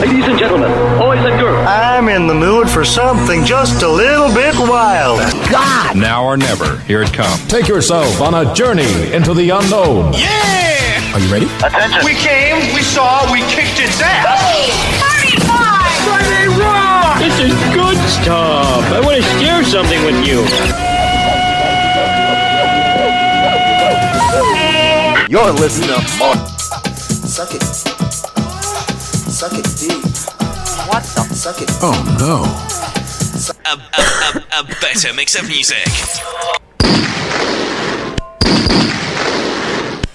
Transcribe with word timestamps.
Ladies 0.00 0.24
and 0.24 0.38
gentlemen, 0.38 0.70
boys 0.98 1.18
and 1.18 1.38
girls. 1.38 1.66
I'm 1.68 2.08
in 2.08 2.26
the 2.26 2.34
mood 2.34 2.70
for 2.70 2.86
something 2.86 3.44
just 3.44 3.82
a 3.82 3.88
little 3.88 4.32
bit 4.32 4.54
wild. 4.56 5.20
God! 5.52 5.94
Now 5.94 6.24
or 6.24 6.38
never, 6.38 6.78
here 6.80 7.02
it 7.02 7.12
comes. 7.12 7.46
Take 7.48 7.68
yourself 7.68 8.18
on 8.22 8.32
a 8.32 8.54
journey 8.54 9.12
into 9.12 9.34
the 9.34 9.50
unknown. 9.50 10.14
Yeah! 10.14 11.12
Are 11.12 11.20
you 11.20 11.30
ready? 11.30 11.46
Attention. 11.62 12.00
We 12.02 12.14
came, 12.14 12.74
we 12.74 12.80
saw, 12.80 13.30
we 13.30 13.40
kicked 13.52 13.76
its 13.76 14.00
ass. 14.00 14.72
Friday 16.08 16.48
rock! 16.58 17.18
This 17.20 17.38
is 17.38 17.52
good 17.74 17.98
stuff. 18.08 18.82
I 18.96 19.00
want 19.04 19.16
to 19.16 19.22
share 19.38 19.62
something 19.64 20.02
with 20.06 20.26
you. 20.26 20.40
You're 25.28 25.52
listening 25.52 25.88
to 25.88 26.18
more. 26.18 26.36
Suck 26.96 27.54
it. 27.54 27.89
Suck 29.40 29.54
it 29.54 29.64
deep. 29.80 30.04
What 30.86 31.02
the? 31.16 31.22
Suck 31.32 31.62
it. 31.62 31.70
Oh 31.80 31.96
no. 32.20 32.44
A, 33.64 33.72
a, 33.72 34.02
a, 34.28 34.60
a 34.60 34.64
better 34.82 35.14
mix 35.14 35.34
of 35.34 35.48
music. 35.48 35.86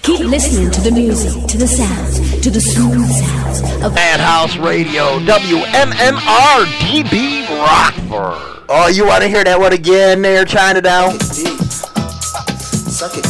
Keep 0.02 0.26
listening 0.30 0.70
to 0.70 0.80
the 0.80 0.92
music, 0.92 1.44
to 1.48 1.58
the 1.58 1.66
sounds, 1.66 2.40
to 2.40 2.50
the 2.50 2.60
smooth 2.60 3.10
sounds 3.10 3.62
of 3.82 3.96
Madhouse 3.96 4.56
Radio, 4.58 5.18
WMMR 5.18 6.64
DB 6.86 7.48
Rockford. 7.48 8.62
Oh, 8.68 8.88
you 8.94 9.06
want 9.06 9.24
to 9.24 9.28
hear 9.28 9.42
that 9.42 9.58
one 9.58 9.72
again 9.72 10.22
there, 10.22 10.44
Chinatown? 10.44 11.18
Suck 11.18 11.34
it 11.34 11.34
deep. 11.34 11.60
Suck 12.92 13.16
it. 13.16 13.26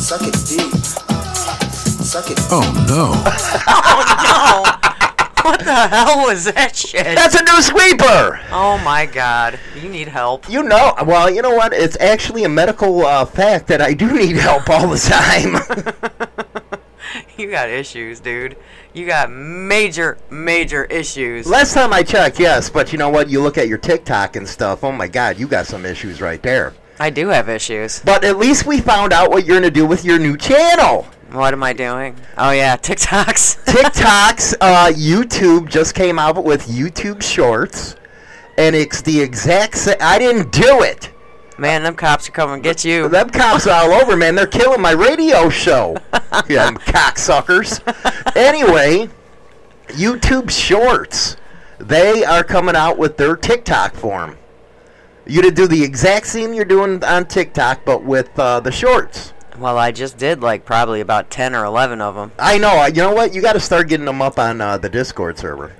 Suck 0.00 0.22
it 0.22 0.72
deep. 0.72 0.81
Suck 2.12 2.30
it. 2.30 2.38
Oh 2.50 2.60
no. 2.86 3.14
Oh 3.74 5.42
no! 5.44 5.50
What 5.50 5.60
the 5.60 5.88
hell 5.88 6.26
was 6.26 6.44
that 6.44 6.76
shit? 6.76 7.04
That's 7.04 7.34
a 7.34 7.42
new 7.42 7.62
sweeper! 7.62 8.38
Oh 8.50 8.78
my 8.84 9.06
god. 9.06 9.58
You 9.80 9.88
need 9.88 10.08
help. 10.08 10.46
You 10.46 10.62
know, 10.62 10.92
well, 11.06 11.30
you 11.32 11.40
know 11.40 11.54
what? 11.54 11.72
It's 11.72 11.96
actually 12.00 12.44
a 12.44 12.50
medical 12.50 13.06
uh, 13.06 13.24
fact 13.24 13.66
that 13.68 13.80
I 13.80 13.94
do 13.94 14.12
need 14.12 14.36
help 14.36 14.68
all 14.68 14.88
the 14.88 14.98
time. 14.98 16.78
You 17.38 17.50
got 17.50 17.70
issues, 17.70 18.20
dude. 18.20 18.56
You 18.92 19.06
got 19.06 19.30
major, 19.30 20.18
major 20.30 20.84
issues. 20.84 21.46
Last 21.46 21.72
time 21.74 21.92
I 21.92 22.02
checked, 22.02 22.38
yes, 22.38 22.68
but 22.70 22.92
you 22.92 22.98
know 22.98 23.08
what? 23.08 23.28
You 23.30 23.42
look 23.42 23.56
at 23.58 23.68
your 23.68 23.78
TikTok 23.78 24.36
and 24.36 24.46
stuff. 24.46 24.84
Oh 24.84 24.92
my 24.92 25.08
God, 25.08 25.38
you 25.38 25.46
got 25.48 25.66
some 25.66 25.84
issues 25.86 26.20
right 26.20 26.42
there. 26.42 26.74
I 27.00 27.10
do 27.10 27.28
have 27.28 27.48
issues. 27.48 28.00
But 28.04 28.22
at 28.22 28.38
least 28.38 28.66
we 28.66 28.80
found 28.80 29.12
out 29.12 29.30
what 29.30 29.46
you're 29.46 29.56
gonna 29.56 29.70
do 29.70 29.86
with 29.86 30.04
your 30.04 30.18
new 30.18 30.36
channel. 30.36 31.06
What 31.32 31.54
am 31.54 31.62
I 31.62 31.72
doing? 31.72 32.14
Oh 32.36 32.50
yeah, 32.50 32.76
TikToks. 32.76 33.64
TikToks, 33.64 34.54
uh, 34.60 34.92
YouTube 34.92 35.70
just 35.70 35.94
came 35.94 36.18
out 36.18 36.44
with 36.44 36.66
YouTube 36.66 37.22
Shorts, 37.22 37.96
and 38.58 38.76
it's 38.76 39.00
the 39.00 39.18
exact 39.18 39.78
same. 39.78 39.96
I 39.98 40.18
didn't 40.18 40.52
do 40.52 40.82
it. 40.82 41.10
Man, 41.56 41.84
them 41.84 41.94
cops 41.94 42.28
are 42.28 42.32
coming 42.32 42.56
to 42.56 42.62
get 42.62 42.84
you. 42.84 43.08
Them 43.08 43.30
cops 43.30 43.66
are 43.66 43.82
all 43.82 43.92
over, 43.92 44.14
man. 44.14 44.34
They're 44.34 44.46
killing 44.46 44.82
my 44.82 44.90
radio 44.90 45.48
show. 45.48 45.96
yeah, 46.50 46.66
them 46.66 46.76
cocksuckers. 46.76 47.80
Anyway, 48.36 49.08
YouTube 49.88 50.50
Shorts. 50.50 51.38
They 51.78 52.24
are 52.24 52.44
coming 52.44 52.76
out 52.76 52.98
with 52.98 53.16
their 53.16 53.36
TikTok 53.36 53.94
form. 53.94 54.36
You 55.26 55.40
to 55.40 55.50
do 55.50 55.66
the 55.66 55.82
exact 55.82 56.26
same 56.26 56.52
you're 56.52 56.66
doing 56.66 57.02
on 57.02 57.24
TikTok, 57.24 57.86
but 57.86 58.04
with 58.04 58.38
uh, 58.38 58.60
the 58.60 58.70
shorts. 58.70 59.32
Well, 59.58 59.78
I 59.78 59.92
just 59.92 60.18
did 60.18 60.40
like 60.40 60.64
probably 60.64 61.00
about 61.00 61.30
10 61.30 61.54
or 61.54 61.64
11 61.64 62.00
of 62.00 62.14
them. 62.14 62.32
I 62.38 62.58
know. 62.58 62.86
You 62.86 63.02
know 63.02 63.12
what? 63.12 63.34
You 63.34 63.42
got 63.42 63.54
to 63.54 63.60
start 63.60 63.88
getting 63.88 64.06
them 64.06 64.22
up 64.22 64.38
on 64.38 64.60
uh, 64.60 64.78
the 64.78 64.88
Discord 64.88 65.38
server. 65.38 65.74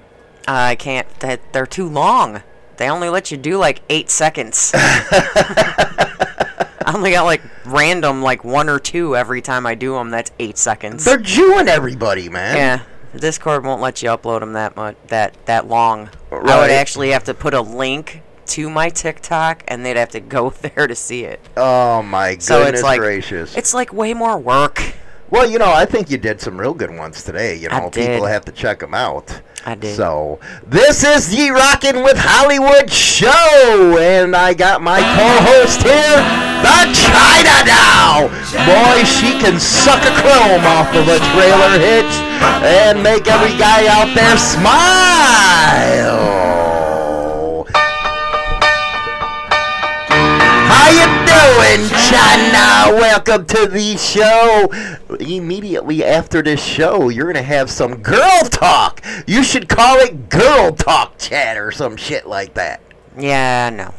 I 0.47 0.75
can't. 0.75 1.07
They're 1.53 1.67
too 1.67 1.89
long. 1.89 2.43
They 2.77 2.89
only 2.89 3.09
let 3.09 3.31
you 3.31 3.37
do 3.37 3.59
like 3.59 3.83
eight 3.89 4.11
seconds. 4.11 4.73
I 4.75 6.93
only 6.95 7.13
got 7.13 7.25
like 7.25 7.43
random 7.65 8.23
like 8.23 8.45
one 8.45 8.69
or 8.69 8.79
two 8.79 9.17
every 9.17 9.41
time 9.41 9.67
I 9.67 9.75
do 9.75 9.95
them. 9.95 10.11
That's 10.11 10.33
eight 10.39 10.59
seconds. 10.59 11.05
They're 11.05 11.19
Jewing 11.19 11.69
everybody, 11.69 12.29
man. 12.29 12.57
Yeah, 12.57 13.19
Discord 13.19 13.65
won't 13.65 13.81
let 13.81 14.03
you 14.03 14.09
upload 14.09 14.41
them 14.41 14.55
that 14.55 14.77
much 14.77 14.97
that 15.09 15.35
that 15.47 15.69
long. 15.69 16.11
I 16.31 16.61
would 16.61 16.71
actually 16.71 17.11
have 17.11 17.25
to 17.25 17.35
put 17.35 17.55
a 17.55 17.61
link 17.61 18.23
to 18.53 18.71
my 18.71 18.89
TikTok, 18.89 19.65
and 19.69 19.85
they'd 19.85 19.97
have 19.97 20.11
to 20.11 20.21
go 20.21 20.51
there 20.63 20.87
to 20.87 20.95
see 20.95 21.25
it. 21.25 21.41
Oh 21.57 22.03
my 22.03 22.31
goodness 22.31 22.47
So 22.47 22.63
it's 22.63 22.83
like 22.83 23.01
gracious. 23.01 23.57
it's 23.57 23.75
like 23.75 23.93
way 23.93 24.15
more 24.15 24.39
work. 24.39 24.81
Well, 25.31 25.51
you 25.51 25.59
know, 25.59 25.73
I 25.73 25.87
think 25.87 26.11
you 26.11 26.19
did 26.19 26.43
some 26.43 26.61
real 26.61 26.75
good 26.75 26.91
ones 26.95 27.25
today. 27.25 27.57
You 27.57 27.71
know, 27.71 27.89
people 27.89 28.27
have 28.27 28.45
to 28.45 28.53
check 28.53 28.81
them 28.81 28.93
out. 28.93 29.41
I 29.65 29.75
did. 29.77 29.97
So, 29.97 30.39
this 30.67 31.05
is 31.05 31.31
the 31.35 31.53
Rockin' 31.53 32.03
with 32.03 32.19
Hollywood 32.19 32.91
show, 32.93 33.97
and 33.97 34.37
I 34.37 34.53
got 34.53 34.83
my 34.83 35.01
co-host 35.01 35.81
here, 35.81 36.21
the 36.61 36.85
China 36.93 37.65
now. 37.65 38.29
Boy, 38.69 39.05
she 39.09 39.33
can 39.41 39.59
suck 39.59 40.05
a 40.05 40.13
chrome 40.21 40.67
off 40.69 40.93
of 40.93 41.09
a 41.09 41.17
trailer 41.33 41.81
hitch 41.81 42.13
and 42.69 43.03
make 43.03 43.27
every 43.27 43.57
guy 43.57 43.87
out 43.89 44.13
there 44.15 44.37
smile. 44.37 46.52
Doing, 51.43 51.89
China? 51.89 52.95
Welcome 52.95 53.47
to 53.47 53.67
the 53.67 53.97
show. 53.97 54.69
Immediately 55.19 56.05
after 56.05 56.41
this 56.43 56.63
show, 56.63 57.09
you're 57.09 57.27
gonna 57.27 57.43
have 57.43 57.71
some 57.71 57.97
girl 57.97 58.41
talk. 58.45 59.05
You 59.27 59.43
should 59.43 59.69
call 59.69 59.99
it 59.99 60.29
girl 60.29 60.73
talk 60.73 61.19
chat 61.19 61.57
or 61.57 61.73
some 61.73 61.97
shit 61.97 62.27
like 62.27 62.55
that. 62.55 62.81
Yeah, 63.19 63.71
no. 63.71 63.95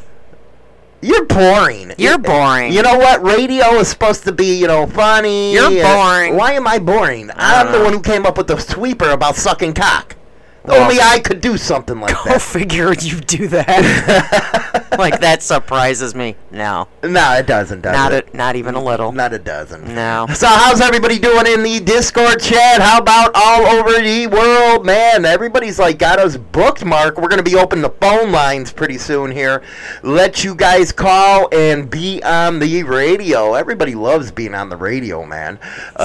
You're 1.02 1.26
boring. 1.26 1.92
You're 1.98 2.14
eh, 2.14 2.16
boring. 2.16 2.72
You 2.72 2.82
know 2.82 2.96
what? 2.96 3.22
Radio 3.22 3.74
is 3.74 3.88
supposed 3.88 4.24
to 4.24 4.32
be, 4.32 4.58
you 4.58 4.66
know, 4.66 4.86
funny. 4.86 5.52
You're 5.52 5.70
boring. 5.70 6.36
Why 6.36 6.52
am 6.52 6.66
I 6.66 6.78
boring? 6.78 7.30
I'm 7.34 7.66
the 7.66 7.74
uh-huh. 7.74 7.84
one 7.84 7.92
who 7.92 8.00
came 8.00 8.24
up 8.24 8.38
with 8.38 8.46
the 8.46 8.58
sweeper 8.58 9.10
about 9.10 9.36
sucking 9.36 9.74
cock. 9.74 10.16
Well- 10.64 10.82
Only 10.82 10.98
I 11.00 11.18
could 11.20 11.40
do 11.42 11.56
something 11.58 12.00
like 12.00 12.14
Go 12.14 12.24
that. 12.24 12.40
figure 12.54 12.92
you 12.94 13.20
do 13.20 13.48
that. 13.48 14.94
like 14.98 15.20
that 15.20 15.42
surprises 15.42 16.14
me. 16.14 16.36
No, 16.50 16.88
No, 17.02 17.32
it 17.34 17.46
doesn't. 17.46 17.82
Does 17.82 17.92
not 17.92 18.12
it? 18.12 18.32
a, 18.32 18.36
not 18.36 18.56
even 18.56 18.74
a 18.74 18.82
little. 18.82 19.12
Not 19.12 19.32
a 19.34 19.38
dozen. 19.38 19.94
No. 19.94 20.26
So 20.34 20.46
how's 20.46 20.80
everybody 20.80 21.18
doing 21.18 21.46
in 21.46 21.62
the 21.62 21.80
Discord 21.80 22.40
chat? 22.40 22.80
How 22.80 22.98
about 22.98 23.32
all 23.34 23.66
over 23.66 24.00
the 24.00 24.26
world, 24.28 24.86
man? 24.86 25.24
Everybody's 25.26 25.78
like 25.78 25.98
got 25.98 26.18
us 26.18 26.36
booked, 26.38 26.84
Mark. 26.84 27.18
We're 27.18 27.28
gonna 27.28 27.42
be 27.42 27.56
opening 27.56 27.82
the 27.82 27.90
phone 27.90 28.32
lines 28.32 28.72
pretty 28.72 28.96
soon 28.98 29.30
here. 29.32 29.62
Let 30.02 30.44
you 30.44 30.54
guys 30.54 30.92
call 30.92 31.48
and 31.52 31.90
be 31.90 32.22
on 32.22 32.58
the 32.60 32.84
radio. 32.84 33.54
Everybody 33.54 33.94
loves 33.94 34.30
being 34.30 34.54
on 34.54 34.68
the 34.70 34.76
radio, 34.76 35.26
man. 35.26 35.58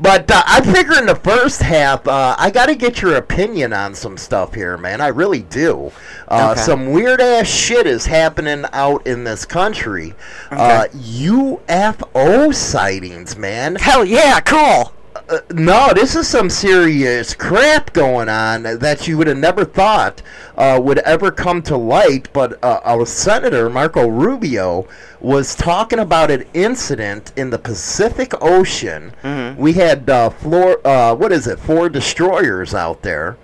but 0.00 0.30
uh, 0.30 0.42
I 0.46 0.60
figure 0.72 0.98
in 0.98 1.06
the 1.06 1.20
first 1.22 1.60
half, 1.60 2.06
uh, 2.06 2.36
I 2.38 2.50
got 2.50 2.66
to 2.66 2.74
get 2.76 3.02
your 3.02 3.16
opinion 3.16 3.72
on 3.72 3.94
some 3.94 4.16
stuff 4.16 4.54
here, 4.54 4.76
man. 4.78 5.00
I 5.00 5.08
really 5.08 5.42
do. 5.42 5.90
Uh, 6.28 6.50
Okay. 6.52 6.60
Some 6.60 6.92
weird 6.92 7.20
ass 7.20 7.46
shit 7.48 7.86
is 7.86 8.06
happening 8.06 8.64
out 8.72 9.06
in 9.06 9.24
this 9.24 9.44
country. 9.44 10.14
Uh, 10.50 10.86
UFO 10.94 12.54
sightings, 12.54 13.36
man. 13.36 13.74
Hell 13.76 14.04
yeah, 14.04 14.40
cool. 14.40 14.92
Uh, 15.28 15.40
no, 15.52 15.92
this 15.94 16.16
is 16.16 16.26
some 16.26 16.48
serious 16.48 17.34
crap 17.34 17.92
going 17.92 18.30
on 18.30 18.62
that 18.62 19.06
you 19.06 19.18
would 19.18 19.26
have 19.26 19.36
never 19.36 19.62
thought 19.62 20.22
uh, 20.56 20.80
would 20.82 20.98
ever 21.00 21.30
come 21.30 21.60
to 21.60 21.76
light. 21.76 22.32
But 22.32 22.62
uh, 22.64 22.80
our 22.82 23.04
senator 23.04 23.68
Marco 23.68 24.08
Rubio 24.08 24.88
was 25.20 25.54
talking 25.54 25.98
about 25.98 26.30
an 26.30 26.46
incident 26.54 27.32
in 27.36 27.50
the 27.50 27.58
Pacific 27.58 28.32
Ocean. 28.40 29.12
We 29.58 29.74
had 29.74 30.08
uh, 30.08 30.30
floor, 30.30 30.80
uh, 30.86 31.14
what 31.14 31.30
is 31.30 31.46
it, 31.46 31.58
four 31.58 31.90
destroyers 31.90 32.72
out 32.72 33.02
there, 33.02 33.36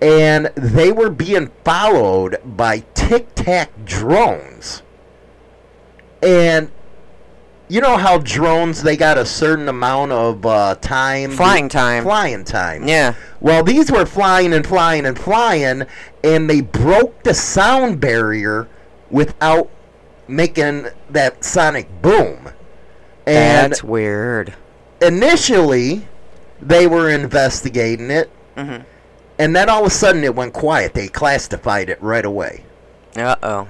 and 0.00 0.46
they 0.54 0.92
were 0.92 1.10
being 1.10 1.50
followed 1.64 2.36
by 2.44 2.84
Tic 2.94 3.34
Tac 3.34 3.70
drones. 3.84 4.82
And 6.22 6.70
you 7.68 7.80
know 7.80 7.96
how 7.96 8.18
drones 8.18 8.82
they 8.82 8.96
got 8.96 9.18
a 9.18 9.26
certain 9.26 9.68
amount 9.68 10.10
of 10.12 10.44
uh, 10.46 10.74
time 10.76 11.30
Flying 11.32 11.68
time. 11.68 12.02
flying 12.02 12.44
time 12.44 12.86
Yeah. 12.88 13.14
well 13.40 13.62
these 13.62 13.90
were 13.90 14.06
flying 14.06 14.52
and 14.54 14.66
flying 14.66 15.04
and 15.06 15.18
flying 15.18 15.84
and 16.24 16.48
they 16.48 16.60
broke 16.62 17.22
the 17.24 17.34
sound 17.34 18.00
barrier 18.00 18.68
without 19.10 19.68
making 20.26 20.86
that 21.10 21.42
sonic 21.44 21.88
boom 22.02 22.48
and 23.26 23.72
That's 23.72 23.84
weird. 23.84 24.54
initially 25.02 26.06
they 26.60 26.86
were 26.86 27.08
investigating 27.10 28.10
it 28.10 28.30
Mhm. 28.56 28.84
and 29.38 29.54
then 29.54 29.68
all 29.68 29.82
of 29.82 29.86
a 29.86 29.90
sudden 29.90 30.24
it 30.24 30.34
went 30.34 30.52
quiet 30.52 30.94
they 30.94 31.08
classified 31.08 31.88
it 31.90 32.02
right 32.02 32.24
away 32.24 32.64
Uh 33.16 33.36
oh. 33.42 33.68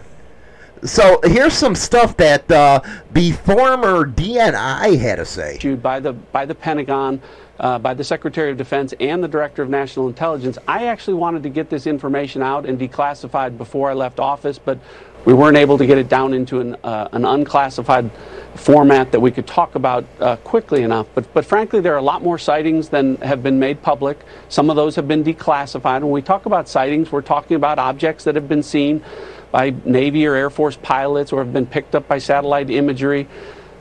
So 0.84 1.20
here's 1.24 1.54
some 1.54 1.74
stuff 1.74 2.16
that 2.18 2.50
uh, 2.50 2.80
the 3.12 3.32
former 3.32 4.06
DNI 4.06 4.98
had 4.98 5.16
to 5.16 5.24
say. 5.24 5.56
issued 5.56 5.82
by 5.82 6.00
the 6.00 6.12
by 6.12 6.44
the 6.46 6.54
Pentagon, 6.54 7.20
uh, 7.58 7.78
by 7.78 7.94
the 7.94 8.04
Secretary 8.04 8.50
of 8.50 8.56
Defense, 8.56 8.94
and 9.00 9.22
the 9.22 9.28
Director 9.28 9.62
of 9.62 9.70
National 9.70 10.08
Intelligence. 10.08 10.58
I 10.68 10.86
actually 10.86 11.14
wanted 11.14 11.42
to 11.42 11.48
get 11.48 11.70
this 11.70 11.86
information 11.86 12.42
out 12.42 12.66
and 12.66 12.78
declassified 12.78 13.58
before 13.58 13.90
I 13.90 13.94
left 13.94 14.20
office, 14.20 14.58
but 14.58 14.78
we 15.24 15.34
weren't 15.34 15.56
able 15.56 15.76
to 15.78 15.86
get 15.86 15.98
it 15.98 16.08
down 16.08 16.32
into 16.32 16.60
an, 16.60 16.76
uh, 16.84 17.08
an 17.12 17.24
unclassified 17.24 18.10
format 18.54 19.10
that 19.12 19.20
we 19.20 19.30
could 19.30 19.46
talk 19.46 19.74
about 19.74 20.04
uh, 20.20 20.36
quickly 20.36 20.82
enough. 20.82 21.06
But 21.14 21.32
but 21.34 21.44
frankly, 21.44 21.80
there 21.80 21.94
are 21.94 21.98
a 21.98 22.02
lot 22.02 22.22
more 22.22 22.38
sightings 22.38 22.88
than 22.88 23.16
have 23.16 23.42
been 23.42 23.58
made 23.58 23.82
public. 23.82 24.18
Some 24.48 24.70
of 24.70 24.76
those 24.76 24.94
have 24.96 25.08
been 25.08 25.24
declassified. 25.24 26.02
When 26.02 26.10
we 26.10 26.22
talk 26.22 26.46
about 26.46 26.68
sightings, 26.68 27.10
we're 27.10 27.22
talking 27.22 27.56
about 27.56 27.78
objects 27.78 28.24
that 28.24 28.36
have 28.36 28.48
been 28.48 28.62
seen 28.62 29.02
by 29.50 29.74
Navy 29.84 30.26
or 30.26 30.34
Air 30.34 30.50
Force 30.50 30.76
pilots 30.76 31.32
or 31.32 31.42
have 31.44 31.52
been 31.52 31.66
picked 31.66 31.94
up 31.94 32.08
by 32.08 32.18
satellite 32.18 32.70
imagery 32.70 33.28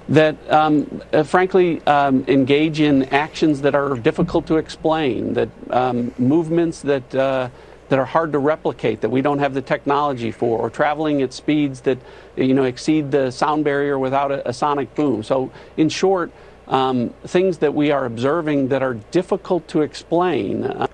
that 0.10 0.36
um, 0.52 1.02
uh, 1.12 1.24
frankly 1.24 1.86
um, 1.86 2.24
engage 2.28 2.80
in 2.80 3.04
actions 3.06 3.62
that 3.62 3.76
are 3.76 3.96
difficult 3.96 4.48
to 4.48 4.56
explain, 4.58 5.34
that 5.34 5.50
um, 5.70 6.14
movements 6.18 6.82
that 6.82 7.14
uh, 7.14 7.50
that 7.90 8.00
are 8.00 8.06
hard 8.06 8.34
to 8.34 8.40
replicate, 8.40 9.02
that 9.02 9.10
we 9.10 9.22
don't 9.22 9.40
have 9.40 9.54
the 9.54 9.62
technology 9.62 10.32
for, 10.32 10.60
or 10.60 10.70
traveling 10.70 11.22
at 11.22 11.34
speeds 11.34 11.82
that 11.82 11.98
you 12.36 12.54
know 12.54 12.64
exceed 12.64 13.12
the 13.12 13.32
sound 13.32 13.64
barrier 13.64 13.98
without 14.00 14.32
a, 14.32 14.48
a 14.48 14.54
sonic 14.54 14.94
boom. 14.96 15.24
So, 15.24 15.52
in 15.78 15.90
short, 15.90 16.32
um, 16.68 17.10
things 17.26 17.58
that 17.60 17.74
we 17.74 17.92
are 17.92 18.06
observing 18.06 18.70
that 18.70 18.84
are 18.84 18.96
difficult 19.12 19.68
to 19.70 19.82
explain. 19.82 20.64
Uh, 20.64 20.88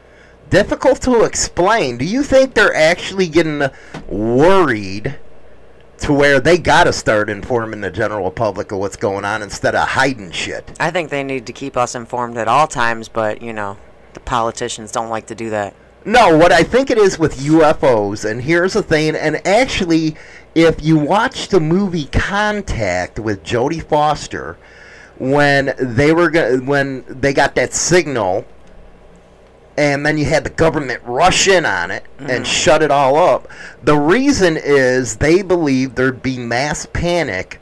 Difficult 0.50 1.01
to 1.01 1.24
explain. 1.24 1.98
Do 1.98 2.06
you 2.06 2.24
think 2.24 2.54
they're 2.54 2.75
actually 2.75 3.28
getting 3.28 3.63
worried 4.07 5.18
to 6.00 6.13
where 6.13 6.40
they 6.40 6.57
got 6.57 6.84
to 6.84 6.94
start 6.94 7.30
informing 7.30 7.81
the 7.81 7.90
general 7.90 8.30
public 8.30 8.72
of 8.72 8.80
what's 8.80 8.95
going 8.98 9.25
on 9.25 9.42
instead 9.42 9.74
of 9.74 9.88
hiding 9.88 10.31
shit? 10.31 10.75
I 10.80 10.92
think 10.92 11.10
they 11.10 11.24
need 11.24 11.45
to 11.48 11.54
keep 11.54 11.78
us 11.78 11.95
informed 11.95 12.38
at 12.38 12.48
all 12.48 12.68
times, 12.68 13.07
but 13.07 13.42
you 13.42 13.54
know, 13.54 13.78
the 14.13 14.19
politicians 14.19 14.92
don't 14.92 15.10
like 15.10 15.28
to 15.28 15.36
do 15.36 15.50
that. 15.51 15.74
No, 16.06 16.38
what 16.38 16.51
I 16.51 16.63
think 16.63 16.92
it 16.92 16.98
is 16.98 17.18
with 17.18 17.39
UFOs, 17.39 18.30
and 18.30 18.42
here's 18.42 18.74
the 18.74 18.84
thing, 18.84 19.16
and 19.16 19.46
actually, 19.48 20.18
if 20.54 20.84
you 20.84 20.98
watch 20.98 21.48
the 21.48 21.62
movie 21.62 22.06
Contact 22.06 23.19
with 23.19 23.42
Jodie 23.44 23.81
Foster, 23.81 24.57
when 25.18 25.74
they 25.80 26.12
were 26.12 26.30
go- 26.30 26.57
when 26.57 27.06
they 27.07 27.34
got 27.34 27.56
that 27.56 27.74
signal, 27.74 28.44
and 29.78 30.06
then 30.06 30.18
you 30.18 30.25
had 30.25 30.44
the 30.44 30.50
government 30.50 31.02
rush 31.04 31.48
in 31.48 31.66
on 31.66 31.90
it 31.90 32.06
and 32.20 32.46
shut 32.46 32.84
it 32.84 32.92
all 32.92 33.16
up. 33.16 33.48
The 33.84 33.98
reason 33.98 34.58
is 34.58 35.18
they 35.18 35.42
believe 35.42 35.96
there'd 35.96 36.22
be 36.22 36.38
mass 36.38 36.86
panic 36.94 37.60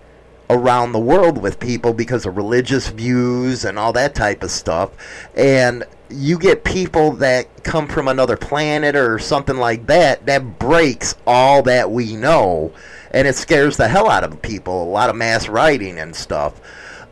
around 0.50 0.92
the 0.92 1.00
world 1.00 1.38
with 1.38 1.60
people 1.60 1.94
because 1.94 2.26
of 2.26 2.36
religious 2.36 2.90
views 2.90 3.64
and 3.64 3.80
all 3.80 3.94
that 3.94 4.14
type 4.14 4.44
of 4.44 4.52
stuff. 4.52 4.92
And 5.36 5.86
you 6.10 6.38
get 6.38 6.66
people 6.66 7.14
that 7.14 7.64
come 7.64 7.88
from 7.88 8.10
another 8.10 8.36
planet 8.36 8.96
or 8.96 9.18
something 9.18 9.56
like 9.56 9.88
that, 9.88 10.26
that 10.26 10.60
breaks 10.60 11.16
all 11.26 11.64
that 11.64 11.90
we 11.90 12.18
know. 12.18 12.74
And 13.12 13.28
it 13.28 13.36
scares 13.36 13.78
the 13.78 13.88
hell 13.88 14.10
out 14.10 14.26
of 14.26 14.42
people. 14.42 14.84
A 14.84 14.92
lot 14.92 15.10
of 15.10 15.16
mass 15.16 15.48
writing 15.48 15.98
and 16.00 16.14
stuff. 16.14 16.60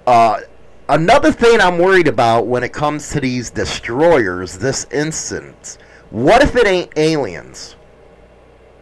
Uh, 0.05 0.41
another 0.89 1.31
thing 1.31 1.61
I'm 1.61 1.77
worried 1.77 2.07
about 2.07 2.47
when 2.47 2.63
it 2.63 2.73
comes 2.73 3.09
to 3.11 3.21
these 3.21 3.49
destroyers, 3.49 4.57
this 4.57 4.85
instance, 4.91 5.77
what 6.09 6.41
if 6.41 6.55
it 6.55 6.67
ain't 6.67 6.91
aliens? 6.97 7.75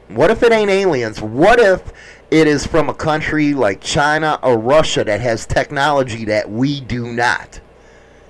What 0.08 0.32
if 0.32 0.42
it 0.42 0.52
ain't 0.54 0.72
aliens? 0.72 1.22
What 1.22 1.60
if 1.60 1.92
it 2.32 2.48
is 2.48 2.66
from 2.66 2.90
a 2.90 2.94
country 2.94 3.54
like 3.54 3.82
China 3.82 4.40
or 4.42 4.58
Russia 4.58 5.04
that 5.04 5.20
has 5.20 5.46
technology 5.46 6.26
that 6.26 6.50
we 6.50 6.80
do 6.80 7.12
not? 7.12 7.60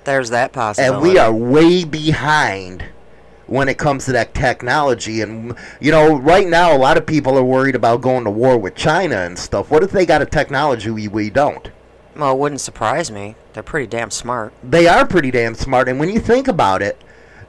There's 0.04 0.30
that 0.30 0.52
possibility. 0.52 0.94
And 0.94 1.02
we 1.02 1.18
are 1.18 1.32
way 1.32 1.84
behind 1.84 2.84
when 3.46 3.68
it 3.68 3.78
comes 3.78 4.06
to 4.06 4.12
that 4.12 4.34
technology. 4.34 5.20
And, 5.20 5.54
you 5.80 5.92
know, 5.92 6.16
right 6.16 6.48
now, 6.48 6.76
a 6.76 6.78
lot 6.78 6.96
of 6.96 7.06
people 7.06 7.38
are 7.38 7.44
worried 7.44 7.76
about 7.76 8.00
going 8.00 8.24
to 8.24 8.30
war 8.30 8.58
with 8.58 8.74
China 8.74 9.16
and 9.16 9.38
stuff. 9.38 9.70
What 9.70 9.84
if 9.84 9.92
they 9.92 10.04
got 10.04 10.20
a 10.20 10.26
technology 10.26 10.90
we, 10.90 11.06
we 11.06 11.30
don't? 11.30 11.70
Well, 12.18 12.32
it 12.32 12.38
wouldn't 12.38 12.60
surprise 12.60 13.12
me. 13.12 13.36
They're 13.52 13.62
pretty 13.62 13.86
damn 13.86 14.10
smart. 14.10 14.52
They 14.64 14.88
are 14.88 15.06
pretty 15.06 15.30
damn 15.30 15.54
smart. 15.54 15.88
And 15.88 16.00
when 16.00 16.08
you 16.08 16.18
think 16.18 16.48
about 16.48 16.82
it, 16.82 17.00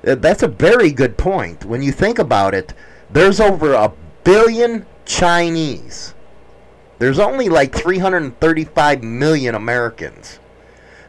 uh, 0.05 0.13
that's 0.13 0.43
a 0.43 0.47
very 0.47 0.91
good 0.91 1.17
point. 1.17 1.65
When 1.65 1.81
you 1.81 1.91
think 1.91 2.19
about 2.19 2.53
it, 2.53 2.75
there's 3.09 3.39
over 3.39 3.73
a 3.73 3.91
billion 4.23 4.85
Chinese. 5.05 6.13
There's 6.99 7.17
only 7.17 7.49
like 7.49 7.73
335 7.73 9.01
million 9.01 9.55
Americans. 9.55 10.37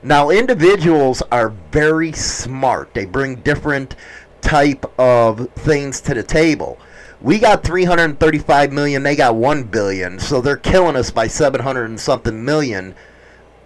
Now, 0.02 0.30
individuals 0.30 1.22
are 1.30 1.50
very 1.70 2.12
smart. 2.12 2.94
They 2.94 3.04
bring 3.04 3.36
different 3.36 3.94
type 4.40 4.86
of 4.98 5.50
things 5.50 6.00
to 6.02 6.14
the 6.14 6.22
table. 6.22 6.78
We 7.20 7.38
got 7.38 7.62
335 7.62 8.72
million, 8.72 9.02
they 9.02 9.16
got 9.16 9.34
1 9.34 9.64
billion, 9.64 10.18
so 10.18 10.40
they're 10.40 10.56
killing 10.56 10.96
us 10.96 11.10
by 11.10 11.26
700 11.26 11.84
and 11.84 12.00
something 12.00 12.42
million 12.42 12.94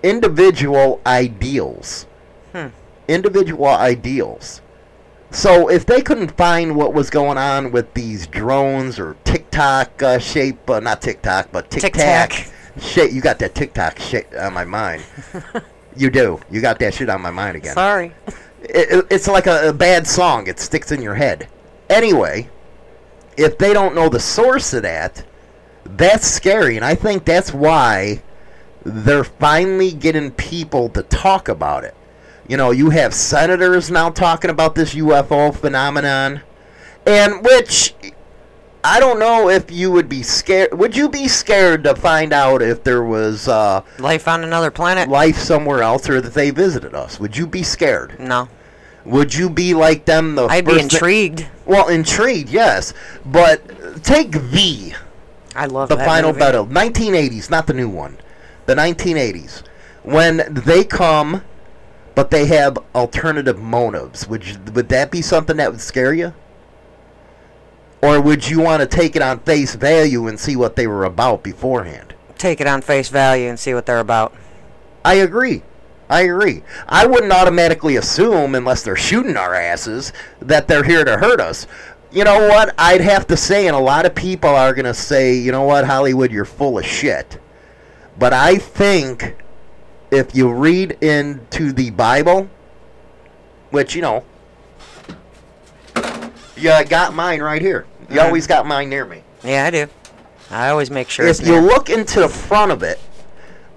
individual 0.04 1.00
ideals. 1.06 2.06
Hmm. 2.52 2.68
Individual 3.08 3.66
ideals. 3.66 4.60
So 5.30 5.68
if 5.68 5.84
they 5.84 6.00
couldn't 6.00 6.36
find 6.36 6.76
what 6.76 6.94
was 6.94 7.10
going 7.10 7.38
on 7.38 7.72
with 7.72 7.92
these 7.94 8.28
drones 8.28 9.00
or 9.00 9.16
TikTok 9.24 10.00
uh, 10.00 10.18
shape, 10.20 10.70
uh, 10.70 10.78
not 10.78 11.02
TikTok, 11.02 11.50
but 11.50 11.68
TikTok 11.70 12.30
shit, 12.80 13.10
you 13.12 13.20
got 13.20 13.40
that 13.40 13.54
TikTok 13.56 13.98
shit 13.98 14.32
on 14.36 14.52
my 14.52 14.64
mind. 14.64 15.02
you 15.96 16.10
do. 16.10 16.38
You 16.52 16.60
got 16.60 16.78
that 16.78 16.94
shit 16.94 17.08
on 17.10 17.20
my 17.20 17.32
mind 17.32 17.56
again. 17.56 17.74
Sorry. 17.74 18.12
It, 18.62 18.90
it- 18.98 19.06
it's 19.10 19.26
like 19.26 19.48
a, 19.48 19.70
a 19.70 19.72
bad 19.72 20.06
song. 20.06 20.46
It 20.46 20.60
sticks 20.60 20.92
in 20.92 21.02
your 21.02 21.14
head. 21.16 21.48
Anyway, 21.90 22.48
if 23.36 23.58
they 23.58 23.72
don't 23.72 23.94
know 23.96 24.08
the 24.08 24.20
source 24.20 24.72
of 24.72 24.82
that, 24.82 25.24
that's 25.84 26.26
scary, 26.26 26.76
and 26.76 26.84
I 26.84 26.94
think 26.94 27.24
that's 27.24 27.52
why 27.52 28.22
they're 28.84 29.24
finally 29.24 29.92
getting 29.92 30.30
people 30.32 30.88
to 30.90 31.02
talk 31.04 31.48
about 31.48 31.84
it. 31.84 31.94
You 32.46 32.56
know, 32.58 32.70
you 32.70 32.90
have 32.90 33.14
senators 33.14 33.90
now 33.90 34.10
talking 34.10 34.50
about 34.50 34.74
this 34.74 34.94
UFO 34.94 35.54
phenomenon, 35.54 36.42
and 37.06 37.42
which 37.42 37.94
I 38.82 39.00
don't 39.00 39.18
know 39.18 39.48
if 39.48 39.70
you 39.70 39.90
would 39.92 40.10
be 40.10 40.22
scared. 40.22 40.74
Would 40.78 40.94
you 40.94 41.08
be 41.08 41.26
scared 41.26 41.84
to 41.84 41.94
find 41.94 42.34
out 42.34 42.60
if 42.60 42.84
there 42.84 43.02
was 43.02 43.48
uh, 43.48 43.80
Life 43.98 44.28
on 44.28 44.44
another 44.44 44.70
planet? 44.70 45.08
life 45.08 45.38
somewhere 45.38 45.82
else, 45.82 46.06
or 46.10 46.20
that 46.20 46.34
they 46.34 46.50
visited 46.50 46.94
us? 46.94 47.18
Would 47.18 47.34
you 47.36 47.46
be 47.46 47.62
scared? 47.62 48.20
No. 48.20 48.48
Would 49.06 49.34
you 49.34 49.48
be 49.48 49.72
like 49.72 50.04
them? 50.04 50.34
The 50.34 50.44
I'd 50.46 50.66
be 50.66 50.74
thi- 50.74 50.80
intrigued. 50.82 51.46
well, 51.64 51.88
intrigued, 51.88 52.50
yes, 52.50 52.92
but 53.24 54.02
take 54.04 54.34
V, 54.34 54.94
I 55.56 55.64
love 55.66 55.88
the 55.88 55.96
final 55.96 56.30
movie. 56.32 56.40
battle, 56.40 56.66
1980s, 56.66 57.50
not 57.50 57.66
the 57.66 57.74
new 57.74 57.88
one, 57.88 58.16
the 58.66 58.74
1980s, 58.74 59.62
when 60.02 60.42
they 60.52 60.84
come, 60.84 61.42
but 62.14 62.30
they 62.30 62.46
have 62.46 62.78
alternative 62.94 63.58
motives. 63.58 64.28
Would 64.28 64.46
you, 64.46 64.56
would 64.74 64.88
that 64.90 65.10
be 65.10 65.22
something 65.22 65.56
that 65.56 65.70
would 65.70 65.80
scare 65.80 66.12
you? 66.12 66.34
Or 68.02 68.20
would 68.20 68.48
you 68.48 68.60
want 68.60 68.82
to 68.82 68.86
take 68.86 69.16
it 69.16 69.22
on 69.22 69.40
face 69.40 69.74
value 69.74 70.26
and 70.26 70.38
see 70.38 70.56
what 70.56 70.76
they 70.76 70.86
were 70.86 71.04
about 71.04 71.42
beforehand? 71.42 72.14
Take 72.36 72.60
it 72.60 72.66
on 72.66 72.82
face 72.82 73.08
value 73.08 73.48
and 73.48 73.58
see 73.58 73.72
what 73.72 73.86
they're 73.86 73.98
about. 73.98 74.34
I 75.04 75.14
agree. 75.14 75.62
I 76.10 76.22
agree. 76.22 76.62
I 76.86 77.06
wouldn't 77.06 77.32
automatically 77.32 77.96
assume, 77.96 78.54
unless 78.54 78.82
they're 78.82 78.94
shooting 78.94 79.38
our 79.38 79.54
asses, 79.54 80.12
that 80.40 80.68
they're 80.68 80.84
here 80.84 81.04
to 81.04 81.16
hurt 81.16 81.40
us. 81.40 81.66
You 82.12 82.24
know 82.24 82.46
what? 82.48 82.74
I'd 82.78 83.00
have 83.00 83.26
to 83.28 83.36
say, 83.36 83.66
and 83.66 83.74
a 83.74 83.80
lot 83.80 84.04
of 84.04 84.14
people 84.14 84.50
are 84.50 84.74
going 84.74 84.84
to 84.84 84.94
say, 84.94 85.34
you 85.34 85.50
know 85.50 85.64
what, 85.64 85.86
Hollywood, 85.86 86.30
you're 86.30 86.44
full 86.44 86.78
of 86.78 86.84
shit. 86.84 87.40
But 88.18 88.32
I 88.32 88.56
think 88.56 89.36
if 90.10 90.34
you 90.34 90.52
read 90.52 90.92
into 91.02 91.72
the 91.72 91.90
Bible, 91.90 92.48
which, 93.70 93.94
you 93.94 94.02
know, 94.02 94.24
you 96.56 96.70
got 96.88 97.14
mine 97.14 97.42
right 97.42 97.60
here. 97.60 97.86
You 98.10 98.20
Mhm. 98.20 98.24
always 98.24 98.46
got 98.46 98.66
mine 98.66 98.88
near 98.88 99.04
me. 99.04 99.22
Yeah, 99.42 99.64
I 99.66 99.70
do. 99.70 99.86
I 100.50 100.68
always 100.68 100.90
make 100.90 101.08
sure 101.10 101.26
If 101.26 101.44
you 101.46 101.58
look 101.58 101.90
into 101.90 102.20
the 102.20 102.28
front 102.28 102.70
of 102.70 102.82
it, 102.82 103.00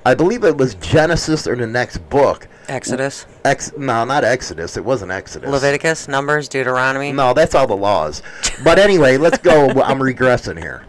I 0.05 0.13
believe 0.13 0.43
it 0.43 0.57
was 0.57 0.75
Genesis 0.75 1.47
or 1.47 1.55
the 1.55 1.65
next 1.67 1.97
book. 2.09 2.47
Exodus, 2.69 3.25
Ex- 3.45 3.71
no, 3.77 4.03
not 4.03 4.25
Exodus. 4.25 4.75
It 4.75 4.83
wasn't 4.83 5.11
Exodus. 5.11 5.49
Leviticus, 5.49 6.07
Numbers, 6.09 6.49
Deuteronomy. 6.49 7.13
No, 7.13 7.33
that's 7.33 7.55
all 7.55 7.65
the 7.65 7.77
laws. 7.77 8.21
But 8.63 8.77
anyway, 8.77 9.15
let's 9.17 9.37
go. 9.37 9.67
I'm 9.83 9.99
regressing 9.99 10.59
here. 10.59 10.83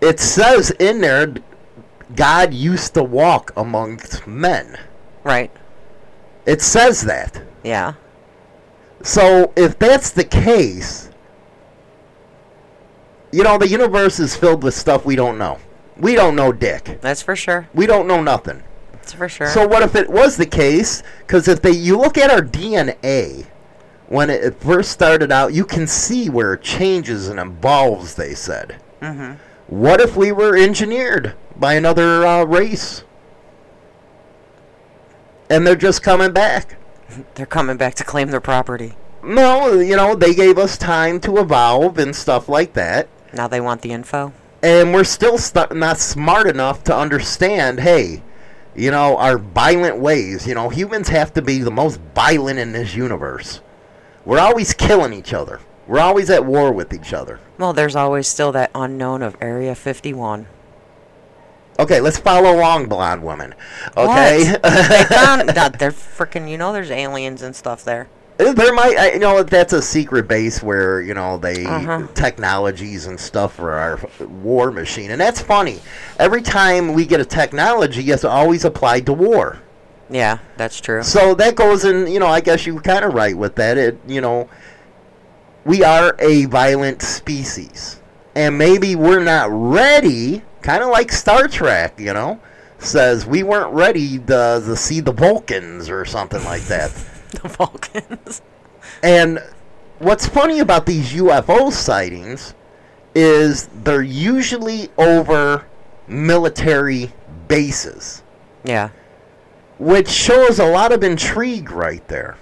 It 0.00 0.20
says 0.20 0.70
in 0.78 1.00
there, 1.00 1.34
God 2.14 2.54
used 2.54 2.94
to 2.94 3.02
walk 3.02 3.52
amongst 3.56 4.26
men. 4.26 4.78
Right. 5.24 5.50
It 6.46 6.62
says 6.62 7.02
that. 7.02 7.42
Yeah. 7.64 7.94
So 9.02 9.52
if 9.56 9.78
that's 9.78 10.10
the 10.10 10.24
case, 10.24 11.10
you 13.32 13.42
know, 13.42 13.58
the 13.58 13.68
universe 13.68 14.20
is 14.20 14.36
filled 14.36 14.62
with 14.62 14.74
stuff 14.74 15.04
we 15.04 15.16
don't 15.16 15.38
know. 15.38 15.58
We 15.96 16.14
don't 16.14 16.36
know 16.36 16.52
dick. 16.52 16.98
That's 17.00 17.22
for 17.22 17.34
sure. 17.34 17.68
We 17.74 17.86
don't 17.86 18.06
know 18.06 18.22
nothing. 18.22 18.62
That's 18.92 19.12
for 19.12 19.28
sure. 19.28 19.48
So 19.48 19.66
what 19.66 19.82
if 19.82 19.94
it 19.94 20.08
was 20.08 20.36
the 20.36 20.46
case? 20.46 21.02
Because 21.20 21.48
if 21.48 21.62
they, 21.62 21.72
you 21.72 21.98
look 21.98 22.18
at 22.18 22.30
our 22.30 22.42
DNA, 22.42 23.46
when 24.08 24.30
it 24.30 24.60
first 24.60 24.92
started 24.92 25.32
out, 25.32 25.52
you 25.52 25.64
can 25.64 25.86
see 25.86 26.30
where 26.30 26.54
it 26.54 26.62
changes 26.62 27.28
and 27.28 27.40
evolves. 27.40 28.14
They 28.14 28.34
said. 28.34 28.76
Mm-hmm. 29.00 29.34
What 29.68 30.00
if 30.00 30.16
we 30.16 30.30
were 30.32 30.56
engineered 30.56 31.34
by 31.58 31.74
another 31.74 32.26
uh, 32.26 32.44
race? 32.44 33.04
And 35.48 35.66
they're 35.66 35.76
just 35.76 36.02
coming 36.02 36.32
back. 36.32 36.76
They're 37.34 37.46
coming 37.46 37.76
back 37.76 37.94
to 37.96 38.04
claim 38.04 38.30
their 38.30 38.40
property. 38.40 38.94
No, 39.22 39.80
you 39.80 39.96
know, 39.96 40.14
they 40.14 40.34
gave 40.34 40.58
us 40.58 40.76
time 40.76 41.20
to 41.20 41.38
evolve 41.38 41.98
and 41.98 42.14
stuff 42.14 42.48
like 42.48 42.74
that. 42.74 43.08
Now 43.32 43.48
they 43.48 43.60
want 43.60 43.82
the 43.82 43.92
info. 43.92 44.32
And 44.62 44.92
we're 44.92 45.04
still 45.04 45.38
st- 45.38 45.76
not 45.76 45.98
smart 45.98 46.46
enough 46.46 46.82
to 46.84 46.96
understand, 46.96 47.80
hey, 47.80 48.22
you 48.74 48.90
know, 48.90 49.16
our 49.16 49.38
violent 49.38 49.98
ways. 49.98 50.46
You 50.46 50.54
know, 50.54 50.68
humans 50.68 51.08
have 51.08 51.32
to 51.34 51.42
be 51.42 51.58
the 51.58 51.70
most 51.70 52.00
violent 52.14 52.58
in 52.58 52.72
this 52.72 52.94
universe. 52.94 53.60
We're 54.24 54.40
always 54.40 54.72
killing 54.74 55.12
each 55.12 55.32
other. 55.32 55.60
We're 55.86 56.00
always 56.00 56.30
at 56.30 56.44
war 56.44 56.72
with 56.72 56.92
each 56.92 57.12
other. 57.12 57.38
Well, 57.58 57.72
there's 57.72 57.94
always 57.94 58.26
still 58.26 58.52
that 58.52 58.70
unknown 58.74 59.22
of 59.22 59.36
Area 59.40 59.74
51. 59.74 60.46
Okay, 61.78 62.00
let's 62.00 62.18
follow 62.18 62.56
along, 62.56 62.86
blonde 62.88 63.22
woman. 63.22 63.54
Okay, 63.96 64.44
they 64.62 65.04
found 65.04 65.48
that 65.50 65.78
they're 65.78 65.90
freaking. 65.92 66.48
You 66.50 66.58
know, 66.58 66.72
there's 66.72 66.90
aliens 66.90 67.42
and 67.42 67.54
stuff 67.54 67.84
there. 67.84 68.08
there 68.38 68.72
might, 68.74 68.96
I, 68.98 69.12
you 69.12 69.18
know, 69.18 69.42
that's 69.42 69.72
a 69.72 69.80
secret 69.82 70.26
base 70.28 70.62
where 70.62 71.00
you 71.00 71.14
know 71.14 71.36
they 71.38 71.64
Uh-huh. 71.66 72.06
technologies 72.14 73.06
and 73.06 73.18
stuff 73.20 73.54
for 73.54 73.72
our 73.72 73.98
war 74.26 74.70
machine, 74.70 75.10
and 75.10 75.20
that's 75.20 75.40
funny. 75.40 75.80
Every 76.18 76.42
time 76.42 76.94
we 76.94 77.04
get 77.06 77.20
a 77.20 77.24
technology, 77.24 78.10
it's 78.10 78.24
always 78.24 78.64
applied 78.64 79.06
to 79.06 79.12
war. 79.12 79.58
Yeah, 80.08 80.38
that's 80.56 80.80
true. 80.80 81.02
So 81.02 81.34
that 81.34 81.56
goes 81.56 81.84
in, 81.84 82.06
you 82.06 82.20
know, 82.20 82.28
I 82.28 82.40
guess 82.40 82.64
you 82.64 82.74
were 82.76 82.80
kind 82.80 83.04
of 83.04 83.12
right 83.14 83.36
with 83.36 83.56
that. 83.56 83.76
It, 83.76 83.98
you 84.06 84.20
know, 84.20 84.48
we 85.64 85.82
are 85.82 86.14
a 86.20 86.44
violent 86.46 87.02
species. 87.02 88.00
And 88.36 88.56
maybe 88.58 88.94
we're 88.94 89.24
not 89.24 89.48
ready, 89.50 90.42
kind 90.66 90.82
of 90.82 90.88
like 90.90 91.12
Star 91.12 91.46
Trek, 91.46 91.94
you 92.00 92.12
know, 92.12 92.40
says 92.78 93.24
we 93.24 93.44
weren't 93.44 93.72
ready 93.72 94.18
to, 94.18 94.60
to 94.66 94.74
see 94.76 94.98
the 94.98 95.12
Vulcans 95.12 95.88
or 95.88 96.04
something 96.04 96.42
like 96.42 96.62
that. 96.62 96.90
the 97.40 97.48
Vulcans. 97.48 98.42
And 99.00 99.38
what's 100.00 100.26
funny 100.26 100.58
about 100.58 100.84
these 100.84 101.12
UFO 101.12 101.70
sightings 101.70 102.54
is 103.14 103.68
they're 103.84 104.02
usually 104.02 104.88
over 104.98 105.64
military 106.08 107.12
bases, 107.46 108.24
Yeah. 108.64 108.88
which 109.78 110.08
shows 110.08 110.58
a 110.58 110.66
lot 110.66 110.90
of 110.90 111.04
intrigue 111.04 111.70
right 111.70 112.06
there. 112.08 112.36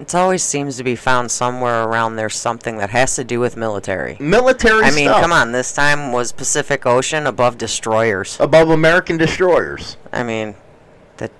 It 0.00 0.14
always 0.14 0.44
seems 0.44 0.76
to 0.76 0.84
be 0.84 0.94
found 0.94 1.30
somewhere 1.30 1.82
around 1.84 2.16
there 2.16 2.28
something 2.28 2.78
that 2.78 2.90
has 2.90 3.16
to 3.16 3.24
do 3.24 3.40
with 3.40 3.56
military. 3.56 4.16
Military 4.20 4.84
I 4.84 4.90
mean, 4.92 5.08
stuff. 5.08 5.22
come 5.22 5.32
on. 5.32 5.50
This 5.52 5.72
time 5.72 6.12
was 6.12 6.30
Pacific 6.30 6.86
Ocean 6.86 7.26
above 7.26 7.58
destroyers. 7.58 8.36
above 8.38 8.70
American 8.70 9.16
destroyers. 9.16 9.96
I 10.12 10.22
mean, 10.22 10.54
that 11.16 11.32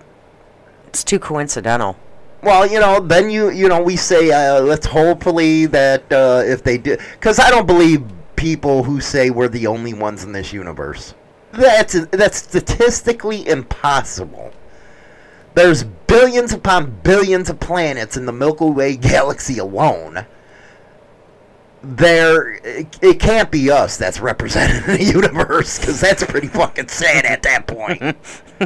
it's 0.89 1.05
too 1.05 1.21
coincidental. 1.21 1.97
Well, 2.43 2.67
you 2.67 2.81
know, 2.81 3.01
then 3.01 3.31
you 3.31 3.51
you 3.51 3.69
know 3.69 3.83
we 3.83 3.97
say 3.97 4.31
uh, 4.31 4.61
let's 4.61 4.87
hopefully 4.87 5.67
that 5.67 6.11
uh, 6.13 6.43
if 6.45 6.63
they 6.63 6.79
do, 6.79 6.97
because 7.13 7.39
I 7.39 7.51
don't 7.51 7.67
believe 7.67 8.05
people 8.37 8.85
who 8.85 9.01
say 9.01 9.31
we're 9.31 9.49
the 9.49 9.67
only 9.67 9.93
ones 9.93 10.25
in 10.25 10.33
this 10.33 10.53
universe. 10.53 11.15
That's 11.53 11.95
that's 12.07 12.39
statistically 12.39 13.49
impossible. 13.49 14.53
There's 15.59 15.83
billions 15.83 16.53
upon 16.53 17.01
billions 17.03 17.51
of 17.51 17.59
planets 17.59 18.17
in 18.17 18.27
the 18.27 18.33
Milky 18.33 18.71
Way 18.71 18.97
galaxy 18.97 19.59
alone. 19.59 20.25
There, 21.83 22.53
it, 22.65 22.97
it 23.03 23.19
can't 23.19 23.51
be 23.51 23.69
us 23.69 23.97
that's 23.97 24.21
represented 24.21 24.89
in 24.89 24.99
the 24.99 25.13
universe 25.13 25.81
because 25.81 26.01
that's 26.01 26.25
pretty 26.25 26.47
fucking 26.47 26.87
sad 26.87 27.25
at 27.25 27.43
that 27.43 27.67
point. 27.67 28.01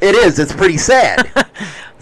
it 0.00 0.14
is. 0.14 0.38
It's 0.38 0.52
pretty 0.52 0.78
sad. 0.78 1.28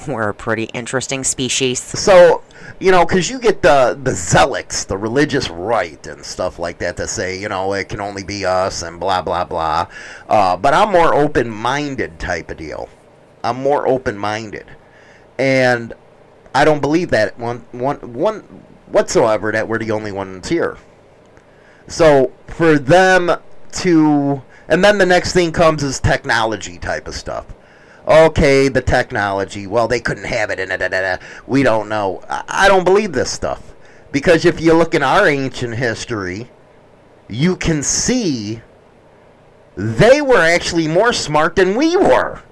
We're 0.06 0.28
a 0.28 0.34
pretty 0.34 0.64
interesting 0.75 1.25
species. 1.25 1.80
So, 1.80 2.42
you 2.80 2.90
know, 2.90 3.06
because 3.06 3.30
you 3.30 3.38
get 3.38 3.62
the 3.62 3.99
the 4.02 4.12
zealots, 4.12 4.84
the 4.84 4.99
religious 4.99 5.49
right, 5.49 6.06
and 6.06 6.22
stuff 6.22 6.58
like 6.58 6.80
that, 6.80 6.99
to 6.99 7.08
say, 7.08 7.40
you 7.40 7.49
know, 7.49 7.72
it 7.72 7.88
can 7.88 8.02
only 8.02 8.25
be 8.25 8.44
us 8.44 8.82
and 8.82 9.00
blah 9.00 9.22
blah 9.22 9.44
blah. 9.44 9.87
Uh, 10.28 10.58
but 10.58 10.75
I'm 10.75 10.92
more 10.92 11.14
open-minded 11.14 12.18
type 12.18 12.50
of 12.50 12.58
deal. 12.58 12.87
I'm 13.42 13.56
more 13.56 13.87
open-minded, 13.87 14.66
and 15.38 15.94
I 16.54 16.64
don't 16.64 16.80
believe 16.80 17.11
that 17.11 17.38
one 17.38 17.64
one 17.73 17.97
one 18.12 18.40
whatsoever 18.87 19.52
that 19.52 19.68
we're 19.68 19.78
the 19.78 19.90
only 19.90 20.12
ones 20.12 20.49
here. 20.49 20.76
So 21.87 22.32
for 22.47 22.78
them 22.78 23.30
to, 23.73 24.42
and 24.68 24.85
then 24.85 24.99
the 24.99 25.06
next 25.06 25.32
thing 25.32 25.52
comes 25.52 25.82
is 25.82 26.00
technology 26.00 26.78
type 26.78 27.09
of 27.09 27.14
stuff 27.14 27.47
okay, 28.11 28.68
the 28.68 28.82
technology, 28.82 29.66
well, 29.66 29.88
they 29.88 30.00
couldn't 30.00 30.25
have 30.25 30.50
it, 30.50 30.59
and 30.59 31.20
we 31.47 31.62
don't 31.62 31.88
know. 31.88 32.23
I 32.28 32.68
don't 32.68 32.85
believe 32.85 33.12
this 33.12 33.30
stuff. 33.30 33.75
Because 34.12 34.44
if 34.44 34.61
you 34.61 34.75
look 34.75 34.94
in 34.94 35.02
our 35.02 35.28
ancient 35.28 35.76
history, 35.76 36.50
you 37.28 37.56
can 37.56 37.82
see 37.82 38.61
they 39.76 40.20
were 40.20 40.40
actually 40.40 40.88
more 40.88 41.12
smart 41.12 41.54
than 41.54 41.76
we 41.76 41.97
were. 41.97 42.42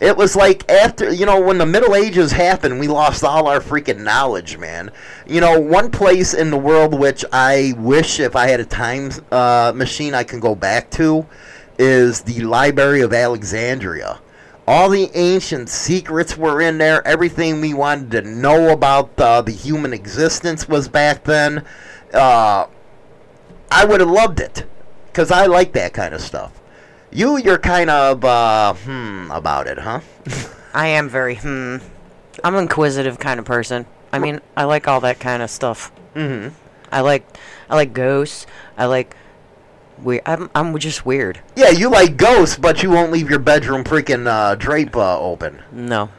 It 0.00 0.16
was 0.16 0.36
like 0.36 0.70
after, 0.70 1.12
you 1.12 1.26
know, 1.26 1.40
when 1.40 1.58
the 1.58 1.66
Middle 1.66 1.94
Ages 1.94 2.30
happened, 2.30 2.78
we 2.78 2.86
lost 2.86 3.24
all 3.24 3.48
our 3.48 3.60
freaking 3.60 4.04
knowledge, 4.04 4.56
man. 4.56 4.90
You 5.26 5.40
know, 5.40 5.58
one 5.58 5.90
place 5.90 6.34
in 6.34 6.50
the 6.50 6.56
world 6.56 6.98
which 6.98 7.24
I 7.32 7.74
wish 7.76 8.20
if 8.20 8.36
I 8.36 8.46
had 8.46 8.60
a 8.60 8.64
time 8.64 9.10
uh, 9.32 9.72
machine 9.74 10.14
I 10.14 10.24
can 10.24 10.38
go 10.38 10.54
back 10.54 10.90
to 10.92 11.26
is 11.78 12.22
the 12.22 12.40
Library 12.42 13.00
of 13.00 13.12
Alexandria 13.12 14.20
all 14.68 14.90
the 14.90 15.10
ancient 15.14 15.70
secrets 15.70 16.36
were 16.36 16.60
in 16.60 16.76
there. 16.76 17.06
Everything 17.08 17.62
we 17.62 17.72
wanted 17.72 18.10
to 18.10 18.20
know 18.20 18.70
about 18.70 19.18
uh, 19.18 19.40
the 19.40 19.50
human 19.50 19.94
existence 19.94 20.68
was 20.68 20.88
back 20.88 21.24
then. 21.24 21.64
Uh, 22.12 22.66
I 23.70 23.86
would 23.86 24.00
have 24.00 24.10
loved 24.10 24.40
it 24.40 24.66
because 25.06 25.30
I 25.30 25.46
like 25.46 25.72
that 25.72 25.94
kind 25.94 26.14
of 26.14 26.20
stuff. 26.20 26.60
You, 27.10 27.38
you're 27.38 27.58
kind 27.58 27.90
of 27.90 28.24
uh, 28.24 28.74
hmm 28.74 29.30
about 29.30 29.66
it, 29.66 29.78
huh? 29.78 30.00
I 30.74 30.88
am 30.88 31.08
very 31.08 31.36
hmm. 31.36 31.76
I'm 32.44 32.54
an 32.54 32.62
inquisitive 32.62 33.18
kind 33.18 33.40
of 33.40 33.46
person. 33.46 33.86
I 34.12 34.18
mean, 34.18 34.40
I 34.56 34.64
like 34.64 34.86
all 34.88 35.00
that 35.00 35.18
kind 35.20 35.42
of 35.42 35.50
stuff. 35.50 35.90
Mm-hmm. 36.14 36.54
I 36.92 37.00
like, 37.00 37.26
I 37.68 37.74
like 37.74 37.92
ghosts. 37.92 38.46
I 38.76 38.86
like, 38.86 39.16
we. 40.02 40.20
I'm, 40.24 40.50
I'm 40.54 40.78
just 40.78 41.04
weird. 41.04 41.40
Yeah, 41.56 41.70
you 41.70 41.90
like 41.90 42.16
ghosts, 42.16 42.56
but 42.56 42.82
you 42.82 42.90
won't 42.90 43.10
leave 43.12 43.28
your 43.28 43.38
bedroom 43.40 43.84
freaking 43.84 44.26
uh, 44.26 44.54
drape 44.54 44.96
uh, 44.96 45.18
open. 45.20 45.62
No, 45.72 46.10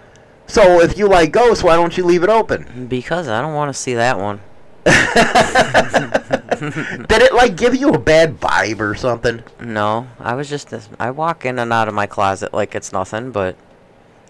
So 0.48 0.82
if 0.82 0.98
you 0.98 1.08
like 1.08 1.32
ghosts, 1.32 1.64
why 1.64 1.76
don't 1.76 1.96
you 1.98 2.04
leave 2.06 2.24
it 2.24 2.30
open? 2.30 2.88
because 2.88 3.28
I 3.28 3.42
don't 3.42 3.54
want 3.56 3.74
to 3.74 3.80
see 3.80 3.94
that 3.96 4.20
one. 4.20 4.42
Did 7.08 7.22
it 7.22 7.34
like 7.34 7.56
give 7.58 7.76
you 7.76 7.90
a 7.90 8.00
bad 8.00 8.40
vibe 8.40 8.80
or 8.80 8.96
something? 8.96 9.44
No, 9.60 10.08
I 10.20 10.34
was 10.36 10.50
just. 10.50 10.70
this- 10.70 10.90
I 11.00 11.12
walk 11.12 11.46
in 11.46 11.60
and 11.60 11.72
out 11.74 11.88
of 11.88 11.94
my 11.94 12.06
closet 12.08 12.54
like 12.54 12.76
it's 12.76 12.92
nothing, 12.92 13.32
but 13.32 13.56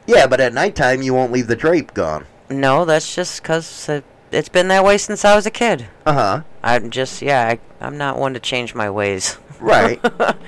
Yeah, 0.05 0.27
but 0.27 0.39
at 0.39 0.53
nighttime 0.53 1.01
you 1.01 1.13
won't 1.13 1.31
leave 1.31 1.47
the 1.47 1.55
drape 1.55 1.93
gone. 1.93 2.25
no, 2.49 2.85
that's 2.85 3.13
just 3.15 3.41
because 3.41 3.87
it, 3.89 4.03
it's 4.31 4.49
been 4.49 4.67
that 4.69 4.83
way 4.83 4.97
since 4.97 5.23
I 5.25 5.35
was 5.35 5.45
a 5.45 5.51
kid. 5.51 5.87
Uh 6.05 6.13
huh. 6.13 6.41
I'm 6.63 6.89
just, 6.89 7.21
yeah, 7.21 7.47
I, 7.47 7.59
I'm 7.85 7.97
not 7.97 8.17
one 8.19 8.33
to 8.33 8.39
change 8.39 8.75
my 8.75 8.89
ways. 8.89 9.37
Right. 9.59 9.99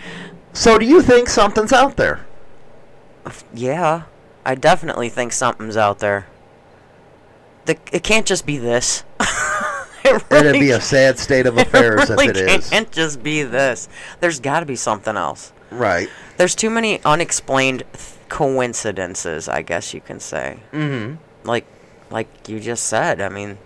so 0.53 0.77
do 0.77 0.85
you 0.85 1.01
think 1.01 1.29
something's 1.29 1.73
out 1.73 1.97
there? 1.97 2.25
Yeah, 3.53 4.03
I 4.45 4.55
definitely 4.55 5.09
think 5.09 5.31
something's 5.33 5.77
out 5.77 5.99
there. 5.99 6.27
The, 7.65 7.77
it 7.91 8.03
can't 8.03 8.25
just 8.25 8.45
be 8.45 8.57
this. 8.57 9.03
it 10.05 10.23
It'd 10.31 10.53
be 10.53 10.71
a 10.71 10.81
sad 10.81 11.19
state 11.19 11.45
of 11.45 11.57
affairs 11.57 12.09
really 12.09 12.27
if 12.27 12.37
it 12.37 12.37
is. 12.37 12.69
can't 12.69 12.91
just 12.91 13.21
be 13.23 13.43
this. 13.43 13.87
There's 14.19 14.39
got 14.39 14.61
to 14.61 14.65
be 14.65 14.75
something 14.75 15.15
else. 15.17 15.53
Right. 15.69 16.09
There's 16.37 16.55
too 16.55 16.69
many 16.69 17.01
unexplained 17.03 17.83
th- 17.93 18.13
coincidences, 18.29 19.47
I 19.47 19.61
guess 19.61 19.93
you 19.93 20.01
can 20.01 20.19
say. 20.19 20.59
Mm-hmm. 20.71 21.15
Like, 21.47 21.65
like 22.09 22.27
you 22.49 22.59
just 22.59 22.85
said. 22.85 23.21
I 23.21 23.29
mean, 23.29 23.57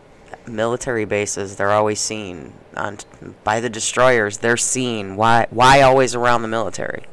military 0.48 1.06
bases 1.06 1.56
they're 1.56 1.72
always 1.72 2.00
seen 2.00 2.54
on 2.76 2.98
by 3.44 3.60
the 3.60 3.70
destroyers. 3.70 4.40
They're 4.40 4.58
seen. 4.58 5.16
Why? 5.16 5.48
Why 5.50 5.82
always 5.82 6.16
around 6.16 6.42
the 6.42 6.48
military? 6.48 7.06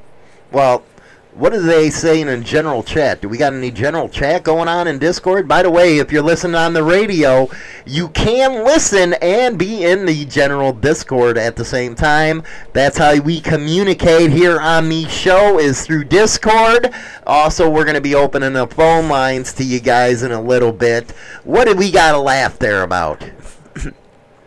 Well, 0.51 0.85
What 1.35 1.55
are 1.55 1.63
they 1.63 1.89
saying 1.89 2.29
in 2.29 2.43
general 2.43 2.83
chat? 2.83 3.23
Do 3.23 3.29
we 3.29 3.39
got 3.39 3.55
any 3.55 3.71
general 3.71 4.11
chat 4.11 4.43
going 4.43 4.69
on 4.69 4.87
in 4.87 4.99
Discord? 4.99 5.49
By 5.49 5.63
the 5.63 5.71
way, 5.71 5.97
if 5.97 6.13
you're 6.13 6.21
listening 6.21 6.57
on 6.57 6.75
the 6.75 6.83
radio, 6.83 7.49
you 7.87 8.11
can 8.11 8.67
listen 8.67 9.15
and 9.15 9.59
be 9.59 9.83
in 9.83 10.05
the 10.05 10.27
general 10.27 10.75
Discord 10.75 11.39
at 11.39 11.57
the 11.57 11.65
same 11.65 11.95
time. 11.95 12.43
That's 12.75 12.99
how 12.99 13.19
we 13.19 13.41
communicate 13.41 14.31
here 14.31 14.61
on 14.61 14.91
the 14.91 15.09
show 15.09 15.59
is 15.59 15.87
through 15.87 16.05
Discord. 16.05 16.93
Also, 17.27 17.71
we're 17.71 17.85
going 17.85 17.95
to 17.95 18.03
be 18.03 18.15
opening 18.15 18.55
up 18.55 18.75
phone 18.75 19.09
lines 19.09 19.55
to 19.55 19.65
you 19.65 19.81
guys 19.81 20.23
in 20.23 20.33
a 20.33 20.41
little 20.41 20.73
bit. 20.73 21.13
What 21.45 21.65
did 21.65 21.79
we 21.79 21.91
got 21.91 22.13
to 22.13 22.19
laugh 22.19 22.59
there 22.59 22.83
about? 22.83 23.25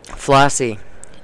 Flossie. 0.04 0.78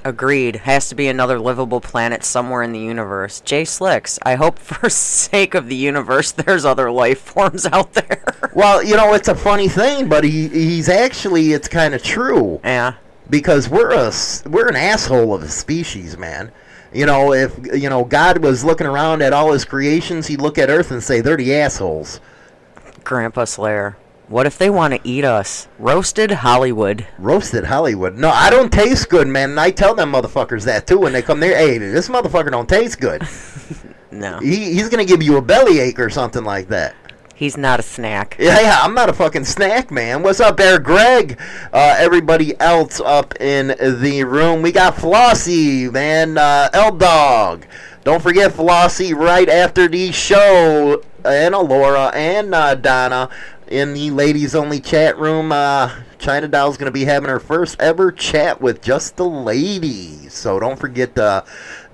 Agreed. 0.04 0.56
Has 0.56 0.88
to 0.88 0.94
be 0.94 1.08
another 1.08 1.38
livable 1.38 1.80
planet 1.80 2.24
somewhere 2.24 2.62
in 2.62 2.72
the 2.72 2.78
universe. 2.80 3.40
Jay 3.40 3.64
Slicks. 3.64 4.18
I 4.22 4.34
hope 4.34 4.58
for 4.60 4.88
sake 4.90 5.54
of 5.54 5.68
the 5.68 5.76
universe 5.76 6.32
there's 6.32 6.64
other 6.64 6.90
life 6.90 7.20
forms 7.20 7.66
out 7.66 7.92
there. 7.94 8.22
Well, 8.54 8.82
you 8.82 8.96
know, 8.96 9.14
it's 9.14 9.28
a 9.28 9.34
funny 9.34 9.66
thing, 9.66 10.10
but 10.10 10.24
he 10.24 10.46
he's 10.46 10.90
actually 10.90 11.52
it's 11.54 11.68
kind 11.68 11.94
of 11.94 12.02
true. 12.02 12.60
Yeah. 12.62 12.94
Because 13.30 13.66
we're 13.66 13.92
a 13.92 14.12
we're 14.46 14.68
an 14.68 14.76
asshole 14.76 15.32
of 15.32 15.42
a 15.42 15.48
species, 15.48 16.18
man. 16.18 16.52
You 16.92 17.06
know, 17.06 17.32
if 17.32 17.56
you 17.74 17.88
know 17.88 18.04
God 18.04 18.44
was 18.44 18.62
looking 18.62 18.86
around 18.86 19.22
at 19.22 19.32
all 19.32 19.52
his 19.52 19.64
creations, 19.64 20.26
he'd 20.26 20.42
look 20.42 20.58
at 20.58 20.68
Earth 20.68 20.90
and 20.90 21.02
say 21.02 21.22
they're 21.22 21.38
the 21.38 21.54
assholes. 21.54 22.20
Grandpa 23.04 23.44
Slayer. 23.44 23.96
What 24.28 24.46
if 24.46 24.56
they 24.56 24.70
want 24.70 24.94
to 24.94 25.00
eat 25.04 25.24
us? 25.24 25.68
Roasted 25.78 26.30
Hollywood. 26.30 27.06
Roasted 27.18 27.64
Hollywood. 27.64 28.16
No, 28.16 28.30
I 28.30 28.50
don't 28.50 28.72
taste 28.72 29.10
good, 29.10 29.28
man. 29.28 29.50
And 29.50 29.60
I 29.60 29.70
tell 29.70 29.94
them 29.94 30.12
motherfuckers 30.12 30.64
that 30.64 30.86
too 30.86 30.98
when 30.98 31.12
they 31.12 31.22
come 31.22 31.40
there. 31.40 31.56
Hey, 31.56 31.78
this 31.78 32.08
motherfucker 32.08 32.50
don't 32.50 32.68
taste 32.68 33.00
good. 33.00 33.26
No. 34.12 34.38
He, 34.40 34.74
he's 34.74 34.90
gonna 34.90 35.06
give 35.06 35.22
you 35.22 35.38
a 35.38 35.42
bellyache 35.42 35.98
or 35.98 36.10
something 36.10 36.44
like 36.44 36.68
that. 36.68 36.94
He's 37.34 37.56
not 37.56 37.80
a 37.80 37.82
snack. 37.82 38.36
Yeah, 38.38 38.60
yeah, 38.60 38.78
I'm 38.82 38.94
not 38.94 39.08
a 39.08 39.12
fucking 39.12 39.46
snack, 39.46 39.90
man. 39.90 40.22
What's 40.22 40.38
up 40.38 40.58
there, 40.58 40.78
Greg? 40.78 41.40
Uh, 41.72 41.96
everybody 41.98 42.58
else 42.60 43.00
up 43.00 43.34
in 43.40 43.68
the 43.68 44.22
room. 44.24 44.62
We 44.62 44.70
got 44.70 44.94
Flossie, 44.94 45.90
man. 45.90 46.38
Uh, 46.38 46.68
L 46.72 46.94
Dog. 46.94 47.66
Don't 48.04 48.22
forget 48.22 48.52
Flossie 48.52 49.14
right 49.16 49.48
after 49.48 49.88
the 49.88 50.12
show. 50.12 51.02
And 51.24 51.54
Alora 51.54 52.10
and 52.14 52.54
uh, 52.54 52.74
Donna 52.74 53.30
in 53.72 53.94
the 53.94 54.10
ladies 54.10 54.54
only 54.54 54.80
chat 54.80 55.18
room. 55.18 55.50
Uh, 55.50 55.90
China 56.18 56.46
Doll's 56.46 56.76
going 56.76 56.86
to 56.86 56.92
be 56.92 57.04
having 57.04 57.30
her 57.30 57.40
first 57.40 57.80
ever 57.80 58.12
chat 58.12 58.60
with 58.60 58.82
just 58.82 59.16
the 59.16 59.26
ladies. 59.26 60.34
So 60.34 60.60
don't 60.60 60.78
forget 60.78 61.16
to 61.16 61.44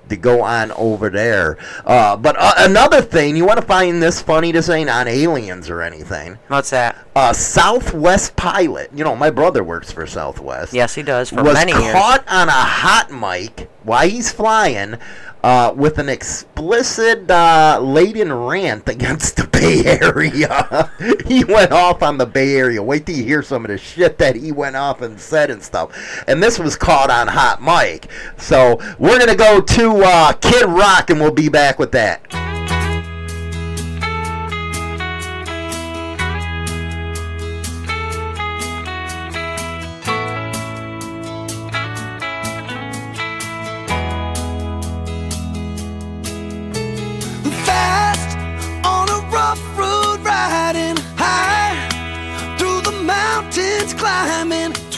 to 0.08 0.16
go 0.16 0.42
on 0.42 0.72
over 0.72 1.10
there. 1.10 1.58
Uh, 1.84 2.16
but 2.16 2.36
uh, 2.38 2.52
another 2.58 3.02
thing, 3.02 3.36
you 3.36 3.44
want 3.44 3.60
to 3.60 3.66
find 3.66 4.02
this 4.02 4.20
funny? 4.22 4.52
This 4.52 4.68
ain't 4.68 4.90
on 4.90 5.06
aliens 5.06 5.68
or 5.68 5.82
anything. 5.82 6.38
What's 6.48 6.70
that? 6.70 6.96
Uh, 7.14 7.32
Southwest 7.32 8.36
pilot. 8.36 8.90
You 8.94 9.04
know, 9.04 9.14
my 9.14 9.30
brother 9.30 9.62
works 9.62 9.92
for 9.92 10.06
Southwest. 10.06 10.72
Yes, 10.72 10.94
he 10.94 11.02
does 11.02 11.30
for 11.30 11.42
was 11.42 11.54
many 11.54 11.72
years. 11.72 11.92
caught 11.92 12.26
on 12.28 12.48
a 12.48 12.52
hot 12.52 13.10
mic 13.10 13.68
while 13.82 14.08
he's 14.08 14.32
flying. 14.32 14.96
Uh, 15.42 15.72
with 15.76 15.98
an 15.98 16.08
explicit 16.08 17.30
uh, 17.30 17.78
laden 17.80 18.32
rant 18.32 18.88
against 18.88 19.36
the 19.36 19.46
Bay 19.46 19.84
Area. 19.84 20.90
he 21.26 21.44
went 21.44 21.70
off 21.70 22.02
on 22.02 22.18
the 22.18 22.26
Bay 22.26 22.56
Area. 22.56 22.82
Wait 22.82 23.06
till 23.06 23.16
you 23.16 23.22
hear 23.22 23.42
some 23.42 23.64
of 23.64 23.70
the 23.70 23.78
shit 23.78 24.18
that 24.18 24.34
he 24.34 24.50
went 24.50 24.74
off 24.74 25.00
and 25.00 25.18
said 25.20 25.50
and 25.50 25.62
stuff. 25.62 26.24
And 26.26 26.42
this 26.42 26.58
was 26.58 26.74
caught 26.76 27.10
on 27.10 27.28
Hot 27.28 27.62
Mic. 27.62 28.10
So 28.36 28.80
we're 28.98 29.18
going 29.18 29.30
to 29.30 29.36
go 29.36 29.60
to 29.60 30.02
uh, 30.04 30.32
Kid 30.34 30.66
Rock 30.66 31.10
and 31.10 31.20
we'll 31.20 31.30
be 31.30 31.48
back 31.48 31.78
with 31.78 31.92
that. 31.92 32.47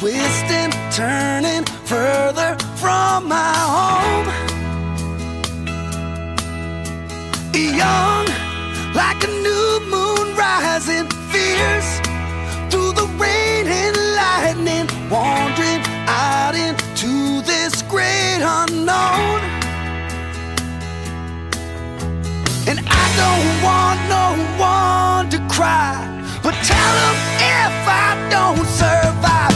Twisting, 0.00 0.70
turning 0.90 1.62
further 1.84 2.56
from 2.76 3.28
my 3.28 3.52
home. 3.76 4.28
Young 7.52 8.26
like 8.94 9.22
a 9.24 9.30
new 9.46 9.80
moon 9.94 10.34
rising, 10.34 11.06
fierce 11.30 12.00
through 12.70 12.92
the 12.92 13.06
rain 13.20 13.66
and 13.66 13.96
lightning, 14.16 14.86
wandering 15.10 15.82
out 16.08 16.54
into 16.54 17.42
this 17.42 17.82
great 17.82 18.40
unknown. 18.40 19.40
And 22.66 22.80
I 22.88 23.04
don't 23.20 23.48
want 23.68 23.98
no 24.16 24.26
one 24.58 25.28
to 25.28 25.38
cry. 25.54 25.92
But 26.42 26.54
tell 26.64 26.94
them 27.02 27.16
if 27.60 27.74
I 27.86 28.28
don't 28.30 28.66
survive, 28.66 29.49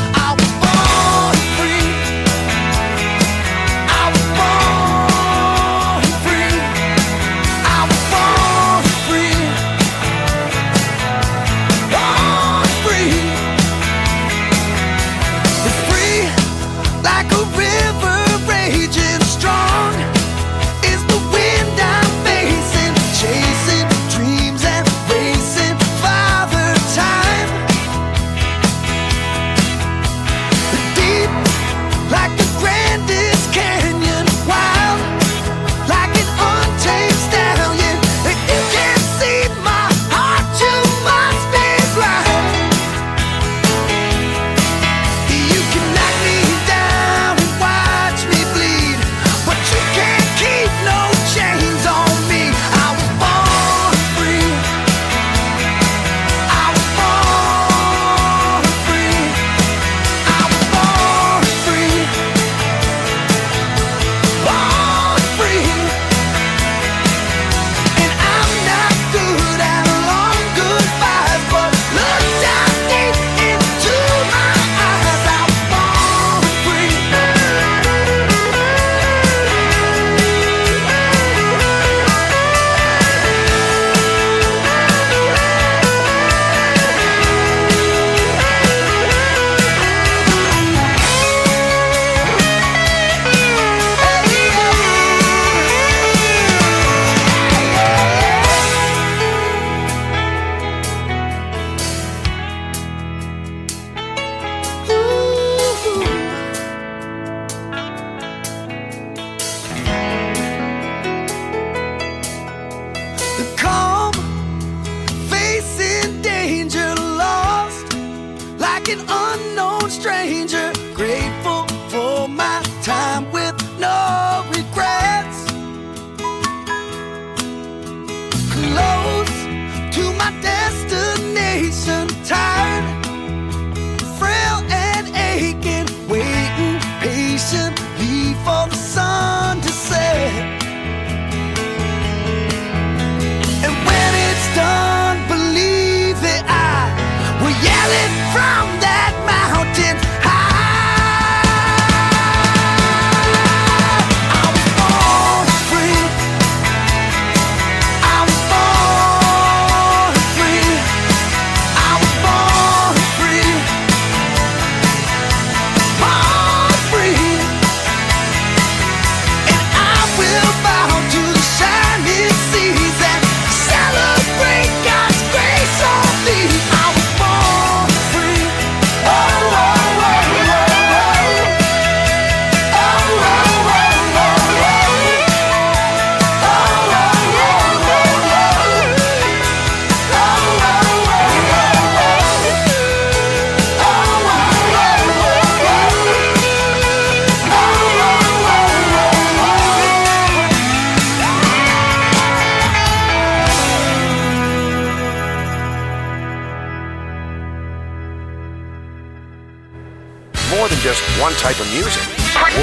one 211.24 211.32
type 211.36 211.58
of 211.58 211.66
music. 211.72 212.02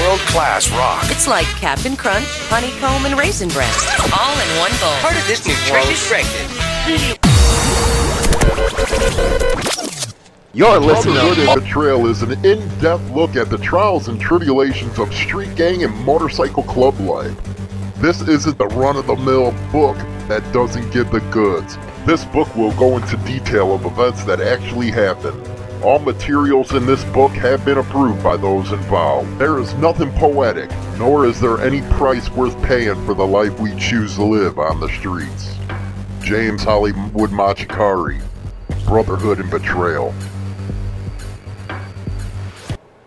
World 0.06 0.19
class 0.30 0.69
rock. 0.69 1.02
It's 1.06 1.28
like 1.28 1.47
Captain 1.58 1.95
Crunch, 1.95 2.28
Honeycomb, 2.47 3.08
and 3.08 3.17
Raisin 3.17 3.50
Bran. 3.50 3.74
All 4.13 4.38
in 4.38 4.60
one 4.60 4.69
bowl. 4.78 4.93
Part 5.02 5.17
of 5.17 5.26
this 5.26 5.47
nutritious 5.47 6.08
breakfast. 6.08 7.17
You're 10.54 10.80
listening 10.80 11.15
Brotherhood 11.15 11.38
to 11.38 11.52
and 11.54 11.63
Betrayal 11.63 12.06
is 12.06 12.21
an 12.21 12.34
in-depth 12.45 13.10
look 13.10 13.36
at 13.36 13.50
the 13.50 13.58
trials 13.58 14.10
and 14.10 14.21
tribulations 14.21 15.00
of 15.00 15.12
street 15.12 15.56
gang 15.56 15.84
and 15.84 16.06
motorcycle 16.06 16.62
club 16.62 17.00
life. 17.00 17.36
This 17.95 18.21
isn't 18.21 18.60
the 18.60 18.67
run-of-the-mill 18.67 19.56
book 19.71 19.97
that 20.28 20.47
doesn't 20.54 20.91
give 20.91 21.10
the 21.10 21.21
goods. 21.32 21.80
This 22.06 22.26
book 22.26 22.56
will 22.56 22.74
go 22.74 22.97
into 22.97 23.17
detail 23.26 23.74
of 23.74 23.86
events 23.86 24.24
that 24.26 24.39
actually 24.39 24.91
happened. 24.91 25.47
All 25.83 25.97
materials 25.97 26.73
in 26.73 26.85
this 26.85 27.03
book 27.05 27.31
have 27.31 27.65
been 27.65 27.79
approved 27.79 28.23
by 28.23 28.37
those 28.37 28.71
involved. 28.71 29.39
There 29.39 29.57
is 29.57 29.73
nothing 29.75 30.11
poetic, 30.11 30.69
nor 30.99 31.25
is 31.25 31.41
there 31.41 31.59
any 31.59 31.81
price 31.93 32.29
worth 32.29 32.61
paying 32.61 33.03
for 33.03 33.15
the 33.15 33.25
life 33.25 33.59
we 33.59 33.75
choose 33.77 34.13
to 34.15 34.23
live 34.23 34.59
on 34.59 34.79
the 34.79 34.89
streets. 34.89 35.55
James 36.21 36.63
Hollywood 36.63 37.31
Machikari, 37.31 38.21
Brotherhood 38.85 39.39
and 39.39 39.49
Betrayal. 39.49 40.13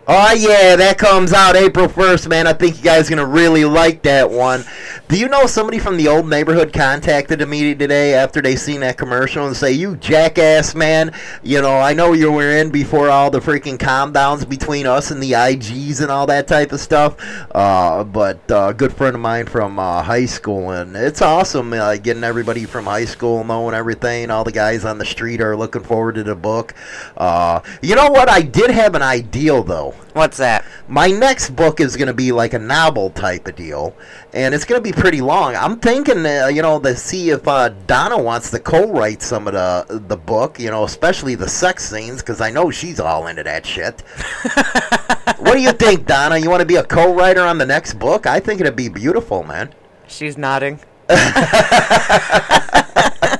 Oh 0.07 0.33
yeah, 0.33 0.75
that 0.75 0.99
comes 0.99 1.33
out 1.33 1.55
April 1.55 1.87
1st, 1.87 2.27
man. 2.27 2.45
I 2.45 2.53
think 2.53 2.77
you 2.77 2.83
guys 2.83 3.07
are 3.07 3.15
going 3.15 3.25
to 3.25 3.25
really 3.25 3.65
like 3.65 4.03
that 4.03 4.29
one. 4.29 4.63
Do 5.07 5.17
you 5.17 5.27
know 5.27 5.47
somebody 5.47 5.79
from 5.79 5.97
the 5.97 6.07
old 6.07 6.29
neighborhood 6.29 6.73
contacted 6.73 7.47
me 7.47 7.73
today 7.73 8.13
after 8.13 8.39
they 8.39 8.55
seen 8.55 8.81
that 8.81 8.99
commercial 8.99 9.47
and 9.47 9.57
say, 9.57 9.71
"You 9.71 9.95
jackass, 9.95 10.75
man, 10.75 11.11
you 11.41 11.59
know, 11.59 11.79
I 11.79 11.93
know 11.93 12.13
you 12.13 12.31
were 12.31 12.51
in 12.51 12.69
before 12.69 13.09
all 13.09 13.31
the 13.31 13.39
freaking 13.39 13.79
calm 13.79 14.13
downs 14.13 14.45
between 14.45 14.85
us 14.85 15.09
and 15.09 15.23
the 15.23 15.31
IGs 15.31 16.01
and 16.01 16.11
all 16.11 16.27
that 16.27 16.47
type 16.47 16.71
of 16.71 16.79
stuff." 16.79 17.15
Uh, 17.55 18.03
but 18.03 18.39
uh, 18.51 18.67
a 18.69 18.73
good 18.75 18.93
friend 18.93 19.15
of 19.15 19.21
mine 19.21 19.47
from 19.47 19.79
uh, 19.79 20.03
high 20.03 20.25
school 20.25 20.69
and 20.69 20.95
it's 20.95 21.21
awesome 21.23 21.73
uh, 21.73 21.95
getting 21.97 22.23
everybody 22.23 22.65
from 22.65 22.85
high 22.85 23.05
school 23.05 23.43
knowing 23.43 23.73
everything. 23.73 24.29
All 24.29 24.43
the 24.43 24.51
guys 24.51 24.85
on 24.85 24.99
the 24.99 25.05
street 25.05 25.41
are 25.41 25.57
looking 25.57 25.83
forward 25.83 26.13
to 26.15 26.23
the 26.23 26.35
book. 26.35 26.75
Uh, 27.17 27.61
you 27.81 27.95
know 27.95 28.11
what? 28.11 28.29
I 28.29 28.43
did 28.43 28.69
have 28.69 28.93
an 28.93 29.01
ideal 29.01 29.63
though. 29.63 29.94
What's 30.13 30.37
that? 30.37 30.65
My 30.87 31.07
next 31.07 31.49
book 31.49 31.81
is 31.81 31.97
going 31.97 32.07
to 32.07 32.13
be 32.13 32.31
like 32.31 32.53
a 32.53 32.59
novel 32.59 33.09
type 33.09 33.47
of 33.47 33.55
deal, 33.55 33.95
and 34.33 34.55
it's 34.55 34.63
going 34.63 34.81
to 34.81 34.83
be 34.83 34.93
pretty 34.93 35.19
long. 35.19 35.55
I'm 35.55 35.79
thinking, 35.79 36.25
uh, 36.25 36.47
you 36.47 36.61
know, 36.61 36.79
to 36.79 36.95
see 36.95 37.31
if 37.31 37.45
uh, 37.47 37.69
Donna 37.87 38.21
wants 38.21 38.49
to 38.51 38.59
co-write 38.59 39.21
some 39.21 39.47
of 39.47 39.53
the 39.53 39.99
the 40.07 40.15
book, 40.15 40.59
you 40.59 40.71
know, 40.71 40.85
especially 40.85 41.35
the 41.35 41.49
sex 41.49 41.89
scenes, 41.89 42.21
because 42.21 42.39
I 42.39 42.49
know 42.49 42.71
she's 42.71 42.99
all 42.99 43.27
into 43.27 43.43
that 43.43 43.65
shit. 43.65 44.01
what 45.39 45.53
do 45.53 45.61
you 45.61 45.73
think, 45.73 46.05
Donna? 46.05 46.37
You 46.37 46.49
want 46.49 46.61
to 46.61 46.65
be 46.65 46.77
a 46.77 46.83
co-writer 46.83 47.41
on 47.41 47.57
the 47.57 47.65
next 47.65 47.95
book? 47.95 48.25
I 48.25 48.39
think 48.39 48.61
it'd 48.61 48.75
be 48.75 48.89
beautiful, 48.89 49.43
man. 49.43 49.73
She's 50.07 50.37
nodding. 50.37 50.79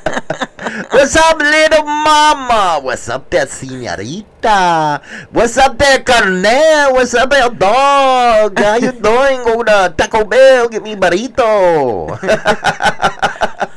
What's 1.05 1.17
up, 1.17 1.37
little 1.37 1.85
mama? 1.85 2.79
What's 2.81 3.07
up 3.09 3.29
there, 3.29 3.45
senorita? 3.45 5.03
What's 5.29 5.55
up 5.55 5.77
there, 5.77 6.01
carnal? 6.01 6.97
What's 6.97 7.13
up 7.13 7.29
there, 7.29 7.47
dog? 7.47 8.57
How 8.57 8.73
you 8.77 8.91
doing? 9.05 9.45
Go 9.45 9.61
to 9.61 9.93
Taco 9.95 10.25
Bell, 10.25 10.67
get 10.67 10.81
me 10.81 10.95
burrito. 10.95 12.09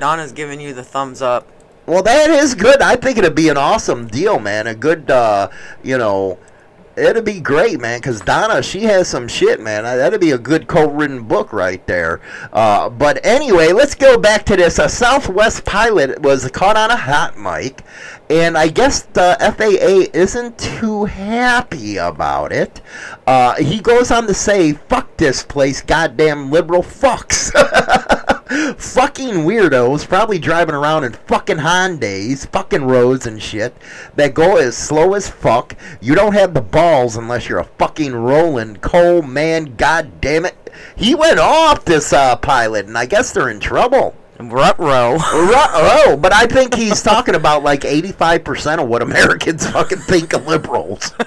Donna's 0.00 0.32
giving 0.32 0.60
you 0.60 0.74
the 0.74 0.82
thumbs 0.82 1.22
up. 1.22 1.46
well, 1.86 2.02
that 2.02 2.30
is 2.30 2.56
good. 2.56 2.82
I 2.82 2.96
think 2.96 3.16
it'd 3.16 3.36
be 3.36 3.48
an 3.48 3.58
awesome 3.58 4.08
deal, 4.08 4.40
man. 4.40 4.66
A 4.66 4.74
good, 4.74 5.08
uh, 5.08 5.50
you 5.84 5.96
know, 5.96 6.36
it'd 6.96 7.24
be 7.24 7.40
great, 7.40 7.80
man. 7.80 7.98
Because 8.00 8.20
Donna, 8.20 8.62
she 8.62 8.84
has 8.84 9.08
some 9.08 9.28
shit, 9.28 9.60
man. 9.60 9.84
That'd 9.84 10.20
be 10.20 10.32
a 10.32 10.38
good 10.38 10.66
co-written 10.66 11.22
book 11.22 11.52
right 11.52 11.84
there. 11.86 12.20
Uh, 12.52 12.88
but 12.88 13.24
anyway, 13.24 13.72
let's 13.72 13.94
go 13.94 14.18
back 14.18 14.44
to 14.46 14.56
this. 14.56 14.78
A 14.78 14.88
Southwest 14.88 15.64
pilot 15.64 16.20
was 16.20 16.50
caught 16.50 16.76
on 16.76 16.90
a 16.90 16.96
hot 16.96 17.38
mic, 17.38 17.82
and 18.30 18.56
I 18.56 18.68
guess 18.68 19.02
the 19.02 19.36
FAA 19.40 20.16
isn't 20.18 20.58
too 20.58 21.04
happy 21.04 21.96
about 21.96 22.52
it. 22.52 22.80
Uh, 23.26 23.54
he 23.56 23.80
goes 23.80 24.10
on 24.10 24.26
to 24.26 24.34
say, 24.34 24.72
"Fuck 24.72 25.16
this 25.16 25.42
place, 25.42 25.80
goddamn 25.80 26.50
liberal 26.50 26.82
fucks." 26.82 27.52
fucking 28.76 29.44
weirdos 29.44 30.06
probably 30.06 30.38
driving 30.38 30.74
around 30.74 31.04
in 31.04 31.12
fucking 31.12 31.58
Hondas, 31.58 32.46
fucking 32.48 32.84
roads 32.84 33.26
and 33.26 33.42
shit 33.42 33.74
that 34.16 34.34
go 34.34 34.56
as 34.56 34.76
slow 34.76 35.14
as 35.14 35.28
fuck. 35.28 35.76
You 36.00 36.14
don't 36.14 36.34
have 36.34 36.54
the 36.54 36.60
balls 36.60 37.16
unless 37.16 37.48
you're 37.48 37.58
a 37.58 37.64
fucking 37.64 38.14
rolling 38.14 38.76
coal 38.76 39.22
man. 39.22 39.76
God 39.76 40.20
damn 40.20 40.44
it. 40.44 40.56
He 40.96 41.14
went 41.14 41.38
off 41.38 41.84
this 41.84 42.12
uh, 42.12 42.36
pilot, 42.36 42.86
and 42.86 42.96
I 42.96 43.06
guess 43.06 43.32
they're 43.32 43.50
in 43.50 43.60
trouble. 43.60 44.16
Rut-row. 44.50 45.16
Rut-row. 45.16 46.16
But 46.16 46.32
I 46.32 46.46
think 46.46 46.74
he's 46.74 47.02
talking 47.02 47.34
about 47.34 47.62
like 47.62 47.82
85% 47.82 48.82
of 48.82 48.88
what 48.88 49.02
Americans 49.02 49.66
fucking 49.66 49.98
think 49.98 50.32
of 50.32 50.46
liberals. 50.46 51.12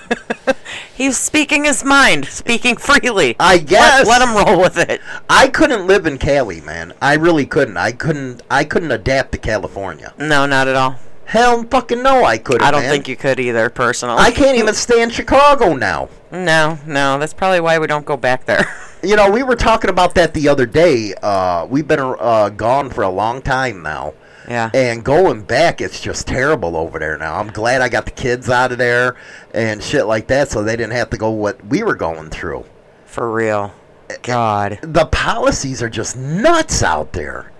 He's 0.95 1.17
speaking 1.17 1.65
his 1.65 1.83
mind, 1.83 2.25
speaking 2.25 2.77
freely. 2.77 3.35
I 3.37 3.57
guess. 3.57 4.07
Let, 4.07 4.21
let 4.21 4.29
him 4.29 4.47
roll 4.47 4.61
with 4.61 4.77
it. 4.77 5.01
I 5.29 5.49
couldn't 5.49 5.87
live 5.87 6.05
in 6.05 6.17
Cali, 6.17 6.61
man. 6.61 6.93
I 7.01 7.15
really 7.15 7.45
couldn't. 7.45 7.75
I 7.75 7.91
couldn't. 7.91 8.41
I 8.49 8.63
couldn't 8.63 8.91
adapt 8.91 9.33
to 9.33 9.37
California. 9.37 10.13
No, 10.17 10.45
not 10.45 10.69
at 10.69 10.75
all. 10.77 10.95
Hell, 11.25 11.63
fucking 11.63 12.01
no, 12.01 12.23
I 12.23 12.37
couldn't. 12.37 12.61
I 12.61 12.71
don't 12.71 12.83
man. 12.83 12.91
think 12.91 13.07
you 13.09 13.17
could 13.17 13.39
either, 13.41 13.69
personally. 13.69 14.19
I 14.19 14.31
can't 14.31 14.57
even 14.57 14.73
stand 14.73 15.11
Chicago 15.11 15.73
now. 15.73 16.07
No, 16.43 16.77
no, 16.85 17.17
that's 17.17 17.33
probably 17.33 17.61
why 17.61 17.79
we 17.79 17.87
don't 17.87 18.05
go 18.05 18.17
back 18.17 18.45
there. 18.45 18.65
You 19.03 19.15
know, 19.15 19.29
we 19.29 19.43
were 19.43 19.55
talking 19.55 19.91
about 19.91 20.15
that 20.15 20.33
the 20.33 20.47
other 20.47 20.65
day. 20.65 21.13
Uh, 21.21 21.67
we've 21.69 21.87
been 21.87 21.99
uh, 21.99 22.49
gone 22.49 22.89
for 22.89 23.03
a 23.03 23.09
long 23.09 23.39
time 23.39 23.83
now. 23.83 24.15
Yeah. 24.47 24.71
And 24.73 25.03
going 25.03 25.43
back, 25.43 25.79
it's 25.79 26.01
just 26.01 26.25
terrible 26.25 26.75
over 26.75 26.97
there 26.97 27.15
now. 27.15 27.35
I'm 27.39 27.49
glad 27.49 27.83
I 27.83 27.89
got 27.89 28.05
the 28.05 28.11
kids 28.11 28.49
out 28.49 28.71
of 28.71 28.79
there 28.79 29.15
and 29.53 29.83
shit 29.83 30.07
like 30.07 30.25
that 30.27 30.49
so 30.49 30.63
they 30.63 30.75
didn't 30.75 30.93
have 30.93 31.11
to 31.11 31.17
go 31.17 31.29
what 31.29 31.63
we 31.67 31.83
were 31.83 31.93
going 31.93 32.31
through. 32.31 32.65
For 33.05 33.31
real. 33.31 33.75
God. 34.23 34.79
The 34.81 35.05
policies 35.05 35.83
are 35.83 35.89
just 35.89 36.17
nuts 36.17 36.81
out 36.81 37.13
there. 37.13 37.51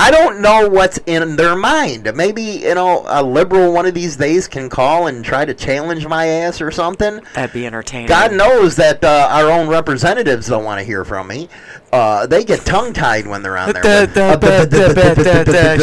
I 0.00 0.10
don't 0.10 0.40
know 0.40 0.66
what's 0.66 0.98
in 1.04 1.36
their 1.36 1.54
mind. 1.54 2.10
Maybe, 2.14 2.42
you 2.42 2.74
know, 2.74 3.04
a 3.06 3.22
liberal 3.22 3.70
one 3.74 3.84
of 3.84 3.92
these 3.92 4.16
days 4.16 4.48
can 4.48 4.70
call 4.70 5.08
and 5.08 5.22
try 5.22 5.44
to 5.44 5.52
challenge 5.52 6.06
my 6.06 6.26
ass 6.26 6.62
or 6.62 6.70
something. 6.70 7.20
That'd 7.34 7.52
be 7.52 7.66
entertaining. 7.66 8.08
God 8.08 8.32
knows 8.32 8.76
that 8.76 9.04
uh, 9.04 9.28
our 9.30 9.50
own 9.50 9.68
representatives 9.68 10.48
don't 10.48 10.64
want 10.64 10.78
to 10.78 10.84
hear 10.86 11.04
from 11.04 11.28
me. 11.28 11.50
Uh, 11.92 12.26
they 12.26 12.44
get 12.44 12.64
tongue 12.64 12.94
tied 12.94 13.26
when 13.26 13.42
they're 13.42 13.58
on 13.58 13.74
there. 13.74 13.82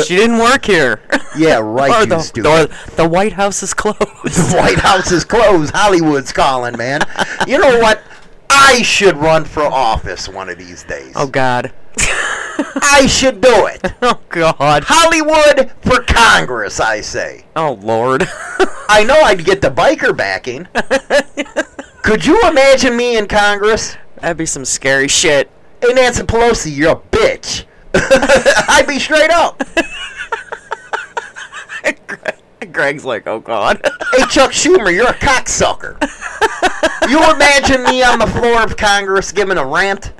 She 0.03 0.15
didn't 0.15 0.39
work 0.39 0.65
here. 0.65 0.99
Yeah, 1.37 1.59
right, 1.59 1.99
you 2.01 2.07
the, 2.07 2.19
stupid. 2.19 2.71
the, 2.71 2.95
the 2.95 3.07
White 3.07 3.33
House 3.33 3.61
is 3.61 3.71
closed. 3.71 3.99
The 3.99 4.57
White 4.57 4.79
House 4.79 5.11
is 5.11 5.23
closed. 5.23 5.71
Hollywood's 5.71 6.33
calling, 6.33 6.75
man. 6.75 7.01
You 7.45 7.59
know 7.59 7.79
what? 7.79 8.01
I 8.49 8.81
should 8.81 9.17
run 9.17 9.45
for 9.45 9.61
office 9.61 10.27
one 10.27 10.49
of 10.49 10.57
these 10.57 10.83
days. 10.83 11.13
Oh, 11.15 11.27
God. 11.27 11.71
I 11.99 13.05
should 13.07 13.41
do 13.41 13.67
it. 13.67 13.93
Oh 14.01 14.19
God. 14.29 14.83
Hollywood 14.85 15.71
for 15.81 16.01
Congress, 16.03 16.79
I 16.79 17.01
say. 17.01 17.45
Oh 17.55 17.73
Lord. 17.81 18.23
I 18.89 19.03
know 19.03 19.19
I'd 19.21 19.43
get 19.43 19.61
the 19.61 19.69
biker 19.69 20.15
backing. 20.15 20.67
Could 22.03 22.25
you 22.25 22.39
imagine 22.47 22.95
me 22.95 23.17
in 23.17 23.27
Congress? 23.27 23.97
That'd 24.21 24.37
be 24.37 24.45
some 24.45 24.63
scary 24.65 25.07
shit. 25.07 25.49
Hey, 25.81 25.93
Nancy 25.93 26.23
Pelosi, 26.23 26.75
you're 26.75 26.91
a 26.91 26.95
bitch. 26.95 27.65
I'd 27.93 28.85
be 28.87 28.99
straight 28.99 29.31
up. 29.31 29.61
Greg's 32.71 33.03
like, 33.05 33.27
oh 33.27 33.39
God. 33.39 33.81
hey, 34.13 34.23
Chuck 34.29 34.51
Schumer, 34.51 34.93
you're 34.93 35.09
a 35.09 35.13
cocksucker. 35.13 35.99
you 37.09 37.17
imagine 37.33 37.83
me 37.83 38.03
on 38.03 38.19
the 38.19 38.27
floor 38.27 38.61
of 38.61 38.77
Congress 38.77 39.31
giving 39.31 39.57
a 39.57 39.65
rant? 39.65 40.13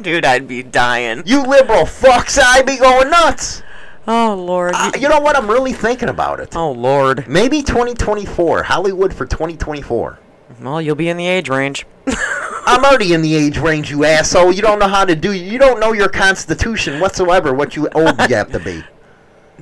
Dude, 0.00 0.24
I'd 0.24 0.46
be 0.46 0.62
dying. 0.62 1.22
You 1.26 1.42
liberal 1.42 1.84
fucks, 1.84 2.38
I'd 2.40 2.66
be 2.66 2.76
going 2.76 3.10
nuts. 3.10 3.62
Oh 4.06 4.34
Lord. 4.34 4.72
Uh, 4.74 4.92
you 4.98 5.08
know 5.08 5.20
what? 5.20 5.36
I'm 5.36 5.50
really 5.50 5.72
thinking 5.72 6.08
about 6.08 6.40
it. 6.40 6.56
Oh 6.56 6.72
Lord. 6.72 7.28
Maybe 7.28 7.62
2024. 7.62 8.62
Hollywood 8.62 9.12
for 9.12 9.26
2024. 9.26 10.18
Well, 10.62 10.80
you'll 10.80 10.94
be 10.94 11.08
in 11.08 11.16
the 11.18 11.26
age 11.26 11.48
range. 11.50 11.86
I'm 12.06 12.84
already 12.84 13.12
in 13.12 13.22
the 13.22 13.34
age 13.34 13.58
range, 13.58 13.90
you 13.90 14.04
asshole. 14.04 14.52
You 14.52 14.62
don't 14.62 14.78
know 14.78 14.88
how 14.88 15.04
to 15.04 15.14
do. 15.14 15.32
You 15.32 15.58
don't 15.58 15.78
know 15.80 15.92
your 15.92 16.08
constitution 16.08 17.00
whatsoever. 17.00 17.52
What 17.52 17.76
you 17.76 17.88
old 17.90 18.18
you 18.28 18.36
have 18.36 18.52
to 18.52 18.60
be. 18.60 18.82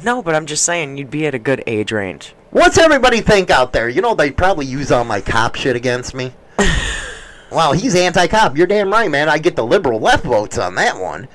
No, 0.04 0.22
but 0.22 0.34
I'm 0.34 0.44
just 0.44 0.62
saying 0.62 0.98
you'd 0.98 1.10
be 1.10 1.26
at 1.26 1.34
a 1.34 1.38
good 1.38 1.64
age 1.66 1.90
range. 1.90 2.34
What's 2.50 2.76
everybody 2.76 3.22
think 3.22 3.48
out 3.48 3.72
there? 3.72 3.88
You 3.88 4.02
know 4.02 4.14
they 4.14 4.30
probably 4.30 4.66
use 4.66 4.92
all 4.92 5.04
my 5.04 5.22
cop 5.22 5.54
shit 5.54 5.74
against 5.74 6.14
me. 6.14 6.34
wow, 7.56 7.72
he's 7.72 7.94
anti-cop. 7.96 8.56
You're 8.56 8.66
damn 8.66 8.92
right, 8.92 9.10
man. 9.10 9.28
I 9.28 9.38
get 9.38 9.56
the 9.56 9.64
liberal 9.64 9.98
left 9.98 10.24
votes 10.24 10.58
on 10.58 10.74
that 10.76 11.00
one. 11.00 11.26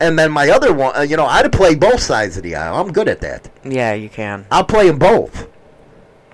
And 0.00 0.18
then 0.18 0.30
my 0.30 0.50
other 0.50 0.74
one, 0.74 0.94
uh, 0.96 1.00
you 1.00 1.16
know, 1.16 1.24
I'd 1.26 1.50
play 1.52 1.74
both 1.74 2.00
sides 2.00 2.36
of 2.36 2.42
the 2.42 2.54
aisle. 2.54 2.76
I'm 2.80 2.92
good 2.92 3.08
at 3.08 3.20
that. 3.22 3.48
Yeah, 3.64 3.94
you 3.94 4.08
can. 4.10 4.44
I'll 4.50 4.64
play 4.64 4.86
them 4.88 4.98
both. 4.98 5.48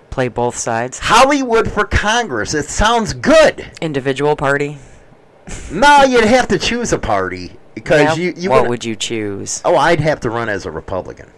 Play 0.09 0.27
both 0.27 0.57
sides. 0.57 0.99
Hollywood 0.99 1.71
for 1.71 1.85
Congress. 1.85 2.53
It 2.53 2.65
sounds 2.65 3.13
good. 3.13 3.71
Individual 3.81 4.35
party. 4.35 4.77
no, 5.71 6.03
you'd 6.03 6.25
have 6.25 6.47
to 6.49 6.59
choose 6.59 6.91
a 6.93 6.99
party 6.99 7.53
because 7.75 8.01
Yeah, 8.01 8.23
you. 8.25 8.33
you 8.35 8.49
what 8.49 8.63
would- 8.63 8.69
would 8.69 8.85
you 8.85 8.95
choose? 8.95 9.61
Oh, 9.63 9.75
I'd 9.77 9.99
have 10.01 10.19
to 10.21 10.29
run 10.29 10.49
as 10.49 10.65
a 10.65 10.71
Republican. 10.71 11.31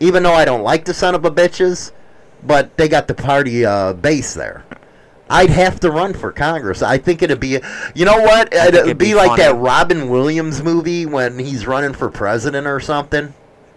Even 0.00 0.22
though 0.24 0.34
I 0.34 0.44
don't 0.44 0.62
like 0.62 0.84
the 0.84 0.92
son 0.94 1.14
of 1.14 1.24
a 1.24 1.30
bitches, 1.30 1.92
but 2.42 2.76
they 2.76 2.88
got 2.88 3.06
the 3.08 3.14
party 3.14 3.64
uh, 3.64 3.92
base 3.92 4.34
there. 4.34 4.64
I'd 5.28 5.50
have 5.50 5.80
to 5.80 5.90
run 5.90 6.12
for 6.12 6.32
Congress. 6.32 6.82
I 6.82 6.98
think 6.98 7.22
it'd 7.22 7.40
be, 7.40 7.58
you 7.94 8.04
know 8.04 8.20
what? 8.20 8.52
It'd, 8.52 8.74
it'd 8.74 8.98
be, 8.98 9.06
be 9.06 9.14
like 9.14 9.28
funny. 9.28 9.42
that 9.42 9.56
Robin 9.56 10.08
Williams 10.08 10.62
movie 10.62 11.06
when 11.06 11.38
he's 11.38 11.66
running 11.66 11.94
for 11.94 12.10
president 12.10 12.66
or 12.66 12.78
something. 12.80 13.32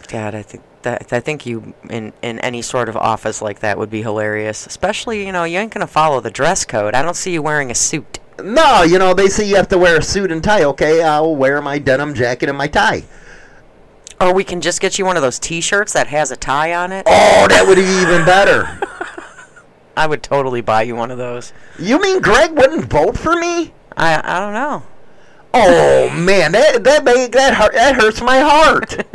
God, 0.08 0.36
I 0.36 0.42
think 0.42 0.64
that 0.84 1.12
I 1.12 1.20
think 1.20 1.46
you 1.46 1.74
in 1.90 2.14
in 2.22 2.40
any 2.40 2.62
sort 2.62 2.88
of 2.88 2.96
office 2.96 3.42
like 3.42 3.60
that 3.60 3.78
would 3.78 3.90
be 3.90 4.02
hilarious. 4.02 4.66
Especially, 4.66 5.26
you 5.26 5.32
know, 5.32 5.44
you 5.44 5.60
ain't 5.60 5.74
gonna 5.74 5.88
follow 5.88 6.22
the 6.22 6.32
dress 6.32 6.66
code. 6.66 6.94
I 6.94 7.02
don't 7.02 7.16
see 7.16 7.34
you 7.34 7.42
wearing 7.42 7.72
a 7.72 7.76
suit. 7.76 8.20
No, 8.42 8.84
you 8.84 9.00
know 9.00 9.14
they 9.14 9.28
say 9.28 9.48
you 9.48 9.56
have 9.56 9.68
to 9.70 9.78
wear 9.78 9.98
a 9.98 10.04
suit 10.04 10.32
and 10.32 10.44
tie. 10.44 10.64
Okay, 10.64 11.04
I'll 11.04 11.36
wear 11.36 11.62
my 11.62 11.80
denim 11.80 12.14
jacket 12.14 12.50
and 12.50 12.58
my 12.58 12.68
tie. 12.68 13.04
Or 14.20 14.34
we 14.34 14.44
can 14.44 14.62
just 14.62 14.82
get 14.82 14.98
you 14.98 15.06
one 15.06 15.16
of 15.16 15.22
those 15.22 15.38
T-shirts 15.38 15.94
that 15.94 16.08
has 16.08 16.32
a 16.32 16.36
tie 16.36 16.74
on 16.74 16.92
it. 16.92 17.04
Oh, 17.06 17.48
that 17.50 17.66
would 17.68 17.76
be 17.76 17.82
even 17.82 18.26
better. 18.26 18.80
I 19.98 20.06
would 20.06 20.22
totally 20.22 20.62
buy 20.62 20.84
you 20.84 20.96
one 20.96 21.10
of 21.10 21.18
those. 21.18 21.52
You 21.80 22.00
mean 22.00 22.22
Greg 22.22 22.52
wouldn't 22.52 22.86
vote 22.86 23.18
for 23.18 23.36
me? 23.36 23.74
I 23.98 24.22
I 24.24 24.40
don't 24.40 24.54
know. 24.54 24.84
Oh 25.56 26.10
man, 26.12 26.52
that 26.52 26.84
that 26.84 27.04
that 27.04 27.54
hurt, 27.56 27.74
that 27.74 27.96
hurts 27.96 28.22
my 28.22 28.40
heart. 28.40 29.06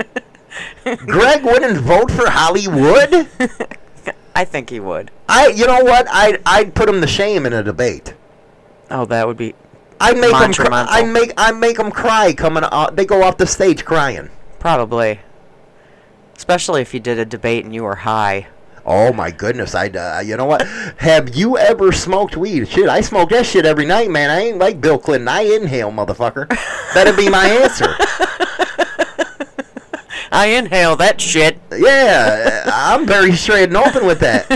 Greg 1.07 1.45
wouldn't 1.45 1.79
vote 1.79 2.11
for 2.11 2.29
Hollywood. 2.29 3.29
I 4.35 4.45
think 4.45 4.71
he 4.71 4.81
would. 4.81 5.13
I, 5.29 5.49
you 5.49 5.67
know 5.67 5.85
what? 5.85 6.09
I'd 6.11 6.43
I'd 6.45 6.75
put 6.75 6.89
him 6.89 7.01
to 7.01 7.07
shame 7.07 7.47
in 7.47 7.53
a 7.53 7.63
debate. 7.63 8.15
Oh, 8.91 9.05
that 9.07 9.27
would 9.29 9.37
be 9.37 9.55
I'd 10.01 10.19
make 10.19 10.35
him. 10.35 10.53
Cry, 10.53 10.87
I'd 10.89 11.13
make 11.13 11.33
I 11.37 11.53
make 11.53 11.79
him 11.79 11.93
cry 11.93 12.33
coming. 12.33 12.65
Uh, 12.65 12.91
they 12.91 13.05
go 13.07 13.23
off 13.23 13.37
the 13.39 13.47
stage 13.47 13.85
crying. 13.85 14.31
probably. 14.59 15.21
Especially 16.37 16.83
if 16.83 16.93
you 16.93 16.99
did 16.99 17.21
a 17.21 17.25
debate 17.25 17.65
and 17.65 17.73
you 17.73 17.85
were 17.85 17.95
high. 17.95 18.49
Oh 18.85 19.13
my 19.13 19.31
goodness! 19.31 19.75
I, 19.75 19.89
uh, 19.89 20.21
you 20.21 20.37
know 20.37 20.47
what? 20.47 20.67
Have 20.99 21.35
you 21.37 21.57
ever 21.57 21.93
smoked 21.93 22.37
weed? 22.37 22.69
Shit, 22.69 22.89
I 22.89 23.01
smoke 23.01 23.31
that 23.31 23.47
shit 23.47 23.65
every 23.65 23.87
night, 23.87 24.11
man. 24.11 24.31
I 24.31 24.41
ain't 24.41 24.59
like 24.59 24.81
Bill 24.81 24.99
Clinton. 24.99 25.29
I 25.29 25.43
inhale, 25.43 25.93
motherfucker. 25.93 26.49
That'd 26.95 27.17
be 27.17 27.29
my 27.29 27.47
answer. 27.47 27.95
I 30.33 30.47
inhale 30.47 30.97
that 30.97 31.21
shit. 31.21 31.59
Yeah, 31.77 32.65
I'm 32.67 33.07
very 33.07 33.33
straight 33.33 33.65
and 33.65 33.77
open 33.77 34.07
with 34.07 34.19
that. 34.21 34.47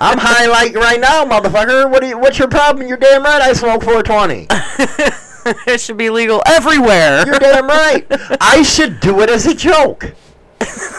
I'm 0.00 0.18
high 0.18 0.46
like 0.46 0.74
right 0.74 1.00
now, 1.00 1.24
motherfucker. 1.24 1.90
What 1.90 2.00
do 2.00 2.08
you, 2.08 2.18
what's 2.18 2.38
your 2.38 2.48
problem? 2.48 2.86
You're 2.86 2.96
damn 2.96 3.24
right. 3.24 3.42
I 3.42 3.52
smoke 3.54 3.82
420. 3.82 4.46
it 5.70 5.80
should 5.80 5.96
be 5.96 6.10
legal 6.10 6.42
everywhere. 6.46 7.26
You're 7.26 7.40
damn 7.40 7.66
right. 7.66 8.06
I 8.40 8.62
should 8.62 9.00
do 9.00 9.20
it 9.20 9.30
as 9.30 9.46
a 9.46 9.54
joke. 9.54 10.14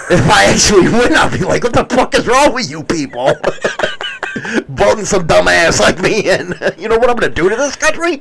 If 0.10 0.30
I 0.30 0.46
actually 0.46 0.84
win, 0.90 1.16
I'll 1.16 1.32
be 1.32 1.44
like, 1.44 1.64
what 1.64 1.74
the 1.74 1.86
fuck 1.86 2.14
is 2.16 2.28
wrong 2.28 2.54
with 2.54 2.70
you 2.70 2.84
people? 2.84 3.34
Voting 4.68 5.06
some 5.06 5.26
dumbass 5.28 5.80
like 5.80 6.00
me 6.00 6.30
in. 6.30 6.54
You 6.78 6.90
know 6.90 6.98
what 6.98 7.10
I'm 7.10 7.16
going 7.16 7.34
to 7.34 7.42
do 7.42 7.50
to 7.50 7.56
this 7.56 7.76
country? 7.76 8.20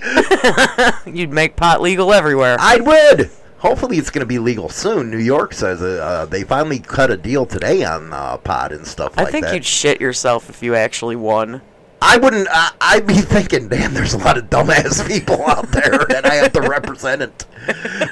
You'd 1.12 1.32
make 1.32 1.56
pot 1.56 1.82
legal 1.82 2.12
everywhere. 2.12 2.56
I 2.58 2.76
would. 2.76 3.30
Hopefully, 3.58 3.98
it's 3.98 4.10
going 4.10 4.20
to 4.20 4.26
be 4.26 4.38
legal 4.38 4.68
soon. 4.68 5.10
New 5.10 5.18
York 5.18 5.52
says 5.54 5.82
uh, 5.82 6.00
uh, 6.02 6.26
they 6.26 6.44
finally 6.44 6.78
cut 6.78 7.10
a 7.10 7.16
deal 7.16 7.44
today 7.46 7.82
on 7.84 8.12
uh, 8.12 8.36
pot 8.38 8.72
and 8.72 8.86
stuff 8.86 9.16
like 9.16 9.16
that. 9.16 9.20
I 9.20 9.24
like 9.24 9.32
think 9.32 9.44
that. 9.46 9.54
you'd 9.54 9.64
shit 9.64 10.00
yourself 10.00 10.48
if 10.48 10.62
you 10.62 10.74
actually 10.74 11.16
won. 11.16 11.62
I 12.00 12.16
wouldn't. 12.18 12.48
I, 12.50 12.72
I'd 12.80 13.06
be 13.06 13.14
thinking, 13.14 13.68
damn, 13.68 13.92
there's 13.94 14.12
a 14.14 14.18
lot 14.18 14.36
of 14.38 14.50
dumbass 14.50 15.06
people 15.08 15.42
out 15.46 15.70
there 15.72 16.04
that 16.10 16.24
I 16.26 16.34
have 16.34 16.52
to 16.52 16.60
represent 16.60 17.22
it. 17.22 17.44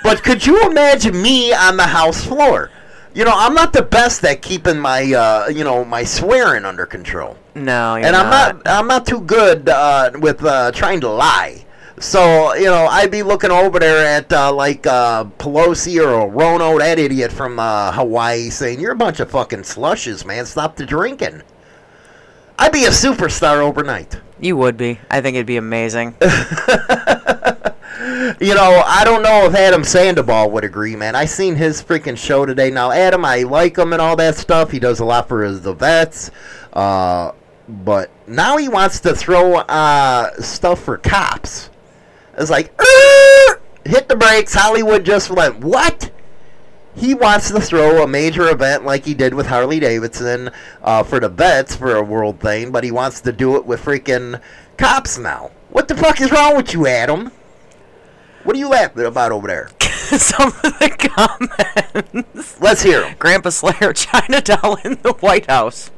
But 0.03 0.23
could 0.23 0.45
you 0.45 0.67
imagine 0.69 1.21
me 1.21 1.53
on 1.53 1.77
the 1.77 1.87
House 1.87 2.25
floor? 2.25 2.71
You 3.15 3.25
know, 3.27 3.33
I'm 3.35 3.53
not 3.55 3.73
the 3.75 3.83
best 3.83 4.25
at 4.25 4.41
keeping 4.41 4.79
my, 4.79 5.13
uh, 5.13 5.49
you 5.49 5.65
know, 5.65 5.85
my 5.85 6.03
swearing 6.03 6.65
under 6.65 6.87
control, 6.87 7.37
No, 7.55 7.97
you're 7.97 8.07
and 8.07 8.17
I'm 8.17 8.31
not. 8.31 8.65
not. 8.65 8.69
I'm 8.69 8.87
not 8.87 9.07
too 9.07 9.21
good 9.21 9.69
uh, 9.69 10.13
with 10.15 10.43
uh, 10.45 10.73
trying 10.73 11.01
to 11.03 11.09
lie. 11.11 11.65
So 11.99 12.55
you 12.55 12.65
know, 12.65 12.87
I'd 12.87 13.11
be 13.11 13.23
looking 13.23 13.51
over 13.51 13.79
there 13.79 14.05
at 14.07 14.33
uh, 14.33 14.53
like 14.53 14.87
uh, 14.87 15.25
Pelosi 15.39 16.03
or 16.05 16.29
Rono, 16.31 16.79
that 16.79 16.99
idiot 16.99 17.31
from 17.31 17.59
uh, 17.61 17.93
Hawaii, 17.93 18.49
saying, 18.51 18.81
"You're 18.81 18.93
a 18.93 18.97
bunch 18.97 19.21
of 19.21 19.31
fucking 19.31 19.65
slushes, 19.65 20.25
man. 20.25 20.47
Stop 20.47 20.77
the 20.77 20.87
drinking." 20.87 21.43
I'd 22.59 22.73
be 22.73 22.85
a 22.87 22.91
superstar 22.91 23.59
overnight. 23.59 24.21
You 24.41 24.57
would 24.57 24.77
be. 24.77 24.99
I 25.11 25.21
think 25.21 25.37
it'd 25.37 25.47
be 25.47 25.57
amazing. 25.59 26.15
You 28.43 28.57
know, 28.57 28.83
I 28.85 29.05
don't 29.05 29.23
know 29.23 29.47
if 29.47 29.55
Adam 29.55 29.85
Sandoval 29.85 30.51
would 30.51 30.65
agree, 30.65 30.97
man. 30.97 31.15
I 31.15 31.27
seen 31.27 31.55
his 31.55 31.81
freaking 31.81 32.19
show 32.19 32.45
today. 32.45 32.73
Now, 32.73 32.91
Adam, 32.91 33.25
I 33.25 33.45
like 33.45 33.79
him 33.79 33.93
and 33.93 34.03
all 34.03 34.17
that 34.17 34.35
stuff. 34.35 34.73
He 34.73 34.81
does 34.81 34.99
a 34.99 35.05
lot 35.05 35.29
for 35.29 35.45
his 35.45 35.61
the 35.61 35.75
vets, 35.75 36.33
uh, 36.73 37.31
but 37.69 38.11
now 38.27 38.57
he 38.57 38.69
wants 38.69 38.99
to 39.03 39.15
throw 39.15 39.59
uh, 39.59 40.33
stuff 40.41 40.83
for 40.83 40.99
cops. 40.99 41.71
It's 42.37 42.51
like, 42.51 42.73
"Er, 42.83 43.61
hit 43.85 44.09
the 44.09 44.17
brakes. 44.17 44.55
Hollywood 44.55 45.05
just 45.05 45.31
went 45.31 45.61
what? 45.61 46.11
He 46.97 47.15
wants 47.15 47.49
to 47.53 47.61
throw 47.61 48.03
a 48.03 48.09
major 48.09 48.51
event 48.51 48.85
like 48.85 49.05
he 49.05 49.15
did 49.15 49.35
with 49.35 49.47
Harley 49.47 49.79
Davidson 49.79 50.51
uh, 50.83 51.05
for 51.05 51.21
the 51.21 51.29
vets 51.29 51.77
for 51.77 51.95
a 51.95 52.03
world 52.03 52.41
thing, 52.41 52.73
but 52.73 52.83
he 52.83 52.91
wants 52.91 53.21
to 53.21 53.31
do 53.31 53.55
it 53.55 53.65
with 53.65 53.85
freaking 53.85 54.41
cops 54.79 55.17
now. 55.17 55.53
What 55.71 55.87
the 55.87 55.95
fuck 55.95 56.21
is 56.21 56.33
wrong 56.33 56.57
with 56.57 56.73
you, 56.73 56.89
Adam? 56.89 57.31
What 58.45 58.57
are 58.57 58.59
you 58.59 58.69
laughing 58.69 59.05
about 59.05 59.31
over 59.33 59.47
there? 59.47 59.71
Some 59.81 60.49
of 60.49 60.63
the 60.63 60.91
comments. 60.99 62.61
Let's 62.61 62.83
hear 62.83 63.01
them. 63.01 63.15
Grandpa 63.19 63.51
Slayer, 63.51 63.93
China 63.93 64.41
doll 64.41 64.77
in 64.85 64.99
the 65.03 65.13
White 65.21 65.47
House. 65.49 65.91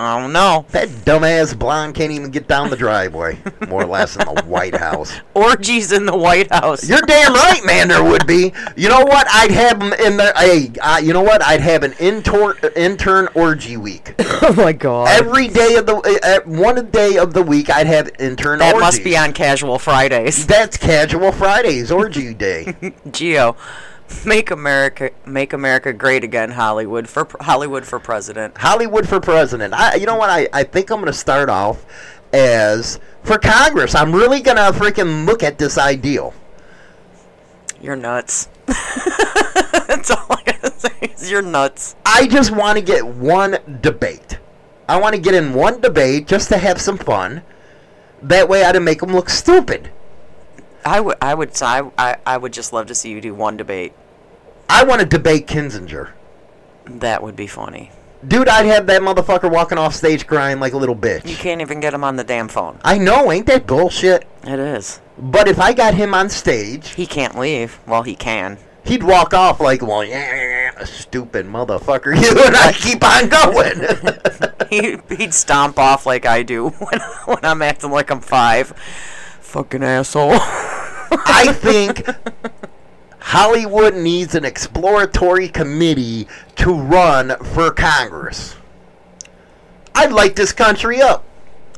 I 0.00 0.18
don't 0.18 0.32
know. 0.32 0.64
That 0.70 0.88
dumbass 0.88 1.58
blonde 1.58 1.94
can't 1.94 2.10
even 2.10 2.30
get 2.30 2.48
down 2.48 2.70
the 2.70 2.76
driveway, 2.76 3.38
more 3.68 3.82
or 3.82 3.86
less, 3.86 4.16
in 4.16 4.34
the 4.34 4.42
White 4.46 4.74
House. 4.74 5.12
Orgies 5.34 5.92
in 5.92 6.06
the 6.06 6.16
White 6.16 6.50
House. 6.50 6.88
You're 6.88 7.02
damn 7.02 7.34
right, 7.34 7.60
man. 7.66 7.88
There 7.88 8.02
would 8.02 8.26
be. 8.26 8.52
You 8.76 8.88
know 8.88 9.02
what? 9.02 9.26
I'd 9.28 9.50
have 9.50 9.78
them 9.78 9.92
in 9.92 10.16
the. 10.16 10.32
Hey, 10.36 10.72
uh, 10.80 10.98
you 11.02 11.12
know 11.12 11.20
what? 11.22 11.42
I'd 11.42 11.60
have 11.60 11.82
an 11.82 11.92
intern 12.00 12.56
intern 12.76 13.28
orgy 13.34 13.76
week. 13.76 14.14
oh 14.42 14.54
my 14.56 14.72
god. 14.72 15.08
Every 15.10 15.48
day 15.48 15.76
of 15.76 15.84
the 15.84 15.96
uh, 15.96 16.48
one 16.48 16.90
day 16.90 17.18
of 17.18 17.34
the 17.34 17.42
week, 17.42 17.68
I'd 17.68 17.86
have 17.86 18.10
intern. 18.18 18.60
that 18.60 18.74
orgies. 18.74 18.86
must 18.86 19.04
be 19.04 19.18
on 19.18 19.34
Casual 19.34 19.78
Fridays. 19.78 20.46
That's 20.46 20.78
casual 20.78 21.32
Fridays 21.32 21.90
orgy 21.90 22.32
day. 22.32 22.74
Geo, 23.10 23.54
make 24.24 24.50
America 24.50 25.10
make 25.26 25.52
America 25.52 25.92
great 25.92 26.24
again. 26.24 26.50
Hollywood 26.52 27.08
for 27.08 27.26
Hollywood 27.40 27.84
for 27.84 27.98
president. 27.98 28.58
Hollywood 28.58 29.08
for 29.08 29.20
president. 29.20 29.74
I, 29.74 29.96
you 29.96 30.06
know 30.06 30.16
what? 30.16 30.30
I, 30.30 30.48
I 30.52 30.64
think 30.64 30.90
I'm 30.90 30.96
going 31.00 31.06
to 31.06 31.12
start 31.12 31.48
off 31.48 31.84
as 32.32 33.00
for 33.22 33.38
Congress. 33.38 33.94
I'm 33.94 34.14
really 34.14 34.40
going 34.40 34.56
to 34.56 34.78
freaking 34.78 35.26
look 35.26 35.42
at 35.42 35.58
this 35.58 35.78
ideal. 35.78 36.34
You're 37.80 37.96
nuts. 37.96 38.48
That's 38.66 40.10
all 40.10 40.26
I 40.30 40.42
gotta 40.44 40.70
say 40.70 40.90
is 41.00 41.30
you're 41.30 41.42
nuts. 41.42 41.96
I 42.04 42.26
just 42.26 42.50
want 42.50 42.78
to 42.78 42.84
get 42.84 43.06
one 43.06 43.58
debate. 43.80 44.38
I 44.88 45.00
want 45.00 45.14
to 45.14 45.20
get 45.20 45.34
in 45.34 45.54
one 45.54 45.80
debate 45.80 46.26
just 46.26 46.48
to 46.50 46.58
have 46.58 46.80
some 46.80 46.98
fun. 46.98 47.42
That 48.22 48.48
way, 48.48 48.64
I'd 48.64 48.78
make 48.82 49.00
them 49.00 49.12
look 49.12 49.30
stupid. 49.30 49.90
I 50.84 51.00
would, 51.00 51.16
I 51.22 51.34
would, 51.34 51.50
I, 51.62 51.90
I, 51.96 52.16
I 52.26 52.36
would 52.36 52.52
just 52.52 52.72
love 52.72 52.86
to 52.86 52.94
see 52.94 53.10
you 53.10 53.20
do 53.20 53.34
one 53.34 53.56
debate. 53.56 53.92
I 54.72 54.84
want 54.84 55.00
to 55.00 55.06
debate 55.06 55.46
Kinzinger. 55.48 56.10
That 56.86 57.22
would 57.22 57.34
be 57.36 57.46
funny. 57.48 57.90
Dude, 58.26 58.48
I'd 58.48 58.66
have 58.66 58.86
that 58.86 59.02
motherfucker 59.02 59.50
walking 59.50 59.78
off 59.78 59.94
stage 59.94 60.26
crying 60.26 60.60
like 60.60 60.74
a 60.74 60.76
little 60.76 60.94
bitch. 60.94 61.26
You 61.26 61.34
can't 61.36 61.60
even 61.60 61.80
get 61.80 61.92
him 61.94 62.04
on 62.04 62.16
the 62.16 62.24
damn 62.24 62.48
phone. 62.48 62.78
I 62.84 62.98
know, 62.98 63.32
ain't 63.32 63.46
that 63.46 63.66
bullshit? 63.66 64.26
It 64.44 64.58
is. 64.58 65.00
But 65.18 65.48
if 65.48 65.58
I 65.58 65.72
got 65.72 65.94
him 65.94 66.14
on 66.14 66.28
stage, 66.28 66.90
He 66.90 67.06
can't 67.06 67.38
leave. 67.38 67.78
Well, 67.86 68.02
he 68.02 68.14
can. 68.14 68.58
he'd 68.84 69.02
walk 69.02 69.34
off 69.34 69.58
like, 69.60 69.82
well, 69.82 70.04
yeah, 70.04 70.84
stupid 70.84 71.46
motherfucker, 71.46 72.14
you 72.22 72.44
and 72.44 72.56
I 72.56 72.72
keep 72.72 73.02
on 73.02 73.28
going. 73.28 74.68
he, 75.08 75.16
he'd 75.16 75.34
stomp 75.34 75.78
off 75.78 76.06
like 76.06 76.26
I 76.26 76.42
do 76.42 76.68
when, 76.78 77.00
when 77.24 77.44
I'm 77.44 77.62
acting 77.62 77.90
like 77.90 78.10
I'm 78.10 78.20
five. 78.20 78.68
Fucking 79.40 79.82
asshole. 79.82 80.32
I 81.12 81.52
think 81.54 82.06
Hollywood 83.20 83.94
needs 83.94 84.34
an 84.34 84.44
exploratory 84.44 85.48
committee 85.48 86.26
to 86.56 86.74
run 86.74 87.36
for 87.44 87.70
Congress. 87.70 88.56
I'd 89.94 90.12
light 90.12 90.36
this 90.36 90.52
country 90.52 91.02
up. 91.02 91.24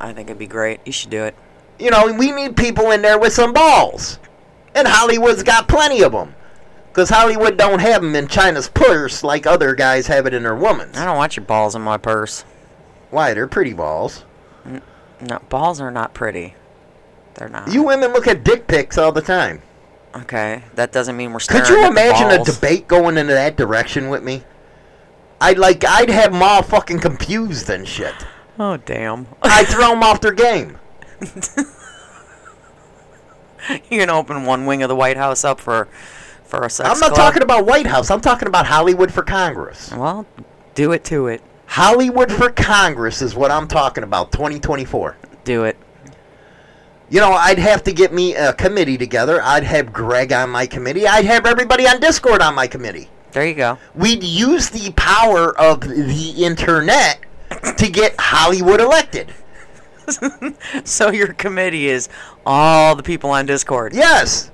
I 0.00 0.12
think 0.12 0.28
it'd 0.28 0.38
be 0.38 0.46
great. 0.46 0.80
You 0.84 0.92
should 0.92 1.10
do 1.10 1.24
it. 1.24 1.34
You 1.78 1.90
know, 1.90 2.12
we 2.12 2.30
need 2.30 2.56
people 2.56 2.90
in 2.90 3.02
there 3.02 3.18
with 3.18 3.32
some 3.32 3.52
balls. 3.52 4.18
And 4.74 4.86
Hollywood's 4.86 5.42
got 5.42 5.68
plenty 5.68 6.02
of 6.02 6.12
them. 6.12 6.34
Because 6.88 7.10
Hollywood 7.10 7.56
don't 7.56 7.80
have 7.80 8.02
them 8.02 8.14
in 8.14 8.28
China's 8.28 8.68
purse 8.68 9.24
like 9.24 9.46
other 9.46 9.74
guys 9.74 10.06
have 10.08 10.26
it 10.26 10.34
in 10.34 10.42
their 10.42 10.54
woman's. 10.54 10.96
I 10.96 11.04
don't 11.04 11.16
want 11.16 11.36
your 11.36 11.44
balls 11.44 11.74
in 11.74 11.82
my 11.82 11.96
purse. 11.96 12.44
Why? 13.10 13.34
They're 13.34 13.48
pretty 13.48 13.72
balls. 13.72 14.24
No, 15.20 15.38
balls 15.48 15.80
are 15.80 15.90
not 15.90 16.14
pretty. 16.14 16.54
They're 17.34 17.48
not. 17.48 17.72
You 17.72 17.82
women 17.82 18.12
look 18.12 18.26
at 18.26 18.44
dick 18.44 18.66
pics 18.66 18.98
all 18.98 19.12
the 19.12 19.22
time. 19.22 19.62
Okay, 20.14 20.62
that 20.74 20.92
doesn't 20.92 21.16
mean 21.16 21.32
we're 21.32 21.40
Could 21.40 21.68
you 21.68 21.86
imagine 21.86 22.30
a 22.30 22.44
debate 22.44 22.86
going 22.86 23.16
into 23.16 23.32
that 23.32 23.56
direction 23.56 24.08
with 24.10 24.22
me? 24.22 24.44
I'd 25.40 25.58
like, 25.58 25.84
I'd 25.84 26.10
have 26.10 26.32
them 26.32 26.42
all 26.42 26.62
fucking 26.62 27.00
confused 27.00 27.68
and 27.70 27.88
shit. 27.88 28.14
Oh, 28.58 28.76
damn. 28.76 29.26
I'd 29.42 29.66
throw 29.66 29.88
them 29.88 30.02
off 30.02 30.20
their 30.20 30.32
game. 30.32 30.78
you 33.90 33.98
can 33.98 34.10
open 34.10 34.44
one 34.44 34.66
wing 34.66 34.82
of 34.82 34.88
the 34.88 34.96
White 34.96 35.16
House 35.16 35.44
up 35.44 35.58
for, 35.60 35.88
for 36.44 36.62
a 36.62 36.70
sex 36.70 36.88
I'm 36.88 37.00
not 37.00 37.12
club. 37.12 37.16
talking 37.16 37.42
about 37.42 37.66
White 37.66 37.86
House. 37.86 38.10
I'm 38.10 38.20
talking 38.20 38.48
about 38.48 38.66
Hollywood 38.66 39.12
for 39.12 39.22
Congress. 39.22 39.90
Well, 39.92 40.26
do 40.74 40.92
it 40.92 41.04
to 41.04 41.26
it. 41.28 41.42
Hollywood 41.66 42.30
for 42.30 42.50
Congress 42.50 43.22
is 43.22 43.34
what 43.34 43.50
I'm 43.50 43.66
talking 43.66 44.04
about. 44.04 44.30
2024. 44.32 45.16
Do 45.44 45.64
it. 45.64 45.76
You 47.12 47.20
know, 47.20 47.32
I'd 47.32 47.58
have 47.58 47.82
to 47.82 47.92
get 47.92 48.14
me 48.14 48.34
a 48.34 48.54
committee 48.54 48.96
together. 48.96 49.42
I'd 49.42 49.64
have 49.64 49.92
Greg 49.92 50.32
on 50.32 50.48
my 50.48 50.64
committee. 50.64 51.06
I'd 51.06 51.26
have 51.26 51.44
everybody 51.44 51.86
on 51.86 52.00
Discord 52.00 52.40
on 52.40 52.54
my 52.54 52.66
committee. 52.66 53.10
There 53.32 53.46
you 53.46 53.52
go. 53.54 53.76
We'd 53.94 54.24
use 54.24 54.70
the 54.70 54.92
power 54.92 55.54
of 55.60 55.82
the 55.82 56.34
internet 56.38 57.20
to 57.76 57.90
get 57.90 58.14
Hollywood 58.18 58.80
elected. 58.80 59.30
So 60.84 61.10
your 61.10 61.32
committee 61.34 61.88
is 61.88 62.08
all 62.46 62.96
the 62.96 63.02
people 63.02 63.30
on 63.30 63.46
Discord. 63.46 63.94
Yes. 63.94 64.50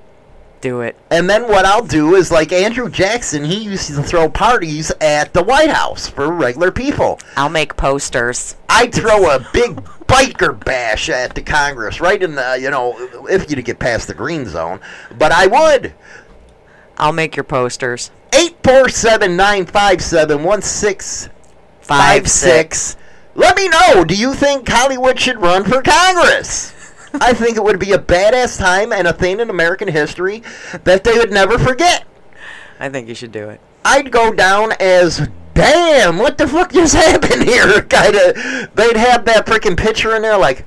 Do 0.61 0.81
it. 0.81 0.97
And 1.09 1.27
then 1.29 1.47
what 1.47 1.63
I'll 1.65 1.85
do 1.85 2.15
is 2.15 2.31
like 2.31 2.51
Andrew 2.51 2.89
Jackson, 2.89 3.45
he 3.45 3.63
used 3.63 3.87
to 3.87 4.03
throw 4.03 4.27
parties 4.29 4.91
at 4.99 5.31
the 5.33 5.41
White 5.43 5.69
House 5.69 6.09
for 6.09 6.29
regular 6.31 6.71
people. 6.71 7.19
I'll 7.37 7.47
make 7.49 7.77
posters. 7.77 8.57
I'd 8.67 8.93
throw 8.93 9.29
a 9.29 9.39
big 9.53 9.77
biker 10.07 10.61
bash 10.65 11.07
at 11.09 11.35
the 11.35 11.41
Congress, 11.41 12.01
right 12.01 12.21
in 12.21 12.35
the, 12.35 12.59
you 12.61 12.69
know, 12.69 12.93
if 13.29 13.49
you 13.49 13.61
get 13.61 13.79
past 13.79 14.07
the 14.07 14.13
green 14.13 14.45
zone. 14.45 14.81
But 15.17 15.31
I 15.31 15.47
would. 15.47 15.93
I'll 16.97 17.13
make 17.13 17.37
your 17.37 17.45
posters. 17.45 18.11
847 18.33 19.37
957 19.37 20.43
1656. 20.43 22.97
Let 23.35 23.55
me 23.55 23.69
know. 23.69 24.03
Do 24.03 24.15
you 24.15 24.33
think 24.33 24.67
Hollywood 24.67 25.17
should 25.19 25.39
run 25.39 25.63
for 25.63 25.81
Congress? 25.81 26.73
I 27.15 27.33
think 27.33 27.57
it 27.57 27.63
would 27.63 27.79
be 27.79 27.91
a 27.91 27.97
badass 27.99 28.57
time 28.57 28.91
and 28.91 29.07
a 29.07 29.13
thing 29.13 29.39
in 29.39 29.49
American 29.49 29.87
history 29.87 30.43
that 30.83 31.03
they 31.03 31.17
would 31.17 31.31
never 31.31 31.57
forget. 31.57 32.05
I 32.79 32.89
think 32.89 33.07
you 33.07 33.15
should 33.15 33.31
do 33.31 33.49
it. 33.49 33.59
I'd 33.83 34.11
go 34.11 34.31
down 34.33 34.73
as 34.79 35.27
damn, 35.53 36.17
what 36.17 36.37
the 36.37 36.47
fuck 36.47 36.71
just 36.71 36.95
happened 37.07 37.43
here? 37.43 37.81
Kind 37.89 38.15
of, 38.15 38.35
they'd 38.75 38.97
have 38.97 39.25
that 39.25 39.45
freaking 39.45 39.75
picture 39.77 40.15
in 40.15 40.21
there, 40.21 40.37
like 40.37 40.65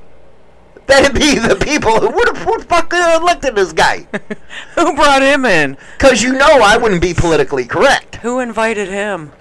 that'd 0.86 1.14
be 1.14 1.38
the 1.38 1.56
people 1.56 1.98
who 2.00 2.10
would 2.10 2.36
have 2.36 2.46
would 2.46 2.64
fucking 2.64 2.98
elected 2.98 3.54
this 3.54 3.72
guy. 3.72 4.06
Who 4.74 4.94
brought 4.94 5.22
him 5.22 5.44
in? 5.44 5.76
Cause 5.98 6.22
you 6.22 6.32
know 6.32 6.60
I 6.62 6.76
wouldn't 6.76 7.00
be 7.00 7.14
politically 7.14 7.64
correct, 7.64 8.16
Who 8.16 8.40
invited 8.40 8.88
him? 8.88 9.32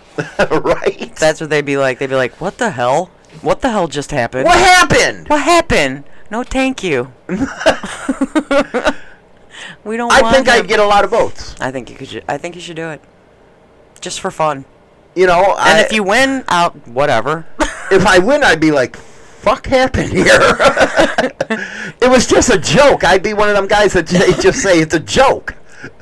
right? 0.52 1.16
That's 1.16 1.42
what 1.42 1.50
they'd 1.50 1.66
be 1.66 1.78
like. 1.78 1.98
They'd 2.00 2.10
be 2.10 2.16
like, 2.16 2.40
"What 2.40 2.58
the 2.58 2.70
hell? 2.72 3.10
What 3.42 3.62
the 3.62 3.72
hell 3.72 3.88
just 3.88 4.12
happened? 4.12 4.46
What 4.46 4.60
happened? 4.60 5.28
What 5.30 5.42
happened? 5.42 6.04
No, 6.32 6.44
thank 6.44 6.82
you. 6.82 7.12
we 7.28 7.36
don't. 9.98 10.10
I 10.12 10.32
think. 10.32 10.48
I'd 10.48 10.66
get 10.66 10.80
a 10.80 10.86
lot 10.86 11.04
of 11.04 11.12
votes. 11.12 11.58
I 11.60 11.72
think 11.72 11.90
you 11.90 11.98
could. 11.98 12.24
I 12.28 12.38
think 12.38 12.56
you 12.56 12.62
should 12.62 12.78
do 12.78 12.90
it, 12.90 13.02
just 14.00 14.22
for 14.22 14.32
fun. 14.32 14.64
You 15.14 15.28
know, 15.28 15.44
And 15.44 15.78
I, 15.78 15.82
if 15.82 15.92
you 15.92 16.04
win, 16.04 16.46
out 16.48 16.88
whatever. 16.88 17.46
if 17.92 18.06
I 18.06 18.20
win, 18.20 18.46
I'd 18.46 18.62
be 18.62 18.72
like, 18.72 18.96
"Fuck 18.96 19.68
happened 19.68 20.14
here?" 20.14 20.26
it 22.00 22.10
was 22.10 22.26
just 22.28 22.50
a 22.50 22.58
joke. 22.58 23.04
I'd 23.04 23.24
be 23.24 23.34
one 23.34 23.50
of 23.50 23.56
them 23.56 23.68
guys 23.68 23.92
that 23.92 24.08
they 24.08 24.32
just 24.42 24.64
say 24.64 24.80
it's 24.80 24.96
a 24.96 25.02
joke. 25.02 25.54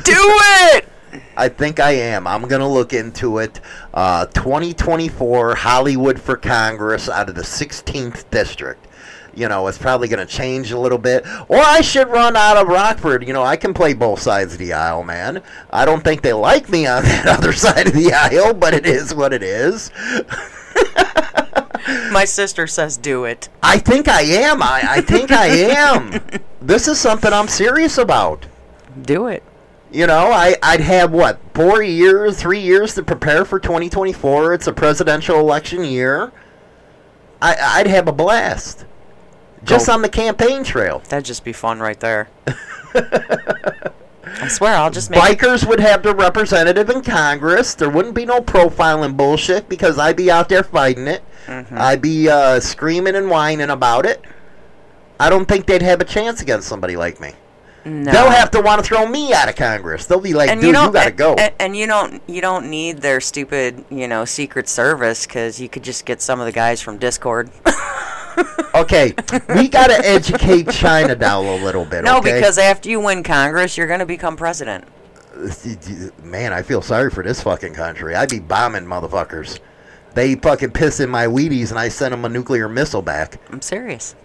do 0.04 0.13
it. 0.15 0.88
I 1.36 1.50
think 1.50 1.80
I 1.80 1.94
am. 1.94 2.28
I'm 2.28 2.44
gonna 2.44 2.70
look 2.70 2.94
into 2.94 3.39
it. 3.39 3.60
Uh, 3.96 4.28
2024 4.28 5.56
Hollywood 5.56 6.22
for 6.22 6.38
Congress 6.38 7.10
out 7.10 7.30
of 7.30 7.36
the 7.36 7.42
16th 7.42 8.30
district. 8.30 8.86
You 9.39 9.47
know, 9.47 9.67
it's 9.67 9.78
probably 9.78 10.10
gonna 10.10 10.25
change 10.25 10.71
a 10.71 10.78
little 10.78 10.97
bit. 10.97 11.25
Or 11.47 11.60
I 11.60 11.80
should 11.80 12.10
run 12.10 12.36
out 12.36 12.58
of 12.58 12.67
Rockford. 12.67 13.25
You 13.25 13.32
know, 13.32 13.43
I 13.43 13.56
can 13.56 13.73
play 13.73 13.93
both 13.93 14.21
sides 14.21 14.54
of 14.54 14.60
the 14.60 14.73
aisle, 14.73 15.04
man. 15.04 15.41
I 15.69 15.86
don't 15.86 16.04
think 16.04 16.21
they 16.21 16.34
like 16.34 16.69
me 16.69 16.86
on 16.86 17.04
that 17.04 17.25
other 17.25 17.54
side 17.54 17.88
of 17.88 17.93
the 17.93 18.12
aisle, 18.12 18.54
but 18.54 18.73
it 18.73 18.86
is 18.86 19.15
what 19.15 19.32
it 19.32 19.41
is. 19.41 19.91
My 22.12 22.25
sister 22.25 22.67
says 22.67 22.97
do 22.97 23.23
it. 23.23 23.47
I 23.63 23.80
think 23.80 24.10
I 24.10 24.21
am. 24.21 24.62
I, 24.62 24.82
I 24.84 25.02
think 25.02 25.32
I 25.32 25.47
am. 25.47 26.19
this 26.62 26.89
is 26.89 26.99
something 26.99 27.32
I'm 27.32 27.47
serious 27.47 27.97
about. 27.97 28.45
Do 29.02 29.28
it. 29.28 29.43
You 29.91 30.06
know, 30.06 30.32
I, 30.32 30.56
I'd 30.62 30.82
have 30.82 31.12
what, 31.12 31.39
four 31.54 31.82
years, 31.82 32.39
three 32.39 32.60
years 32.60 32.93
to 32.95 33.04
prepare 33.04 33.45
for 33.45 33.60
2024. 33.60 34.54
It's 34.54 34.67
a 34.67 34.73
presidential 34.73 35.39
election 35.39 35.84
year. 35.84 36.32
I, 37.41 37.56
I'd 37.60 37.88
have 37.88 38.08
a 38.08 38.12
blast. 38.12 38.86
Just 39.63 39.88
Go. 39.88 39.93
on 39.93 40.02
the 40.02 40.10
campaign 40.10 40.63
trail. 40.63 41.02
That'd 41.10 41.26
just 41.26 41.43
be 41.43 41.54
fun 41.54 41.80
right 41.80 42.00
there. 42.00 42.30
I 44.41 44.48
swear, 44.48 44.76
I'll 44.76 44.91
just 44.91 45.10
make. 45.10 45.19
Bikers 45.22 45.67
would 45.67 45.80
have 45.80 46.04
their 46.04 46.15
representative 46.15 46.89
in 46.89 47.02
Congress. 47.02 47.76
There 47.76 47.89
wouldn't 47.89 48.15
be 48.15 48.26
no 48.26 48.39
profiling 48.41 49.17
bullshit 49.17 49.67
because 49.67 49.98
I'd 50.00 50.15
be 50.15 50.32
out 50.32 50.50
there 50.50 50.63
fighting 50.63 51.08
it. 51.08 51.24
Mhm. 51.48 51.78
I'd 51.78 52.02
be 52.02 52.30
uh, 52.30 52.60
screaming 52.60 53.15
and 53.15 53.30
whining 53.30 53.69
about 53.69 54.06
it. 54.06 54.24
I 55.19 55.30
don't 55.30 55.45
think 55.45 55.65
they'd 55.65 55.82
have 55.82 56.00
a 56.00 56.06
chance 56.06 56.41
against 56.41 56.67
somebody 56.67 56.95
like 56.95 57.19
me. 57.19 57.34
No. 57.86 58.12
They'll 58.12 58.30
have 58.30 58.52
to 58.52 58.62
want 58.62 58.84
to 58.84 58.88
throw 58.88 59.08
me 59.08 59.34
out 59.34 59.50
of 59.50 59.56
Congress. 59.56 60.06
They'll 60.06 60.19
be 60.19 60.34
like, 60.34 60.50
and 60.50 60.60
dude, 60.60 60.63
you 60.63 60.67
you, 60.69 60.74
don't, 60.74 60.93
gotta 60.93 61.12
go. 61.12 61.34
And, 61.36 61.54
and 61.60 61.78
you 61.78 61.88
don't 61.88 62.21
you 62.27 62.42
don't 62.42 62.69
need 62.69 63.00
their 63.00 63.19
stupid 63.19 63.84
you 63.90 64.08
know 64.08 64.25
secret 64.25 64.67
service 64.67 65.25
because 65.25 65.60
you 65.60 65.69
could 65.69 65.84
just 65.84 66.06
get 66.06 66.21
some 66.21 66.40
of 66.40 66.46
the 66.46 66.52
guys 66.52 66.81
from 66.81 66.98
Discord. 66.98 67.50
okay, 68.75 69.13
we 69.56 69.67
gotta 69.67 70.00
educate 70.06 70.69
China 70.69 71.15
down 71.15 71.46
a 71.46 71.56
little 71.63 71.85
bit. 71.85 72.04
no, 72.04 72.19
okay? 72.19 72.35
because 72.35 72.58
after 72.58 72.90
you 72.90 73.00
win 73.00 73.23
Congress, 73.23 73.77
you're 73.77 73.87
gonna 73.87 74.06
become 74.06 74.35
president. 74.35 74.85
man, 76.23 76.54
I 76.54 76.62
feel 76.62 76.81
sorry 76.81 77.10
for 77.10 77.23
this 77.23 77.42
fucking 77.42 77.73
country. 77.73 78.15
I'd 78.15 78.29
be 78.29 78.40
bombing 78.40 78.83
motherfuckers. 78.85 79.60
They 80.13 80.35
fucking 80.35 80.71
piss 80.71 81.00
in 81.00 81.10
my 81.10 81.27
Wheaties 81.27 81.69
and 81.69 81.79
I 81.79 81.90
send 81.90 82.13
them 82.13 82.25
a 82.25 82.29
nuclear 82.29 82.67
missile 82.67 83.02
back. 83.02 83.40
I'm 83.52 83.62
serious. 83.62 84.15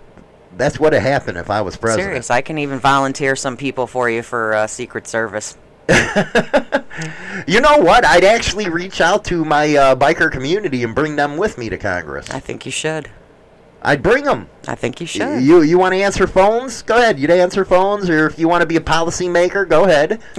That's 0.57 0.81
what'd 0.81 1.01
happen 1.01 1.37
if 1.37 1.51
I 1.51 1.61
was 1.61 1.77
president. 1.77 2.07
Serious. 2.07 2.31
I 2.31 2.41
can 2.41 2.59
even 2.59 2.79
volunteer 2.79 3.37
some 3.37 3.57
people 3.57 3.87
for 3.87 4.09
you 4.09 4.23
for 4.23 4.55
uh, 4.55 4.67
Secret 4.67 5.07
Service. 5.07 5.57
You 7.47 7.61
know 7.61 7.79
what? 7.79 8.05
I'd 8.05 8.25
actually 8.25 8.69
reach 8.69 9.01
out 9.01 9.25
to 9.27 9.45
my 9.45 9.75
uh, 9.77 9.97
biker 9.97 10.31
community 10.31 10.83
and 10.83 10.95
bring 10.95 11.17
them 11.17 11.37
with 11.37 11.59
me 11.59 11.69
to 11.69 11.77
Congress. 11.77 12.31
I 12.31 12.41
think 12.41 12.65
you 12.65 12.73
should. 12.73 13.11
I'd 13.85 14.03
bring 14.03 14.25
them. 14.25 14.49
I 14.67 14.75
think 14.75 15.01
you 15.01 15.07
should. 15.07 15.43
You 15.43 15.63
you 15.63 15.79
want 15.79 15.93
to 15.93 16.01
answer 16.01 16.27
phones? 16.27 16.83
Go 16.83 16.97
ahead. 16.97 17.19
You'd 17.19 17.31
answer 17.31 17.65
phones, 17.65 18.09
or 18.09 18.27
if 18.27 18.39
you 18.39 18.49
want 18.49 18.63
to 18.63 18.67
be 18.67 18.77
a 18.77 18.81
policymaker, 18.81 19.69
go 19.69 19.85
ahead. 19.85 20.21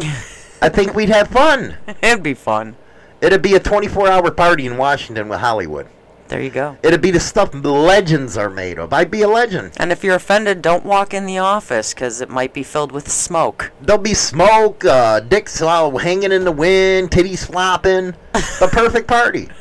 I 0.62 0.70
think 0.70 0.96
we'd 0.96 1.10
have 1.10 1.28
fun. 1.28 1.78
It'd 2.02 2.24
be 2.24 2.34
fun. 2.34 2.76
It'd 3.22 3.42
be 3.42 3.54
a 3.56 3.60
24-hour 3.60 4.32
party 4.32 4.66
in 4.66 4.78
Washington 4.78 5.30
with 5.30 5.40
Hollywood. 5.40 5.88
There 6.28 6.42
you 6.42 6.50
go. 6.50 6.78
It'd 6.82 7.02
be 7.02 7.12
the 7.12 7.20
stuff 7.20 7.54
legends 7.54 8.36
are 8.36 8.50
made 8.50 8.80
of. 8.80 8.92
I'd 8.92 9.12
be 9.12 9.22
a 9.22 9.28
legend. 9.28 9.74
And 9.78 9.92
if 9.92 10.04
you're 10.04 10.16
offended, 10.16 10.64
don't 10.64 10.84
walk 10.84 11.14
in 11.14 11.28
the 11.28 11.38
office 11.38 11.94
because 11.94 12.20
it 12.20 12.30
might 12.30 12.52
be 12.52 12.64
filled 12.64 12.92
with 12.92 13.12
smoke. 13.12 13.72
There'll 13.80 14.02
be 14.02 14.16
smoke, 14.16 14.84
uh, 14.84 15.20
dicks 15.20 15.62
all 15.62 15.96
hanging 16.00 16.32
in 16.32 16.44
the 16.44 16.52
wind, 16.52 17.12
titties 17.12 17.46
flopping. 17.46 18.16
The 18.34 18.70
perfect 18.72 19.08
party. 19.08 19.50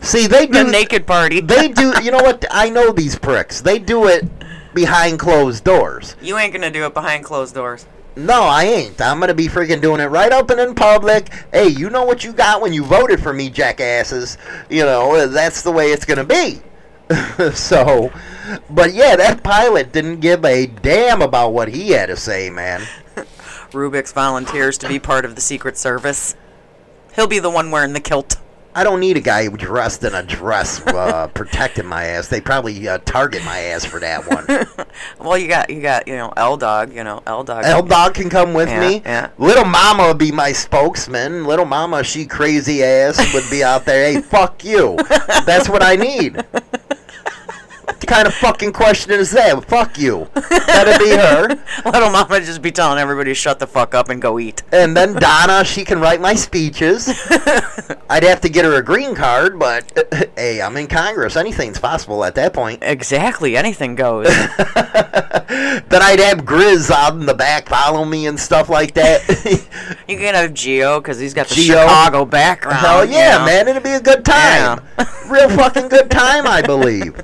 See, 0.00 0.26
they 0.26 0.46
do 0.46 0.64
The 0.64 0.70
naked 0.70 1.06
party. 1.06 1.40
They 1.50 1.68
do. 1.68 1.92
You 2.02 2.10
know 2.10 2.22
what? 2.22 2.44
I 2.50 2.70
know 2.70 2.92
these 2.92 3.16
pricks. 3.16 3.60
They 3.60 3.78
do 3.78 4.06
it 4.06 4.24
behind 4.74 5.18
closed 5.18 5.64
doors. 5.64 6.16
You 6.20 6.38
ain't 6.38 6.52
gonna 6.52 6.70
do 6.70 6.84
it 6.86 6.94
behind 6.94 7.24
closed 7.24 7.54
doors. 7.54 7.86
No, 8.16 8.42
I 8.42 8.64
ain't. 8.64 9.00
I'm 9.00 9.20
gonna 9.20 9.34
be 9.34 9.46
freaking 9.46 9.80
doing 9.80 10.00
it 10.00 10.06
right 10.06 10.32
up 10.32 10.50
and 10.50 10.60
in 10.60 10.74
public. 10.74 11.32
Hey, 11.52 11.68
you 11.68 11.90
know 11.90 12.04
what 12.04 12.24
you 12.24 12.32
got 12.32 12.60
when 12.60 12.72
you 12.72 12.84
voted 12.84 13.22
for 13.22 13.32
me, 13.32 13.50
jackasses. 13.50 14.36
You 14.68 14.84
know 14.84 15.14
uh, 15.14 15.26
that's 15.26 15.62
the 15.62 15.72
way 15.72 15.86
it's 15.86 16.04
gonna 16.04 16.24
be. 16.24 16.60
so, 17.54 18.12
but 18.70 18.94
yeah, 18.94 19.16
that 19.16 19.42
pilot 19.42 19.92
didn't 19.92 20.20
give 20.20 20.44
a 20.44 20.66
damn 20.66 21.22
about 21.22 21.52
what 21.52 21.68
he 21.68 21.90
had 21.90 22.06
to 22.06 22.16
say, 22.16 22.50
man. 22.50 22.82
Rubik's 23.70 24.12
volunteers 24.12 24.78
to 24.78 24.88
be 24.88 24.98
part 24.98 25.24
of 25.24 25.34
the 25.34 25.40
Secret 25.40 25.76
Service. 25.76 26.34
He'll 27.14 27.26
be 27.26 27.38
the 27.38 27.50
one 27.50 27.70
wearing 27.70 27.92
the 27.92 28.00
kilt. 28.00 28.39
I 28.74 28.84
don't 28.84 29.00
need 29.00 29.16
a 29.16 29.20
guy 29.20 29.48
dressed 29.48 30.04
in 30.04 30.14
a 30.14 30.22
dress 30.22 30.86
uh, 30.86 31.26
protecting 31.34 31.86
my 31.86 32.04
ass. 32.04 32.28
They 32.28 32.40
probably 32.40 32.86
uh, 32.88 32.98
target 32.98 33.44
my 33.44 33.58
ass 33.58 33.84
for 33.84 34.00
that 34.00 34.26
one. 34.28 34.46
Well, 35.18 35.38
you 35.38 35.48
got 35.48 35.70
you 35.70 35.80
got 35.80 36.08
you 36.08 36.16
know 36.16 36.32
L 36.36 36.56
Dog. 36.56 36.92
You 36.92 37.04
know 37.04 37.22
L 37.26 37.44
Dog. 37.44 37.64
L 37.64 37.82
Dog 37.82 38.14
can 38.14 38.28
come 38.30 38.54
with 38.54 38.68
Yeah, 38.68 38.80
me. 38.88 39.02
yeah. 39.04 39.28
Little 39.38 39.64
Mama 39.64 40.08
would 40.08 40.18
be 40.18 40.32
my 40.32 40.52
spokesman. 40.52 41.44
Little 41.44 41.64
Mama, 41.64 42.02
she 42.02 42.26
crazy 42.26 42.82
ass 42.82 43.32
would 43.34 43.48
be 43.50 43.62
out 43.62 43.84
there. 43.84 44.12
Hey, 44.12 44.20
fuck 44.20 44.64
you. 44.64 44.96
That's 45.46 45.68
what 45.68 45.82
I 45.82 45.96
need. 45.96 46.42
What 48.10 48.16
kind 48.16 48.26
of 48.26 48.34
fucking 48.34 48.72
question 48.72 49.12
is 49.12 49.30
that? 49.30 49.64
Fuck 49.66 49.96
you. 49.96 50.28
That'd 50.34 50.98
be 50.98 51.10
her. 51.10 51.46
Little 51.92 52.10
Mama 52.10 52.40
just 52.40 52.60
be 52.60 52.72
telling 52.72 52.98
everybody 52.98 53.30
to 53.30 53.36
shut 53.36 53.60
the 53.60 53.68
fuck 53.68 53.94
up 53.94 54.08
and 54.08 54.20
go 54.20 54.40
eat. 54.40 54.64
And 54.72 54.96
then 54.96 55.12
Donna, 55.12 55.64
she 55.64 55.84
can 55.84 56.00
write 56.00 56.20
my 56.20 56.34
speeches. 56.34 57.06
I'd 58.10 58.24
have 58.24 58.40
to 58.40 58.48
get 58.48 58.64
her 58.64 58.74
a 58.74 58.82
green 58.82 59.14
card, 59.14 59.60
but 59.60 60.32
hey, 60.36 60.60
I'm 60.60 60.76
in 60.76 60.88
Congress. 60.88 61.36
Anything's 61.36 61.78
possible 61.78 62.24
at 62.24 62.34
that 62.34 62.52
point. 62.52 62.82
Exactly, 62.82 63.56
anything 63.56 63.94
goes. 63.94 64.26
Then 64.26 66.02
I'd 66.02 66.20
have 66.20 66.38
Grizz 66.38 66.90
out 66.90 67.14
in 67.14 67.26
the 67.26 67.34
back 67.34 67.68
follow 67.68 68.04
me 68.04 68.26
and 68.26 68.38
stuff 68.38 68.68
like 68.68 68.94
that. 68.94 69.22
you 70.08 70.16
can 70.16 70.34
have 70.34 70.52
Geo 70.52 71.00
because 71.00 71.20
he's 71.20 71.34
got 71.34 71.48
the 71.48 71.54
Geo. 71.54 71.80
Chicago 71.80 72.24
background. 72.24 72.78
Hell 72.78 73.04
you 73.04 73.12
yeah, 73.12 73.38
know. 73.38 73.46
man. 73.46 73.68
It'd 73.68 73.82
be 73.84 73.90
a 73.90 74.00
good 74.00 74.24
time. 74.24 74.80
Real 75.28 75.48
fucking 75.50 75.88
good 75.88 76.10
time, 76.10 76.46
I 76.46 76.62
believe. 76.62 77.20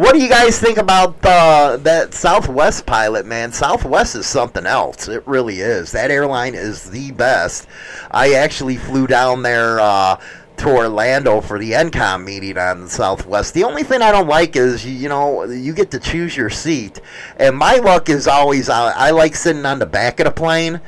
What 0.00 0.14
do 0.14 0.22
you 0.22 0.30
guys 0.30 0.58
think 0.58 0.78
about 0.78 1.16
uh, 1.26 1.76
that 1.82 2.14
Southwest 2.14 2.86
pilot, 2.86 3.26
man? 3.26 3.52
Southwest 3.52 4.16
is 4.16 4.24
something 4.24 4.64
else. 4.64 5.08
It 5.08 5.22
really 5.26 5.60
is. 5.60 5.92
That 5.92 6.10
airline 6.10 6.54
is 6.54 6.88
the 6.88 7.10
best. 7.10 7.68
I 8.10 8.32
actually 8.32 8.78
flew 8.78 9.06
down 9.06 9.42
there 9.42 9.78
uh, 9.78 10.18
to 10.56 10.68
Orlando 10.70 11.42
for 11.42 11.58
the 11.58 11.72
NCOM 11.72 12.24
meeting 12.24 12.56
on 12.56 12.88
Southwest. 12.88 13.52
The 13.52 13.64
only 13.64 13.82
thing 13.82 14.00
I 14.00 14.10
don't 14.10 14.26
like 14.26 14.56
is, 14.56 14.86
you, 14.86 15.10
know, 15.10 15.44
you 15.44 15.74
get 15.74 15.90
to 15.90 16.00
choose 16.00 16.34
your 16.34 16.48
seat. 16.48 17.02
And 17.36 17.54
my 17.54 17.74
luck 17.74 18.08
is 18.08 18.26
always, 18.26 18.70
I, 18.70 18.92
I 18.92 19.10
like 19.10 19.36
sitting 19.36 19.66
on 19.66 19.80
the 19.80 19.86
back 19.86 20.18
of 20.18 20.24
the 20.24 20.30
plane. 20.30 20.80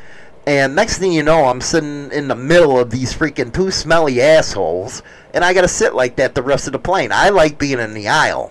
And 0.46 0.74
next 0.74 0.98
thing 0.98 1.12
you 1.12 1.22
know, 1.22 1.44
I'm 1.44 1.60
sitting 1.60 2.10
in 2.12 2.28
the 2.28 2.34
middle 2.34 2.80
of 2.80 2.90
these 2.90 3.12
freaking 3.12 3.52
two 3.52 3.70
smelly 3.70 4.20
assholes, 4.20 5.02
and 5.32 5.44
I 5.44 5.54
gotta 5.54 5.68
sit 5.68 5.94
like 5.94 6.16
that 6.16 6.34
the 6.34 6.42
rest 6.42 6.66
of 6.66 6.72
the 6.72 6.80
plane. 6.80 7.12
I 7.12 7.28
like 7.28 7.60
being 7.60 7.78
in 7.78 7.94
the 7.94 8.08
aisle, 8.08 8.50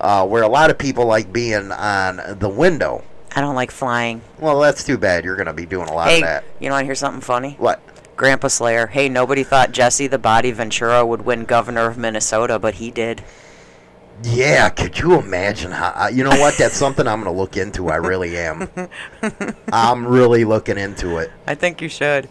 uh, 0.00 0.26
where 0.26 0.42
a 0.42 0.48
lot 0.48 0.70
of 0.70 0.78
people 0.78 1.06
like 1.06 1.32
being 1.32 1.70
on 1.70 2.38
the 2.38 2.48
window. 2.48 3.04
I 3.34 3.40
don't 3.40 3.54
like 3.54 3.70
flying. 3.70 4.20
Well, 4.38 4.60
that's 4.60 4.84
too 4.84 4.98
bad. 4.98 5.24
You're 5.24 5.36
gonna 5.36 5.54
be 5.54 5.66
doing 5.66 5.88
a 5.88 5.94
lot 5.94 6.08
hey, 6.08 6.16
of 6.16 6.22
that. 6.22 6.44
you 6.60 6.68
know, 6.68 6.74
I 6.74 6.84
hear 6.84 6.94
something 6.94 7.22
funny. 7.22 7.56
What? 7.58 7.80
Grandpa 8.16 8.48
Slayer. 8.48 8.88
Hey, 8.88 9.08
nobody 9.08 9.42
thought 9.42 9.72
Jesse 9.72 10.06
the 10.06 10.18
Body 10.18 10.50
Ventura 10.50 11.04
would 11.04 11.24
win 11.24 11.44
governor 11.44 11.86
of 11.86 11.96
Minnesota, 11.96 12.58
but 12.58 12.74
he 12.74 12.90
did. 12.90 13.22
Yeah, 14.22 14.68
could 14.68 14.98
you 14.98 15.18
imagine 15.18 15.72
how? 15.72 15.92
Uh, 15.96 16.08
you 16.08 16.22
know 16.22 16.30
what? 16.30 16.56
That's 16.58 16.76
something 16.76 17.08
I'm 17.08 17.22
gonna 17.22 17.36
look 17.36 17.56
into. 17.56 17.88
I 17.88 17.96
really 17.96 18.36
am. 18.36 18.68
I'm 19.72 20.06
really 20.06 20.44
looking 20.44 20.78
into 20.78 21.16
it. 21.16 21.32
I 21.46 21.54
think 21.54 21.80
you 21.80 21.88
should. 21.88 22.28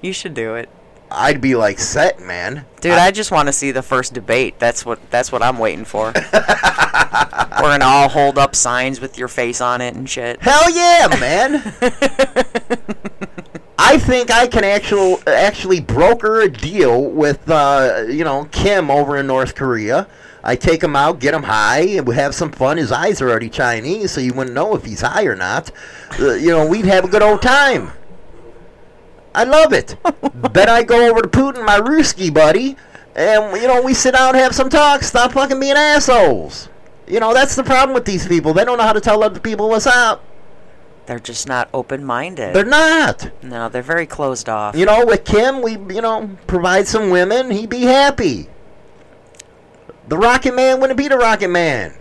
You 0.00 0.12
should 0.12 0.34
do 0.34 0.54
it. 0.54 0.68
I'd 1.10 1.40
be 1.40 1.54
like 1.54 1.78
set, 1.78 2.20
man. 2.20 2.64
Dude, 2.80 2.92
I, 2.92 3.10
just 3.10 3.30
want 3.30 3.48
to 3.48 3.52
see 3.52 3.70
the 3.70 3.82
first 3.82 4.14
debate. 4.14 4.58
That's 4.58 4.84
what 4.84 5.10
that's 5.10 5.32
what 5.32 5.42
I'm 5.42 5.58
waiting 5.58 5.84
for. 5.84 6.06
We're 6.32 7.70
gonna 7.76 7.84
all 7.84 8.08
hold 8.08 8.38
up 8.38 8.54
signs 8.54 9.00
with 9.00 9.18
your 9.18 9.28
face 9.28 9.60
on 9.60 9.80
it 9.80 9.94
and 9.94 10.08
shit. 10.08 10.40
Hell 10.42 10.70
yeah, 10.70 11.08
man! 11.18 11.54
I 13.78 13.98
think 13.98 14.30
I 14.30 14.46
can 14.46 14.64
actually 14.64 15.16
actually 15.26 15.80
broker 15.80 16.40
a 16.40 16.48
deal 16.48 17.10
with 17.10 17.48
uh, 17.48 18.04
you 18.08 18.24
know 18.24 18.44
Kim 18.52 18.90
over 18.90 19.16
in 19.16 19.26
North 19.26 19.54
Korea. 19.54 20.06
I 20.44 20.56
take 20.56 20.82
him 20.82 20.94
out, 20.94 21.18
get 21.18 21.34
him 21.34 21.42
high, 21.42 21.80
and 21.80 22.06
we 22.06 22.14
have 22.14 22.34
some 22.34 22.52
fun. 22.52 22.76
His 22.76 22.92
eyes 22.92 23.20
are 23.20 23.28
already 23.28 23.50
Chinese, 23.50 24.12
so 24.12 24.20
you 24.20 24.32
wouldn't 24.34 24.54
know 24.54 24.74
if 24.76 24.84
he's 24.84 25.00
high 25.00 25.24
or 25.24 25.34
not. 25.34 25.70
Uh, 26.18 26.34
you 26.34 26.50
know, 26.50 26.66
we'd 26.66 26.84
have 26.84 27.04
a 27.04 27.08
good 27.08 27.22
old 27.22 27.42
time. 27.42 27.90
I 29.38 29.44
love 29.44 29.72
it. 29.72 29.94
then 30.52 30.68
I 30.68 30.82
go 30.82 31.08
over 31.08 31.22
to 31.22 31.28
Putin, 31.28 31.64
my 31.64 31.78
Ruski 31.78 32.34
buddy, 32.34 32.74
and 33.14 33.62
you 33.62 33.68
know 33.68 33.80
we 33.82 33.94
sit 33.94 34.14
down 34.14 34.30
and 34.30 34.38
have 34.38 34.52
some 34.52 34.68
talk. 34.68 35.04
Stop 35.04 35.30
fucking 35.30 35.60
being 35.60 35.76
assholes. 35.76 36.68
You 37.06 37.20
know 37.20 37.32
that's 37.32 37.54
the 37.54 37.62
problem 37.62 37.94
with 37.94 38.04
these 38.04 38.26
people. 38.26 38.52
They 38.52 38.64
don't 38.64 38.78
know 38.78 38.84
how 38.84 38.92
to 38.92 39.00
tell 39.00 39.22
other 39.22 39.38
people 39.38 39.68
what's 39.68 39.86
up. 39.86 40.24
They're 41.06 41.20
just 41.20 41.46
not 41.46 41.70
open-minded. 41.72 42.52
They're 42.52 42.64
not. 42.64 43.30
No, 43.40 43.68
they're 43.68 43.80
very 43.80 44.06
closed 44.06 44.48
off. 44.48 44.74
You 44.74 44.86
know, 44.86 45.06
with 45.06 45.24
Kim, 45.24 45.62
we 45.62 45.74
you 45.94 46.02
know 46.02 46.36
provide 46.48 46.88
some 46.88 47.10
women. 47.10 47.52
He'd 47.52 47.70
be 47.70 47.82
happy. 47.82 48.48
The 50.08 50.18
Rocket 50.18 50.52
Man 50.52 50.80
wouldn't 50.80 50.96
be 50.96 51.06
the 51.06 51.16
Rocket 51.16 51.48
Man. 51.48 51.94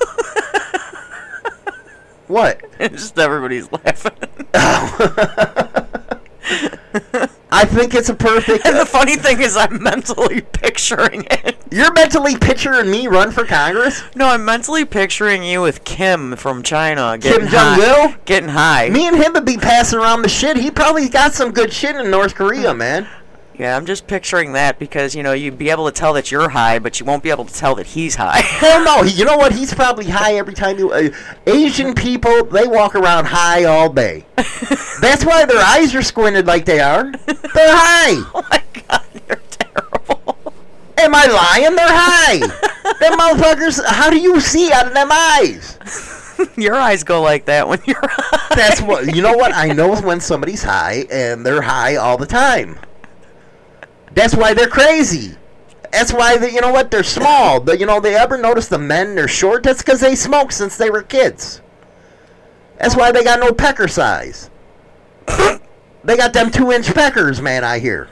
what? 2.30 2.60
just 2.80 3.18
everybody's 3.18 3.70
laughing. 3.72 4.12
I 7.52 7.64
think 7.64 7.94
it's 7.94 8.08
a 8.08 8.14
perfect. 8.14 8.64
And 8.64 8.76
the 8.76 8.82
uh, 8.82 8.84
funny 8.84 9.16
thing 9.16 9.40
is, 9.40 9.56
I'm 9.56 9.82
mentally 9.82 10.40
picturing 10.40 11.26
it. 11.30 11.56
You're 11.70 11.92
mentally 11.92 12.36
picturing 12.36 12.90
me 12.90 13.08
run 13.08 13.32
for 13.32 13.44
Congress. 13.44 14.02
No, 14.14 14.28
I'm 14.28 14.44
mentally 14.44 14.84
picturing 14.84 15.42
you 15.42 15.60
with 15.60 15.84
Kim 15.84 16.36
from 16.36 16.62
China. 16.62 17.18
Kim 17.20 17.48
Jong 17.48 17.80
Il. 17.80 18.14
Getting 18.24 18.50
high. 18.50 18.88
Me 18.88 19.08
and 19.08 19.16
him 19.16 19.32
would 19.32 19.44
be 19.44 19.56
passing 19.56 19.98
around 19.98 20.22
the 20.22 20.28
shit. 20.28 20.56
He 20.56 20.70
probably 20.70 21.08
got 21.08 21.34
some 21.34 21.50
good 21.50 21.72
shit 21.72 21.96
in 21.96 22.10
North 22.10 22.36
Korea, 22.36 22.72
mm. 22.72 22.78
man. 22.78 23.08
Yeah, 23.60 23.76
I'm 23.76 23.84
just 23.84 24.06
picturing 24.06 24.54
that 24.54 24.78
because 24.78 25.14
you 25.14 25.22
know 25.22 25.34
you'd 25.34 25.58
be 25.58 25.68
able 25.68 25.84
to 25.84 25.92
tell 25.92 26.14
that 26.14 26.30
you're 26.30 26.48
high, 26.48 26.78
but 26.78 26.98
you 26.98 27.04
won't 27.04 27.22
be 27.22 27.28
able 27.28 27.44
to 27.44 27.52
tell 27.52 27.74
that 27.74 27.88
he's 27.88 28.14
high. 28.14 28.40
Hell 28.42 28.82
no. 28.82 29.02
You 29.02 29.26
know 29.26 29.36
what? 29.36 29.52
He's 29.52 29.74
probably 29.74 30.06
high 30.06 30.36
every 30.36 30.54
time 30.54 30.78
you. 30.78 30.90
Uh, 30.90 31.10
Asian 31.46 31.94
people, 31.94 32.42
they 32.44 32.66
walk 32.66 32.94
around 32.94 33.26
high 33.26 33.64
all 33.64 33.92
day. 33.92 34.24
That's 35.02 35.26
why 35.26 35.44
their 35.44 35.62
eyes 35.62 35.94
are 35.94 36.00
squinted 36.00 36.46
like 36.46 36.64
they 36.64 36.80
are. 36.80 37.12
They're 37.12 37.76
high. 37.76 38.24
oh 38.34 38.46
my 38.50 38.62
god, 38.88 39.04
you're 39.28 39.42
terrible. 39.50 40.38
Am 40.96 41.14
I 41.14 41.26
lying? 41.26 41.76
They're 41.76 41.86
high. 41.86 42.38
them 42.98 43.18
motherfuckers. 43.18 43.84
How 43.84 44.08
do 44.08 44.18
you 44.18 44.40
see 44.40 44.72
out 44.72 44.86
of 44.86 44.94
them 44.94 45.10
eyes? 45.12 45.76
Your 46.56 46.76
eyes 46.76 47.04
go 47.04 47.20
like 47.20 47.44
that 47.44 47.68
when 47.68 47.80
you're 47.84 48.00
high. 48.00 48.54
That's 48.56 48.80
what. 48.80 49.14
You 49.14 49.20
know 49.20 49.34
what? 49.34 49.54
I 49.54 49.68
know 49.74 49.92
is 49.92 50.00
when 50.00 50.18
somebody's 50.20 50.62
high, 50.62 51.04
and 51.10 51.44
they're 51.44 51.60
high 51.60 51.96
all 51.96 52.16
the 52.16 52.24
time. 52.24 52.78
That's 54.14 54.34
why 54.34 54.54
they're 54.54 54.68
crazy. 54.68 55.36
That's 55.92 56.12
why 56.12 56.36
they, 56.36 56.52
you 56.52 56.60
know 56.60 56.72
what? 56.72 56.90
They're 56.90 57.02
small. 57.02 57.60
But 57.60 57.80
you 57.80 57.86
know, 57.86 58.00
they 58.00 58.14
ever 58.14 58.38
notice 58.38 58.68
the 58.68 58.78
men 58.78 59.14
they're 59.14 59.28
short? 59.28 59.62
That's 59.62 59.82
because 59.82 60.00
they 60.00 60.14
smoked 60.14 60.52
since 60.52 60.76
they 60.76 60.90
were 60.90 61.02
kids. 61.02 61.60
That's 62.78 62.96
why 62.96 63.12
they 63.12 63.24
got 63.24 63.40
no 63.40 63.52
pecker 63.52 63.88
size. 63.88 64.50
they 66.04 66.16
got 66.16 66.32
them 66.32 66.50
two-inch 66.50 66.94
peckers, 66.94 67.40
man. 67.40 67.64
I 67.64 67.78
hear. 67.78 68.08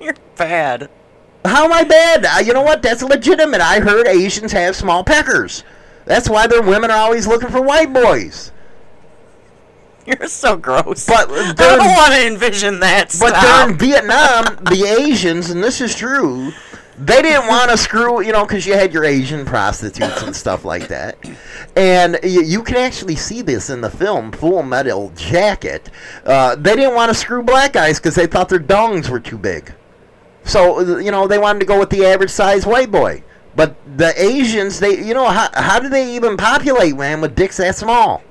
You're 0.00 0.14
bad. 0.36 0.90
How 1.44 1.64
am 1.64 1.72
I 1.72 1.84
bad? 1.84 2.24
Uh, 2.24 2.40
you 2.44 2.54
know 2.54 2.62
what? 2.62 2.82
That's 2.82 3.02
legitimate. 3.02 3.60
I 3.60 3.80
heard 3.80 4.08
Asians 4.08 4.52
have 4.52 4.74
small 4.74 5.04
peckers. 5.04 5.62
That's 6.06 6.28
why 6.28 6.46
their 6.46 6.62
women 6.62 6.90
are 6.90 6.98
always 6.98 7.26
looking 7.26 7.50
for 7.50 7.62
white 7.62 7.92
boys. 7.92 8.50
You're 10.18 10.28
so 10.28 10.56
gross. 10.56 11.06
But 11.06 11.30
I 11.30 11.52
don't 11.54 11.78
want 11.78 12.12
to 12.12 12.26
envision 12.26 12.80
that. 12.80 13.08
but 13.18 13.30
Stop. 13.30 13.66
during 13.66 13.78
Vietnam, 13.78 14.56
the 14.64 14.96
Asians, 15.00 15.50
and 15.50 15.62
this 15.62 15.80
is 15.80 15.94
true, 15.94 16.52
They 16.96 17.22
didn't 17.22 17.48
want 17.48 17.70
to 17.70 17.76
screw, 17.76 18.22
you 18.22 18.32
know, 18.32 18.44
because 18.44 18.66
you 18.66 18.74
had 18.74 18.92
your 18.92 19.04
Asian 19.04 19.44
prostitutes 19.44 20.22
and 20.22 20.34
stuff 20.34 20.64
like 20.64 20.86
that. 20.88 21.18
And 21.74 22.20
you, 22.22 22.42
you 22.42 22.62
can 22.62 22.76
actually 22.76 23.16
see 23.16 23.42
this 23.42 23.68
in 23.68 23.80
the 23.80 23.90
film 23.90 24.30
Full 24.30 24.62
Metal 24.62 25.10
Jacket. 25.16 25.90
Uh, 26.24 26.54
they 26.54 26.76
didn't 26.76 26.94
want 26.94 27.10
to 27.10 27.14
screw 27.14 27.42
black 27.42 27.72
guys 27.72 27.98
because 27.98 28.14
they 28.14 28.26
thought 28.26 28.48
their 28.48 28.60
dongs 28.60 29.08
were 29.08 29.18
too 29.18 29.38
big. 29.38 29.74
So, 30.44 30.98
you 30.98 31.10
know, 31.10 31.26
they 31.26 31.38
wanted 31.38 31.60
to 31.60 31.66
go 31.66 31.78
with 31.80 31.90
the 31.90 32.04
average 32.04 32.30
size 32.30 32.64
white 32.64 32.92
boy. 32.92 33.24
But 33.56 33.76
the 33.96 34.12
Asians, 34.20 34.78
they, 34.78 35.04
you 35.04 35.14
know, 35.14 35.28
how, 35.28 35.48
how 35.54 35.80
do 35.80 35.88
they 35.88 36.14
even 36.14 36.36
populate, 36.36 36.96
man, 36.96 37.20
with 37.20 37.34
dicks 37.34 37.56
that 37.56 37.74
small? 37.76 38.22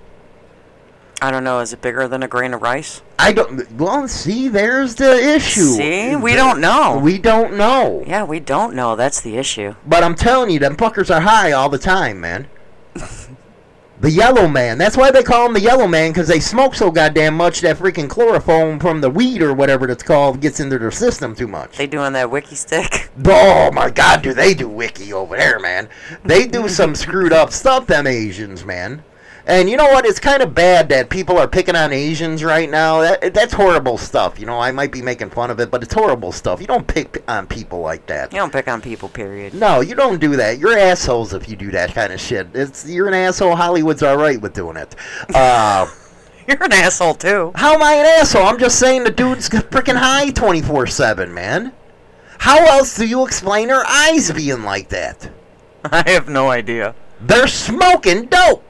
I 1.24 1.32
don't 1.32 1.46
know. 1.46 1.62
Is 1.62 1.72
it 1.72 1.82
bigger 1.82 2.06
than 2.10 2.22
a 2.22 2.28
grain 2.28 2.54
of 2.54 2.62
rice? 2.62 3.02
I 3.18 3.32
don't. 3.32 3.72
Well, 3.72 4.10
see, 4.10 4.50
there's 4.50 4.96
the 4.96 5.14
issue. 5.14 5.62
See, 5.62 6.18
we 6.18 6.36
don't 6.36 6.60
know. 6.60 7.00
We 7.02 7.18
don't 7.18 7.56
know. 7.56 8.04
Yeah, 8.06 8.26
we 8.26 8.42
don't 8.42 8.76
know. 8.76 8.98
That's 8.98 9.22
the 9.22 9.38
issue. 9.38 9.76
But 9.88 10.04
I'm 10.04 10.16
telling 10.16 10.50
you, 10.52 10.60
them 10.60 10.76
fuckers 10.76 11.16
are 11.16 11.22
high 11.22 11.54
all 11.54 11.70
the 11.70 11.78
time, 11.78 12.20
man. 12.20 12.50
the 14.02 14.12
yellow 14.12 14.50
man. 14.50 14.78
That's 14.78 14.98
why 14.98 15.12
they 15.12 15.24
call 15.24 15.46
him 15.46 15.54
the 15.54 15.62
yellow 15.62 15.88
man, 15.88 16.12
because 16.12 16.28
they 16.28 16.42
smoke 16.42 16.76
so 16.76 16.92
goddamn 16.92 17.38
much 17.38 17.62
that 17.62 17.78
freaking 17.78 18.10
chloroform 18.10 18.82
from 18.82 19.00
the 19.00 19.10
weed 19.10 19.42
or 19.42 19.54
whatever 19.54 19.90
it's 19.90 20.04
called 20.04 20.42
gets 20.42 20.60
into 20.60 20.78
their 20.78 20.92
system 20.92 21.34
too 21.34 21.48
much. 21.48 21.78
They 21.78 21.88
doing 21.88 22.12
that 22.12 22.32
wiki 22.32 22.56
stick? 22.56 23.10
Oh 23.26 23.72
my 23.72 23.90
god, 23.92 24.24
do 24.24 24.34
they 24.34 24.54
do 24.54 24.68
wiki 24.68 25.14
over 25.14 25.38
there, 25.38 25.60
man? 25.60 25.88
They 26.26 26.48
do 26.48 26.68
some 26.68 26.96
screwed 26.96 27.32
up 27.32 27.54
stuff, 27.54 27.88
them 27.88 28.08
Asians, 28.08 28.66
man. 28.66 29.04
And 29.46 29.70
you 29.70 29.76
know 29.76 29.88
what? 29.88 30.06
It's 30.06 30.20
kind 30.22 30.42
of 30.42 30.56
bad 30.56 30.88
that 30.90 31.10
people 31.10 31.38
are 31.38 31.48
picking 31.50 31.76
on 31.76 31.92
Asians 31.92 32.44
right 32.46 32.70
now. 32.70 33.02
That 33.02 33.34
that's 33.34 33.54
horrible 33.54 33.98
stuff. 33.98 34.40
You 34.40 34.46
know, 34.46 34.58
I 34.58 34.72
might 34.72 34.92
be 34.92 35.02
making 35.02 35.32
fun 35.32 35.52
of 35.52 35.60
it, 35.60 35.70
but 35.70 35.84
it's 35.84 35.94
horrible 35.94 36.32
stuff. 36.32 36.62
You 36.62 36.68
don't 36.68 36.88
pick 36.88 37.22
on 37.28 37.48
people 37.48 37.82
like 37.82 38.06
that. 38.06 38.32
You 38.32 38.40
don't 38.40 38.54
pick 38.54 38.70
on 38.70 38.82
people, 38.82 39.10
period. 39.10 39.54
No, 39.54 39.82
you 39.82 39.96
don't 39.96 40.22
do 40.22 40.38
that. 40.38 40.60
You're 40.60 40.78
assholes 40.78 41.34
if 41.34 41.50
you 41.50 41.58
do 41.58 41.72
that 41.72 41.94
kind 41.94 42.14
of 42.14 42.22
shit. 42.22 42.48
It's 42.54 42.88
you're 42.88 43.10
an 43.10 43.14
asshole. 43.14 43.56
Hollywood's 43.58 44.02
all 44.02 44.16
right 44.16 44.40
with 44.40 44.54
doing 44.54 44.78
it. 44.78 44.96
Uh, 45.36 45.88
You're 46.48 46.62
an 46.62 46.74
asshole 46.74 47.16
too. 47.16 47.54
how 47.56 47.74
am 47.74 47.82
I 47.82 47.94
an 47.94 48.06
asshole? 48.06 48.44
I'm 48.44 48.60
just 48.60 48.78
saying 48.78 49.06
the 49.06 49.12
dude's 49.12 49.48
freaking 49.50 49.96
high 49.96 50.30
24 50.32 50.88
seven, 50.88 51.34
man. 51.34 51.72
How 52.40 52.58
else 52.66 52.98
do 52.98 53.06
you 53.08 53.26
explain 53.26 53.70
her 53.70 53.84
eyes 53.88 54.30
being 54.32 54.64
like 54.64 54.90
that? 54.90 55.32
I 55.86 56.10
have 56.10 56.28
no 56.28 56.50
idea. 56.50 56.96
They're 57.22 57.48
smoking 57.48 58.26
dope. 58.26 58.64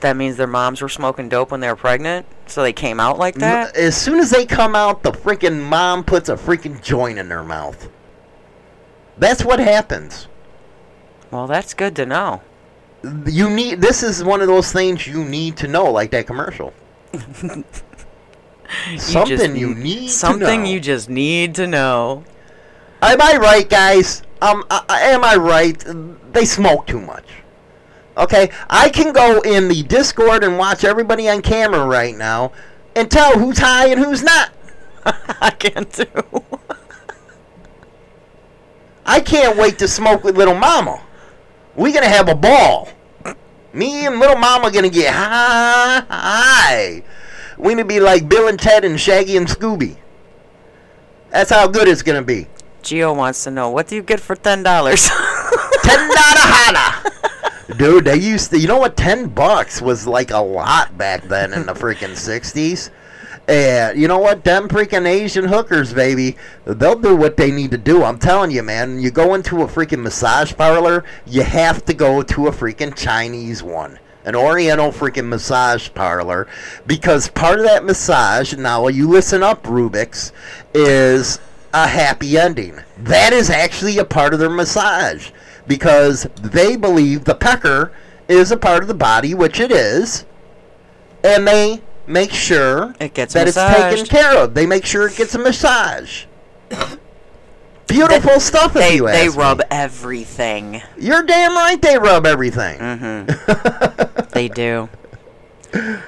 That 0.00 0.16
means 0.16 0.36
their 0.36 0.46
moms 0.46 0.82
were 0.82 0.88
smoking 0.88 1.28
dope 1.28 1.50
when 1.50 1.60
they 1.60 1.68
were 1.68 1.76
pregnant, 1.76 2.26
so 2.46 2.62
they 2.62 2.72
came 2.72 3.00
out 3.00 3.18
like 3.18 3.34
that. 3.36 3.74
As 3.76 3.96
soon 3.96 4.18
as 4.18 4.30
they 4.30 4.44
come 4.44 4.74
out, 4.76 5.02
the 5.02 5.10
freaking 5.12 5.62
mom 5.62 6.04
puts 6.04 6.28
a 6.28 6.34
freaking 6.36 6.82
joint 6.82 7.18
in 7.18 7.28
their 7.28 7.42
mouth. 7.42 7.88
That's 9.18 9.44
what 9.44 9.58
happens. 9.58 10.28
Well, 11.30 11.46
that's 11.46 11.72
good 11.74 11.96
to 11.96 12.06
know. 12.06 12.42
You 13.26 13.48
need. 13.50 13.80
This 13.80 14.02
is 14.02 14.22
one 14.22 14.40
of 14.40 14.46
those 14.48 14.70
things 14.72 15.06
you 15.06 15.24
need 15.24 15.56
to 15.58 15.68
know, 15.68 15.90
like 15.90 16.10
that 16.10 16.26
commercial. 16.26 16.72
something 18.98 19.26
just- 19.38 19.54
you 19.56 19.74
need. 19.74 20.10
Something 20.10 20.40
to 20.46 20.56
know. 20.58 20.64
you 20.64 20.80
just 20.80 21.08
need 21.08 21.54
to 21.56 21.66
know. 21.66 22.24
Am 23.02 23.20
I 23.20 23.36
right, 23.36 23.68
guys? 23.68 24.22
Um, 24.42 24.64
I- 24.70 24.84
am 25.10 25.24
I 25.24 25.36
right? 25.36 25.82
They 26.32 26.44
smoke 26.44 26.86
too 26.86 27.00
much. 27.00 27.24
Okay, 28.16 28.50
I 28.70 28.88
can 28.88 29.12
go 29.12 29.40
in 29.42 29.68
the 29.68 29.82
Discord 29.82 30.42
and 30.42 30.56
watch 30.56 30.84
everybody 30.84 31.28
on 31.28 31.42
camera 31.42 31.86
right 31.86 32.16
now 32.16 32.52
and 32.94 33.10
tell 33.10 33.38
who's 33.38 33.58
high 33.58 33.88
and 33.88 34.00
who's 34.02 34.22
not. 34.22 34.52
I 35.04 35.50
can 35.50 35.84
too. 35.84 36.06
I 39.06 39.20
can't 39.20 39.58
wait 39.58 39.78
to 39.78 39.88
smoke 39.88 40.24
with 40.24 40.36
little 40.36 40.54
mama. 40.54 41.02
We 41.76 41.92
gonna 41.92 42.08
have 42.08 42.28
a 42.28 42.34
ball. 42.34 42.88
Me 43.74 44.06
and 44.06 44.18
little 44.18 44.36
mama 44.36 44.70
gonna 44.70 44.88
get 44.88 45.12
high, 45.12 46.02
high. 46.08 47.02
We 47.58 47.72
gonna 47.74 47.84
be 47.84 48.00
like 48.00 48.28
Bill 48.28 48.48
and 48.48 48.58
Ted 48.58 48.84
and 48.84 48.98
Shaggy 48.98 49.36
and 49.36 49.46
Scooby. 49.46 49.98
That's 51.30 51.50
how 51.50 51.68
good 51.68 51.86
it's 51.86 52.02
gonna 52.02 52.22
be. 52.22 52.46
Geo 52.82 53.12
wants 53.12 53.44
to 53.44 53.50
know 53.50 53.68
what 53.68 53.88
do 53.88 53.94
you 53.94 54.02
get 54.02 54.20
for 54.20 54.34
ten 54.34 54.62
dollars? 54.62 55.08
Ten 55.82 56.08
dollar 56.08 56.40
hana. 56.40 57.25
Dude, 57.74 58.04
they 58.04 58.16
used 58.16 58.50
to. 58.50 58.58
You 58.58 58.68
know 58.68 58.78
what? 58.78 58.96
Ten 58.96 59.28
bucks 59.28 59.82
was 59.82 60.06
like 60.06 60.30
a 60.30 60.38
lot 60.38 60.96
back 60.96 61.24
then 61.24 61.52
in 61.52 61.66
the 61.66 61.74
freaking 61.74 62.16
sixties. 62.16 62.90
And 63.48 64.00
you 64.00 64.08
know 64.08 64.18
what? 64.18 64.44
Them 64.44 64.68
freaking 64.68 65.06
Asian 65.06 65.44
hookers, 65.44 65.94
baby, 65.94 66.36
they'll 66.64 66.98
do 66.98 67.14
what 67.14 67.36
they 67.36 67.52
need 67.52 67.70
to 67.70 67.78
do. 67.78 68.02
I'm 68.02 68.18
telling 68.18 68.50
you, 68.50 68.62
man. 68.62 68.98
You 69.00 69.10
go 69.10 69.34
into 69.34 69.62
a 69.62 69.66
freaking 69.66 70.02
massage 70.02 70.52
parlor, 70.54 71.04
you 71.26 71.42
have 71.42 71.84
to 71.84 71.94
go 71.94 72.22
to 72.22 72.48
a 72.48 72.52
freaking 72.52 72.96
Chinese 72.96 73.62
one. 73.62 73.98
An 74.24 74.34
Oriental 74.34 74.90
freaking 74.90 75.28
massage 75.28 75.88
parlor. 75.94 76.48
Because 76.88 77.28
part 77.28 77.60
of 77.60 77.64
that 77.64 77.84
massage, 77.84 78.54
now 78.54 78.88
you 78.88 79.08
listen 79.08 79.44
up, 79.44 79.62
Rubik's, 79.62 80.32
is 80.74 81.38
a 81.72 81.86
happy 81.86 82.36
ending. 82.36 82.80
That 82.98 83.32
is 83.32 83.50
actually 83.50 83.98
a 83.98 84.04
part 84.04 84.34
of 84.34 84.40
their 84.40 84.50
massage. 84.50 85.30
Because 85.66 86.26
they 86.40 86.76
believe 86.76 87.24
the 87.24 87.34
pecker 87.34 87.92
is 88.28 88.50
a 88.52 88.56
part 88.56 88.82
of 88.82 88.88
the 88.88 88.94
body, 88.94 89.34
which 89.34 89.58
it 89.60 89.70
is. 89.72 90.24
And 91.24 91.46
they 91.46 91.82
make 92.06 92.30
sure 92.32 92.94
It 93.00 93.14
gets 93.14 93.34
that 93.34 93.48
it's 93.48 93.56
massaged. 93.56 93.96
taken 93.96 94.06
care 94.06 94.38
of. 94.38 94.54
They 94.54 94.66
make 94.66 94.86
sure 94.86 95.08
it 95.08 95.16
gets 95.16 95.34
a 95.34 95.38
massage. 95.38 96.24
Beautiful 97.86 98.40
stuff, 98.40 98.74
if 98.74 98.82
they 98.82 98.96
you 98.96 99.06
they 99.06 99.26
ask 99.26 99.36
me. 99.36 99.42
rub 99.42 99.62
everything. 99.70 100.82
You're 100.98 101.22
damn 101.22 101.54
right 101.54 101.80
they 101.80 101.96
rub 101.98 102.26
everything. 102.26 102.78
Mm-hmm. 102.78 104.28
they 104.32 104.48
do. 104.48 104.88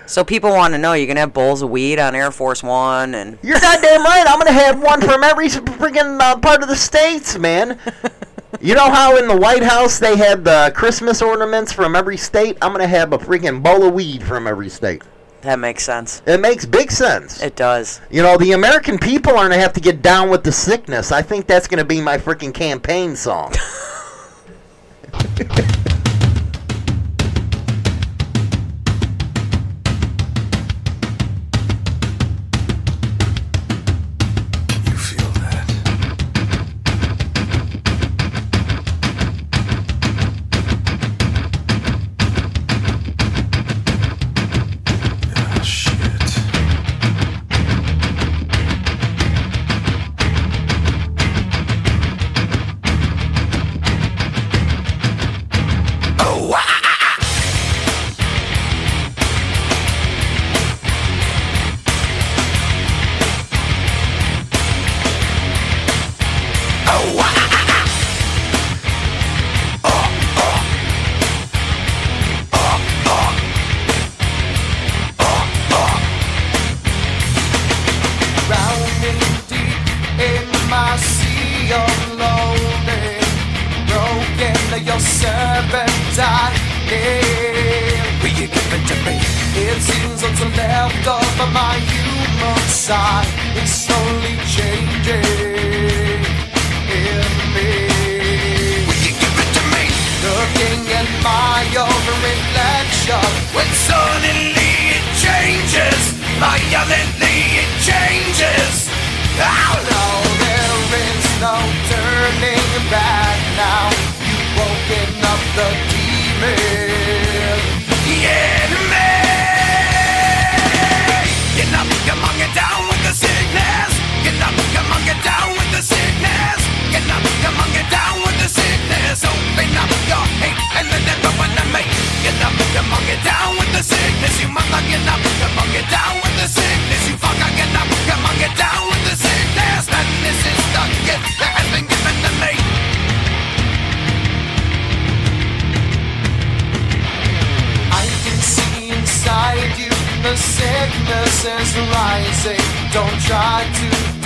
So 0.06 0.24
people 0.24 0.50
want 0.50 0.74
to 0.74 0.78
know 0.78 0.94
you 0.94 1.06
can 1.06 1.16
have 1.18 1.32
bowls 1.32 1.62
of 1.62 1.70
weed 1.70 1.98
on 2.00 2.14
Air 2.16 2.30
Force 2.32 2.62
One, 2.64 3.14
and 3.14 3.38
You're 3.42 3.60
goddamn 3.60 4.02
right. 4.02 4.24
I'm 4.26 4.38
gonna 4.38 4.50
have 4.52 4.82
one 4.82 5.00
from 5.00 5.22
every 5.22 5.48
freaking 5.48 6.18
uh, 6.20 6.36
part 6.38 6.62
of 6.62 6.68
the 6.68 6.76
states, 6.76 7.38
man. 7.38 7.78
You 8.60 8.74
know 8.74 8.90
how 8.90 9.16
in 9.18 9.28
the 9.28 9.36
White 9.36 9.62
House 9.62 9.98
they 9.98 10.16
had 10.16 10.42
the 10.44 10.72
Christmas 10.74 11.20
ornaments 11.20 11.70
from 11.72 11.94
every 11.94 12.16
state? 12.16 12.56
I'm 12.62 12.72
gonna 12.72 12.86
have 12.88 13.12
a 13.12 13.18
freaking 13.18 13.62
bowl 13.62 13.86
of 13.86 13.92
weed 13.92 14.22
from 14.22 14.46
every 14.46 14.70
state. 14.70 15.02
that 15.42 15.58
makes 15.58 15.84
sense. 15.84 16.22
It 16.26 16.40
makes 16.40 16.64
big 16.64 16.90
sense. 16.90 17.42
It 17.42 17.56
does. 17.56 18.00
You 18.10 18.22
know, 18.22 18.36
the 18.38 18.52
American 18.52 18.98
people 18.98 19.32
are 19.32 19.44
gonna 19.48 19.60
have 19.60 19.74
to 19.74 19.80
get 19.80 20.00
down 20.02 20.30
with 20.30 20.44
the 20.44 20.52
sickness. 20.52 21.12
I 21.12 21.20
think 21.22 21.46
that's 21.46 21.68
gonna 21.68 21.84
be 21.84 22.00
my 22.00 22.16
freaking 22.18 22.54
campaign 22.54 23.16
song. 23.16 23.52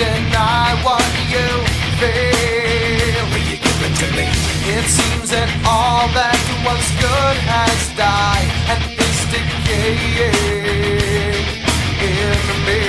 deny 0.03 0.75
what 0.83 1.07
you 1.31 1.47
feel. 2.01 3.23
Will 3.31 3.47
you 3.51 3.59
give 3.67 3.81
it 3.87 3.95
to 4.03 4.09
me? 4.19 4.27
It 4.75 4.87
seems 4.99 5.31
that 5.31 5.51
all 5.63 6.11
that 6.19 6.43
was 6.67 6.83
good 6.99 7.37
has 7.47 7.79
died 7.95 8.51
and 8.73 8.83
is 8.99 9.19
decaying 9.31 10.35
in 12.03 12.35
me. 12.67 12.83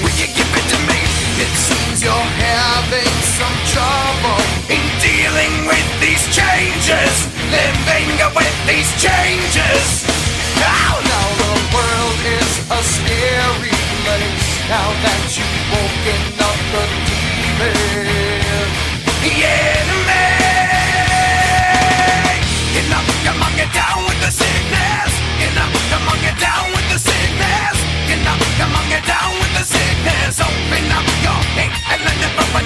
Will 0.00 0.16
you 0.16 0.28
give 0.32 0.52
it 0.60 0.66
to 0.72 0.78
me? 0.88 1.00
It 1.44 1.52
seems 1.68 1.96
you're 2.00 2.30
having 2.40 3.14
some 3.36 3.56
trouble 3.74 4.40
in 4.72 4.84
dealing 5.04 5.54
with 5.68 5.88
these 6.00 6.24
changes, 6.32 7.12
living 7.52 8.08
with 8.32 8.56
these 8.64 8.90
changes. 8.96 9.84
Now, 10.56 10.90
now 11.12 11.26
the 11.42 11.54
world 11.76 12.18
is 12.40 12.50
a 12.72 12.80
scary 12.96 13.76
place. 14.04 14.48
Now 14.72 14.88
that. 15.04 15.18
You 15.28 15.47
sickness. 24.28 25.12
Get 25.38 25.56
up, 25.56 25.72
come 25.88 26.04
on 26.12 26.20
get 26.20 26.36
down 26.36 26.68
with 26.76 26.84
the 26.84 26.98
sickness. 26.98 27.78
Get 28.06 28.26
up, 28.28 28.38
come 28.60 28.76
on 28.76 28.84
get 28.88 29.04
down 29.06 29.32
with 29.40 29.52
the 29.56 29.64
sickness. 29.64 30.40
Up 30.40 30.52
your 31.24 31.40
neighbor 31.56 31.96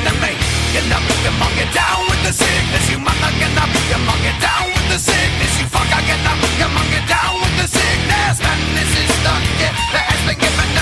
the 0.04 0.12
mate. 0.18 0.38
Get 0.72 0.90
up, 0.90 1.02
come 1.22 1.42
on 1.42 1.54
get 1.54 1.72
down 1.72 2.08
with 2.10 2.22
the 2.26 2.32
sickness. 2.32 2.90
You 2.90 2.98
fucker, 2.98 3.32
get 3.38 3.56
up, 3.58 3.70
come 3.88 4.08
on, 4.08 4.14
down 7.06 7.40
with 7.40 7.56
the 7.56 7.68
sickness. 7.68 8.40
And 8.42 8.76
this 8.76 8.90
is 8.98 9.10
the 9.22 9.34
gift 9.60 9.78
that 9.94 10.04
has 10.10 10.20
been 10.26 10.38
given 10.38 10.81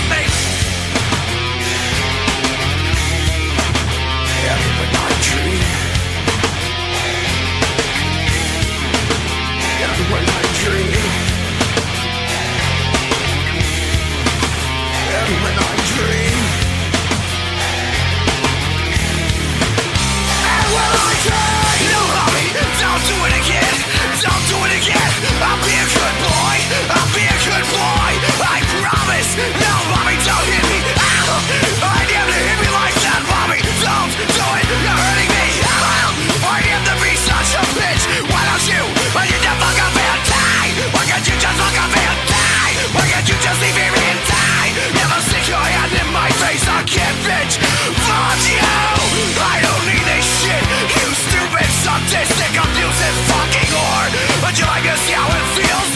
Don't 34.21 34.67
do. 34.69 34.77
You're 34.85 35.01
hurting 35.01 35.31
me. 35.33 35.47
I 36.45 36.61
am 36.75 36.83
to 36.89 36.95
be 37.01 37.13
such 37.17 37.51
a 37.57 37.65
bitch. 37.77 38.05
Why 38.29 38.43
don't 38.49 38.67
you? 38.69 38.83
Why 39.17 39.25
fuck 39.27 39.79
and 39.81 40.23
die? 40.29 40.71
Why 40.93 41.03
can't 41.09 41.27
you 41.27 41.37
just 41.41 41.57
fuck 41.57 41.77
and 41.77 42.21
die? 42.29 42.73
Why 42.95 43.05
can't 43.09 43.27
you 43.29 43.37
just 43.41 43.59
leave 43.61 43.77
here 43.77 43.93
and 43.93 44.21
die? 44.29 44.41
Your 45.51 45.59
hand 45.59 45.91
in 45.91 46.07
my 46.15 46.31
face 46.39 46.63
again, 46.63 47.17
bitch. 47.27 47.59
Fuck 47.59 48.39
you! 48.47 48.63
I 49.43 49.59
don't 49.59 49.83
need 49.83 50.05
this 50.07 50.23
shit. 50.23 50.63
You 50.95 51.11
stupid, 51.11 51.67
sadistic, 51.83 52.55
abusive 52.55 53.17
fucking 53.27 53.71
whore. 53.75 54.11
Would 54.47 54.55
you 54.55 54.67
like 54.71 54.87
to 54.87 54.95
see 55.03 55.17
how 55.19 55.27
it 55.27 55.47
feels, 55.59 55.90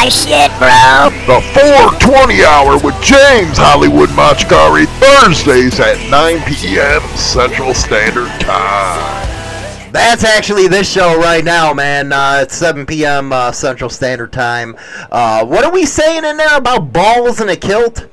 some 0.00 0.08
fly 0.08 0.08
shit, 0.08 0.50
bro. 0.58 1.10
The 1.26 1.40
420 1.52 2.44
Hour 2.44 2.78
with 2.78 2.94
James 3.02 3.58
Hollywood 3.58 4.08
Machkari, 4.10 4.86
Thursdays 4.98 5.80
at 5.80 5.98
9 6.10 6.42
p.m. 6.46 7.02
Central 7.16 7.74
Standard 7.74 8.28
Time. 8.40 9.92
That's 9.92 10.22
actually 10.22 10.68
this 10.68 10.90
show 10.90 11.18
right 11.18 11.44
now, 11.44 11.74
man. 11.74 12.12
Uh, 12.12 12.40
it's 12.42 12.54
7 12.54 12.86
p.m. 12.86 13.32
Uh, 13.32 13.50
Central 13.52 13.90
Standard 13.90 14.32
Time. 14.32 14.76
Uh, 15.10 15.44
what 15.44 15.64
are 15.64 15.72
we 15.72 15.84
saying 15.84 16.24
in 16.24 16.36
there 16.36 16.56
about 16.56 16.92
balls 16.92 17.40
and 17.40 17.50
a 17.50 17.56
kilt? 17.56 18.06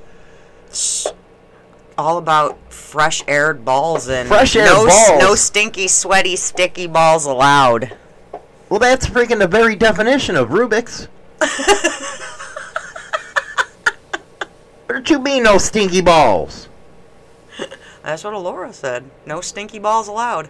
All 1.97 2.17
about 2.17 2.57
fresh 2.71 3.23
aired 3.27 3.63
balls 3.63 4.07
and 4.07 4.27
Fresh 4.27 4.55
aired 4.55 4.65
no, 4.65 4.88
balls. 4.88 5.19
no 5.19 5.35
stinky, 5.35 5.88
sweaty, 5.88 6.35
sticky 6.35 6.88
balls 6.88 7.25
allowed. 7.25 7.95
Well, 8.69 8.79
that's 8.79 9.07
freaking 9.07 9.39
the 9.39 9.47
very 9.47 9.75
definition 9.75 10.35
of 10.35 10.49
Rubik's. 10.49 11.07
What 14.85 15.09
you 15.09 15.19
mean, 15.19 15.43
no 15.43 15.57
stinky 15.57 16.01
balls? 16.01 16.67
That's 18.03 18.23
what 18.23 18.33
Alora 18.33 18.71
said. 18.73 19.03
No 19.25 19.41
stinky 19.41 19.79
balls 19.79 20.07
allowed. 20.07 20.49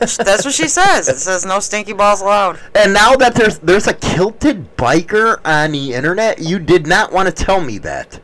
That's 0.00 0.44
what 0.44 0.54
she 0.54 0.68
says. 0.68 1.08
It 1.08 1.18
says 1.18 1.44
no 1.44 1.60
stinky 1.60 1.92
balls 1.92 2.20
allowed. 2.20 2.60
And 2.74 2.92
now 2.92 3.16
that 3.16 3.34
there's 3.34 3.58
there's 3.58 3.88
a 3.88 3.94
kilted 3.94 4.76
biker 4.76 5.40
on 5.44 5.72
the 5.72 5.92
internet, 5.94 6.38
you 6.38 6.58
did 6.58 6.86
not 6.86 7.12
want 7.12 7.28
to 7.28 7.44
tell 7.44 7.60
me 7.60 7.78
that. 7.78 8.20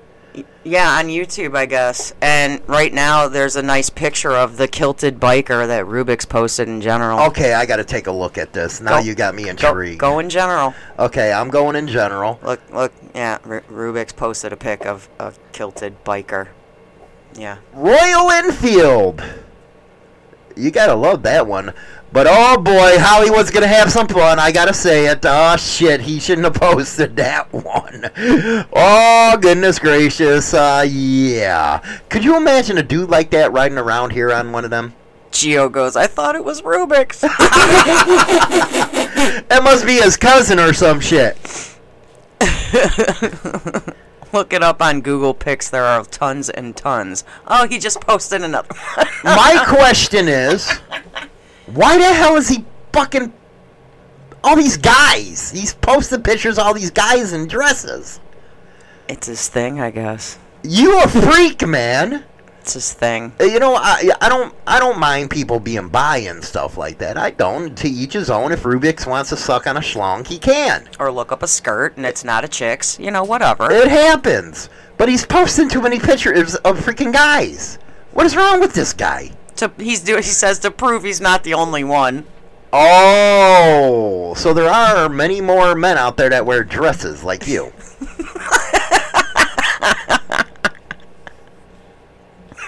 Yeah, 0.67 0.97
on 0.99 1.07
YouTube, 1.09 1.55
I 1.55 1.67
guess. 1.67 2.15
And 2.23 2.67
right 2.67 2.93
now, 2.93 3.29
there's 3.29 3.55
a 3.57 3.63
nice 3.63 3.91
picture 3.91 4.33
of 4.33 4.57
the 4.57 4.67
kilted 4.67 5.21
biker 5.21 5.67
that 5.67 5.85
Rubik's 5.85 6.25
posted 6.25 6.69
in 6.69 6.81
general. 6.81 7.21
Okay, 7.27 7.53
I 7.53 7.67
got 7.67 7.77
to 7.77 7.85
take 7.85 8.07
a 8.07 8.13
look 8.13 8.39
at 8.39 8.55
this. 8.55 8.81
Now 8.81 8.99
Go- 9.01 9.05
you 9.05 9.15
got 9.15 9.35
me 9.35 9.45
Go, 9.45 9.51
intrigued. 9.51 10.01
go 10.01 10.19
in 10.21 10.31
general. 10.31 10.73
Okay, 10.99 11.33
I'm 11.33 11.51
going 11.51 11.77
in 11.77 11.87
general. 11.87 12.41
Look, 12.43 12.61
look. 12.73 12.93
Yeah, 13.15 13.39
R- 13.45 13.63
Rubik's 13.71 14.15
posted 14.15 14.55
a 14.55 14.57
pic 14.57 14.87
of 14.87 15.09
a 15.19 15.35
kilted 15.53 16.03
biker. 16.03 16.49
Yeah. 17.37 17.59
Royal 17.75 18.31
Enfield. 18.31 19.23
You 20.57 20.71
gotta 20.71 20.95
love 20.95 21.25
that 21.25 21.47
one. 21.47 21.75
But 22.15 22.29
oh 22.31 22.63
boy, 22.63 22.97
Hollywood's 22.97 23.51
gonna 23.51 23.67
have 23.67 23.91
some 23.91 24.07
fun. 24.07 24.39
I 24.39 24.53
gotta 24.53 24.73
say 24.73 25.07
it. 25.07 25.19
Oh 25.25 25.57
shit, 25.57 26.01
he 26.01 26.21
shouldn't 26.21 26.45
have 26.45 26.55
posted 26.63 27.17
that 27.17 27.53
one. 27.53 28.09
Oh 28.73 29.37
goodness 29.41 29.81
gracious. 29.81 30.55
Uh, 30.55 30.87
yeah. 30.89 31.81
Could 32.11 32.25
you 32.25 32.37
imagine 32.37 32.79
a 32.79 32.85
dude 32.85 33.11
like 33.11 33.31
that 33.31 33.53
riding 33.53 33.79
around 33.79 34.11
here 34.11 34.33
on 34.33 34.53
one 34.53 34.65
of 34.65 34.71
them? 34.71 34.95
Geo 35.33 35.69
goes, 35.69 35.97
I 35.97 36.07
thought 36.07 36.37
it 36.37 36.45
was 36.45 36.63
Rubik's. 36.63 37.23
That 39.49 39.65
must 39.65 39.85
be 39.85 39.95
his 39.95 40.17
cousin 40.17 40.61
or 40.61 40.73
some 40.73 41.01
shit. 41.01 41.37
Look 44.33 44.53
it 44.53 44.63
up 44.63 44.81
on 44.81 45.01
Google 45.01 45.35
Pics. 45.35 45.69
There 45.69 45.85
are 45.85 46.05
tons 46.05 46.49
and 46.49 46.77
tons. 46.77 47.25
Oh, 47.49 47.67
he 47.67 47.81
just 47.81 48.01
posted 48.01 48.43
another. 48.43 48.69
My 49.25 49.65
question 49.67 50.29
is, 50.29 50.79
why 51.67 51.99
the 51.99 52.13
hell 52.13 52.37
is 52.37 52.49
he 52.49 52.65
fucking 52.93 53.33
All 54.43 54.57
these 54.57 54.77
guys. 54.77 55.51
He's 55.51 55.75
posting 55.75 56.23
pictures 56.23 56.59
of 56.59 56.67
all 56.67 56.75
these 56.75 56.91
guys 56.91 57.33
in 57.33 57.47
dresses. 57.49 58.21
It's 59.09 59.27
his 59.27 59.49
thing, 59.49 59.81
I 59.81 59.91
guess. 59.91 60.39
You 60.63 61.01
a 61.03 61.09
freak, 61.09 61.67
man. 61.67 62.25
It's 62.61 62.75
his 62.75 62.93
thing. 62.93 63.33
Uh, 63.41 63.45
You 63.45 63.59
know, 63.59 63.75
I 63.77 64.11
I 64.21 64.29
don't 64.29 64.55
I 64.67 64.79
don't 64.81 64.99
mind 64.99 65.31
people 65.31 65.61
being 65.61 65.89
bi 65.89 66.19
and 66.19 66.43
stuff 66.45 66.77
like 66.79 66.99
that. 66.99 67.17
I 67.19 67.31
don't. 67.31 67.77
To 67.79 67.89
each 67.89 68.15
his 68.15 68.31
own. 68.31 68.53
If 68.53 68.63
Rubik's 68.63 69.07
wants 69.07 69.31
to 69.31 69.37
suck 69.37 69.67
on 69.67 69.77
a 69.77 69.81
schlong, 69.81 70.27
he 70.27 70.39
can. 70.39 70.89
Or 70.99 71.11
look 71.13 71.33
up 71.33 71.43
a 71.43 71.49
skirt 71.49 71.97
and 71.97 72.07
it's 72.07 72.25
not 72.25 72.45
a 72.45 72.49
chick's. 72.49 72.99
You 72.99 73.11
know, 73.11 73.25
whatever. 73.25 73.71
It 73.71 73.89
happens. 73.89 74.69
But 74.97 75.09
he's 75.09 75.27
posting 75.27 75.69
too 75.69 75.83
many 75.83 75.99
pictures 75.99 76.55
of 76.57 76.79
freaking 76.79 77.13
guys. 77.13 77.79
What 78.13 78.25
is 78.27 78.37
wrong 78.37 78.61
with 78.61 78.73
this 78.75 78.93
guy? 78.95 79.33
To, 79.57 79.73
he's 79.79 80.01
do, 80.01 80.17
He 80.17 80.23
says 80.23 80.59
to 80.61 80.71
prove 80.71 81.05
he's 81.05 81.21
not 81.21 81.45
the 81.45 81.55
only 81.55 81.85
one. 81.85 82.27
Oh, 82.73 84.35
so 84.37 84.53
there 84.53 84.69
are 84.69 85.09
many 85.09 85.41
more 85.41 85.77
men 85.77 85.97
out 85.97 86.17
there 86.17 86.29
that 86.31 86.45
wear 86.45 86.65
dresses 86.65 87.23
like 87.23 87.47
you. 87.47 87.73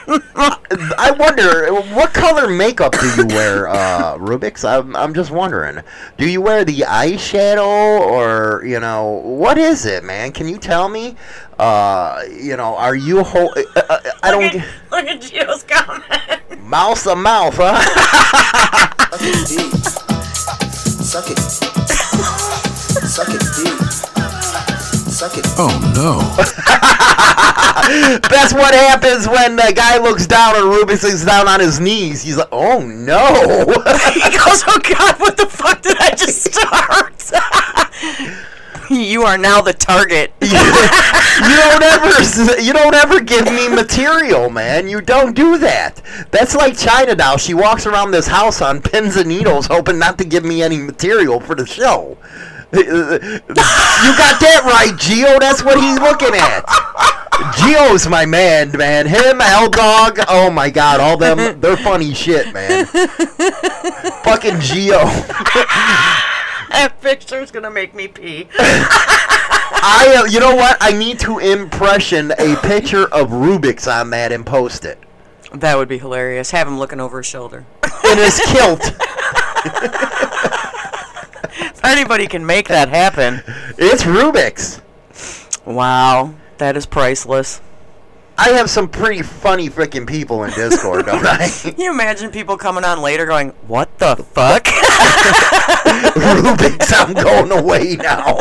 I 0.09 1.15
wonder 1.19 1.73
what 1.95 2.13
color 2.15 2.49
makeup 2.49 2.93
do 2.99 3.07
you 3.17 3.27
wear, 3.27 3.69
uh, 3.69 4.17
Rubik's? 4.19 4.65
I'm, 4.65 4.95
I'm 4.95 5.15
just 5.15 5.31
wondering. 5.31 5.83
Do 6.17 6.29
you 6.29 6.41
wear 6.41 6.65
the 6.65 6.81
eyeshadow, 6.81 8.01
or 8.01 8.65
you 8.65 8.79
know, 8.79 9.21
what 9.25 9.59
is 9.59 9.85
it, 9.85 10.05
man? 10.05 10.33
Can 10.33 10.49
you 10.49 10.59
tell 10.59 10.89
me? 10.89 11.17
Uh, 11.59 12.23
you 12.31 12.57
know, 12.57 12.77
are 12.77 12.95
you 12.95 13.25
ho- 13.25 13.53
uh, 13.57 13.81
uh, 13.89 13.99
I 14.23 14.31
don't 14.31 14.53
get 14.53 14.65
Look 14.91 15.07
at 15.07 15.21
Gio's 15.21 15.65
comment. 15.65 16.63
Mouth 16.63 17.03
to 17.05 17.17
mouth, 17.17 17.55
huh? 17.57 17.81
Suck 21.03 21.31
it. 21.31 21.39
Suck 23.09 23.29
it 23.29 23.43
deep. 23.57 23.86
Suck 25.17 25.39
it. 25.39 25.47
Oh 25.57 25.73
no. 25.97 26.21
That's 28.29 28.53
what 28.53 28.75
happens 28.75 29.27
when 29.27 29.57
the 29.57 29.73
guy 29.75 29.97
looks 29.97 30.27
down 30.27 30.57
and 30.57 30.64
Rubik's 30.67 31.05
is 31.05 31.25
down 31.25 31.49
on 31.49 31.59
his 31.59 31.81
knees. 31.81 32.21
He's 32.21 32.37
like, 32.37 32.51
"Oh 32.53 32.81
no!" 32.81 33.27
he 34.12 34.21
goes, 34.37 34.62
"Oh 34.67 34.79
God, 34.83 35.19
what 35.19 35.39
the 35.39 35.47
fuck 35.47 35.81
did 35.81 35.97
I 35.99 36.11
just 36.11 36.43
start?" 36.53 37.33
you 38.91 39.23
are 39.23 39.39
now 39.39 39.62
the 39.62 39.73
target. 39.73 40.35
you 40.43 40.51
don't 40.51 41.83
ever, 41.83 42.61
you 42.61 42.75
don't 42.75 42.95
ever 42.95 43.21
give 43.21 43.47
me 43.47 43.69
material, 43.69 44.51
man. 44.51 44.87
You 44.87 45.01
don't 45.01 45.35
do 45.35 45.57
that. 45.57 46.03
That's 46.31 46.55
like 46.55 46.77
China 46.77 47.14
doll. 47.14 47.39
She 47.39 47.55
walks 47.55 47.87
around 47.87 48.11
this 48.11 48.27
house 48.27 48.61
on 48.61 48.83
pins 48.83 49.17
and 49.17 49.31
needles, 49.31 49.67
hoping 49.67 49.99
not 49.99 50.19
to 50.19 50.27
give 50.27 50.45
me 50.45 50.62
any 50.62 50.77
material 50.77 51.41
for 51.41 51.55
the 51.55 51.64
show. 51.64 52.19
You 52.73 54.12
got 54.17 54.41
that 54.41 54.62
right, 54.64 54.97
Geo. 54.99 55.39
That's 55.39 55.62
what 55.62 55.79
he's 55.81 55.99
looking 56.01 56.35
at. 56.35 56.64
Geo's 57.59 58.09
my 58.09 58.27
man, 58.27 58.77
man. 58.77 59.07
Him, 59.07 59.41
L 59.41 59.71
Dog. 59.71 60.19
Oh 60.29 60.51
my 60.51 60.71
God, 60.71 61.01
all 61.01 61.17
them. 61.17 61.61
They're 61.61 61.77
funny 61.77 62.12
shit, 62.14 62.53
man. 62.53 62.87
Fucking 62.87 64.61
Geo. 64.61 64.99
that 66.71 66.95
picture's 67.01 67.51
gonna 67.51 67.71
make 67.71 67.95
me 67.95 68.09
pee. 68.09 68.49
I, 68.59 70.23
uh, 70.23 70.25
you 70.27 70.41
know 70.41 70.55
what? 70.55 70.77
I 70.81 70.93
need 70.93 71.19
to 71.21 71.39
impression 71.39 72.33
a 72.39 72.57
picture 72.57 73.05
of 73.12 73.29
Rubik's 73.31 73.87
on 73.87 74.11
that 74.11 74.33
and 74.33 74.45
post 74.45 74.85
it 74.85 74.99
That 75.53 75.77
would 75.77 75.89
be 75.89 75.99
hilarious. 75.99 76.51
Have 76.51 76.67
him 76.67 76.79
looking 76.79 77.01
over 77.01 77.19
his 77.19 77.27
shoulder. 77.27 77.64
in 78.11 78.19
his 78.19 78.41
kilt. 78.47 78.81
Anybody 81.87 82.26
can 82.26 82.45
make 82.45 82.66
that 82.68 82.89
happen. 82.89 83.43
It's 83.78 84.03
Rubik's. 84.03 84.80
Wow, 85.64 86.34
that 86.59 86.76
is 86.76 86.84
priceless. 86.84 87.61
I 88.37 88.51
have 88.51 88.68
some 88.68 88.89
pretty 88.89 89.22
funny 89.22 89.70
freaking 89.70 90.07
people 90.07 90.43
in 90.43 90.51
Discord, 90.51 91.07
don't 91.07 91.24
I? 91.24 91.49
Can 91.62 91.80
you 91.80 91.91
imagine 91.91 92.30
people 92.30 92.57
coming 92.59 92.84
on 92.84 93.01
later 93.01 93.24
going, 93.24 93.51
"What 93.66 93.99
the 93.99 94.16
fuck?" 94.16 94.64
Rubik's, 96.16 96.93
I'm 96.93 97.14
going 97.14 97.53
away 97.53 97.97
now. 97.97 98.37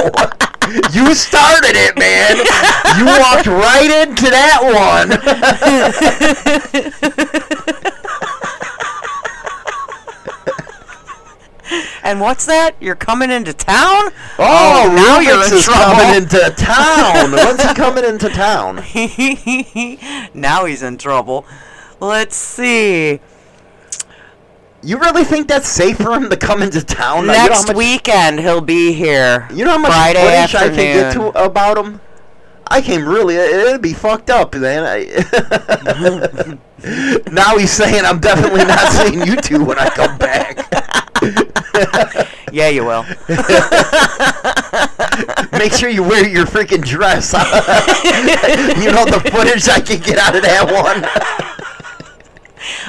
You 0.91 1.13
started 1.13 1.75
it, 1.75 1.97
man. 1.97 2.37
You 2.97 3.05
walked 3.05 3.45
right 3.45 4.07
into 4.07 4.29
that 4.31 4.59
and 12.05 12.21
what's 12.21 12.45
that? 12.45 12.75
You're 12.79 12.95
coming 12.95 13.31
into 13.31 13.51
town? 13.51 14.11
Oh, 14.37 14.39
oh 14.39 14.93
now 14.95 15.19
Rubik's 15.19 15.25
you're 15.25 15.57
in 15.57 15.63
trouble. 15.63 15.95
coming 15.95 16.15
into 16.15 16.49
town. 16.55 17.31
When's 17.31 17.63
he 17.63 17.73
coming 17.73 18.03
into 18.05 18.29
town? 18.29 18.75
now 20.33 20.65
he's 20.65 20.83
in 20.83 20.97
trouble. 20.97 21.45
Let's 21.99 22.35
see. 22.35 23.19
You 24.83 24.99
really 24.99 25.23
think 25.23 25.47
that's 25.47 25.67
safe 25.67 25.97
for 25.97 26.11
him 26.13 26.29
to 26.29 26.37
come 26.37 26.61
into 26.61 26.83
town? 26.85 27.25
Now, 27.25 27.33
you 27.33 27.39
know 27.39 27.47
Next 27.47 27.67
much- 27.69 27.75
weekend 27.77 28.39
he'll 28.39 28.61
be 28.61 28.93
here. 28.93 29.47
You 29.51 29.65
know 29.65 29.71
how 29.71 29.77
much 29.79 29.91
Friday 29.91 30.19
footage 30.19 30.55
I 30.55 30.65
afternoon. 30.65 30.75
can 30.75 30.95
get 31.01 31.13
to 31.13 31.43
about 31.43 31.77
him? 31.83 32.01
I 32.67 32.81
came 32.81 33.07
really, 33.07 33.35
it'd 33.35 33.81
be 33.81 33.93
fucked 33.93 34.29
up, 34.29 34.53
man. 34.55 34.83
I, 34.85 36.57
now 37.31 37.57
he's 37.57 37.71
saying 37.71 38.03
I'm 38.05 38.19
definitely 38.19 38.65
not 38.65 38.91
seeing 38.91 39.21
you 39.25 39.35
two 39.37 39.63
when 39.63 39.77
I 39.79 39.89
come 39.89 40.17
back. 40.17 40.57
Yeah, 42.51 42.69
you 42.69 42.86
will. 42.86 43.03
Make 45.59 45.73
sure 45.73 45.89
you 45.89 46.03
wear 46.03 46.26
your 46.26 46.45
freaking 46.45 46.86
dress. 46.86 47.34
you 48.82 48.91
know 48.93 49.03
the 49.03 49.19
footage 49.30 49.67
I 49.67 49.82
can 49.82 49.99
get 49.99 50.17
out 50.17 50.38
of 50.38 50.43
that 50.43 50.63
one. 50.71 51.03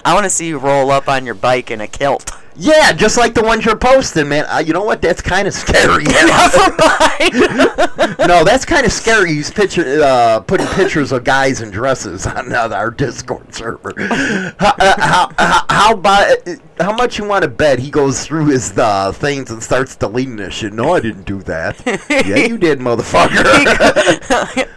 I 0.04 0.14
want 0.14 0.22
to 0.22 0.30
see 0.30 0.46
you 0.46 0.58
roll 0.58 0.92
up 0.92 1.08
on 1.08 1.26
your 1.26 1.34
bike 1.34 1.72
in 1.72 1.80
a 1.80 1.88
kilt. 1.88 2.30
Yeah, 2.58 2.92
just 2.92 3.18
like 3.18 3.34
the 3.34 3.42
ones 3.42 3.64
you're 3.64 3.76
posting, 3.76 4.28
man. 4.28 4.46
Uh, 4.48 4.58
you 4.58 4.72
know 4.72 4.82
what? 4.82 5.02
That's 5.02 5.20
kind 5.20 5.46
of 5.48 5.54
scary. 5.54 6.04
Never 6.04 6.76
mind. 6.76 8.16
no, 8.26 8.44
that's 8.44 8.64
kind 8.64 8.86
of 8.86 8.92
scary. 8.92 9.34
He's 9.34 9.50
picture, 9.50 10.02
uh, 10.02 10.40
putting 10.40 10.66
pictures 10.68 11.12
of 11.12 11.24
guys 11.24 11.60
in 11.60 11.70
dresses 11.70 12.26
on 12.26 12.52
uh, 12.52 12.68
our 12.72 12.90
Discord 12.90 13.54
server. 13.54 13.92
how, 14.58 14.74
uh, 14.78 15.00
how, 15.00 15.32
how, 15.38 15.66
how, 15.68 15.96
by, 15.96 16.36
how 16.80 16.94
much 16.96 17.18
you 17.18 17.26
want 17.26 17.42
to 17.42 17.48
bet 17.48 17.78
he 17.78 17.90
goes 17.90 18.24
through 18.24 18.46
his 18.46 18.76
uh, 18.78 19.12
things 19.12 19.50
and 19.50 19.62
starts 19.62 19.94
deleting 19.96 20.36
this 20.36 20.54
shit? 20.54 20.72
No, 20.72 20.94
I 20.94 21.00
didn't 21.00 21.24
do 21.24 21.42
that. 21.42 21.82
yeah, 22.08 22.36
you 22.46 22.56
did, 22.56 22.78
motherfucker. 22.78 23.44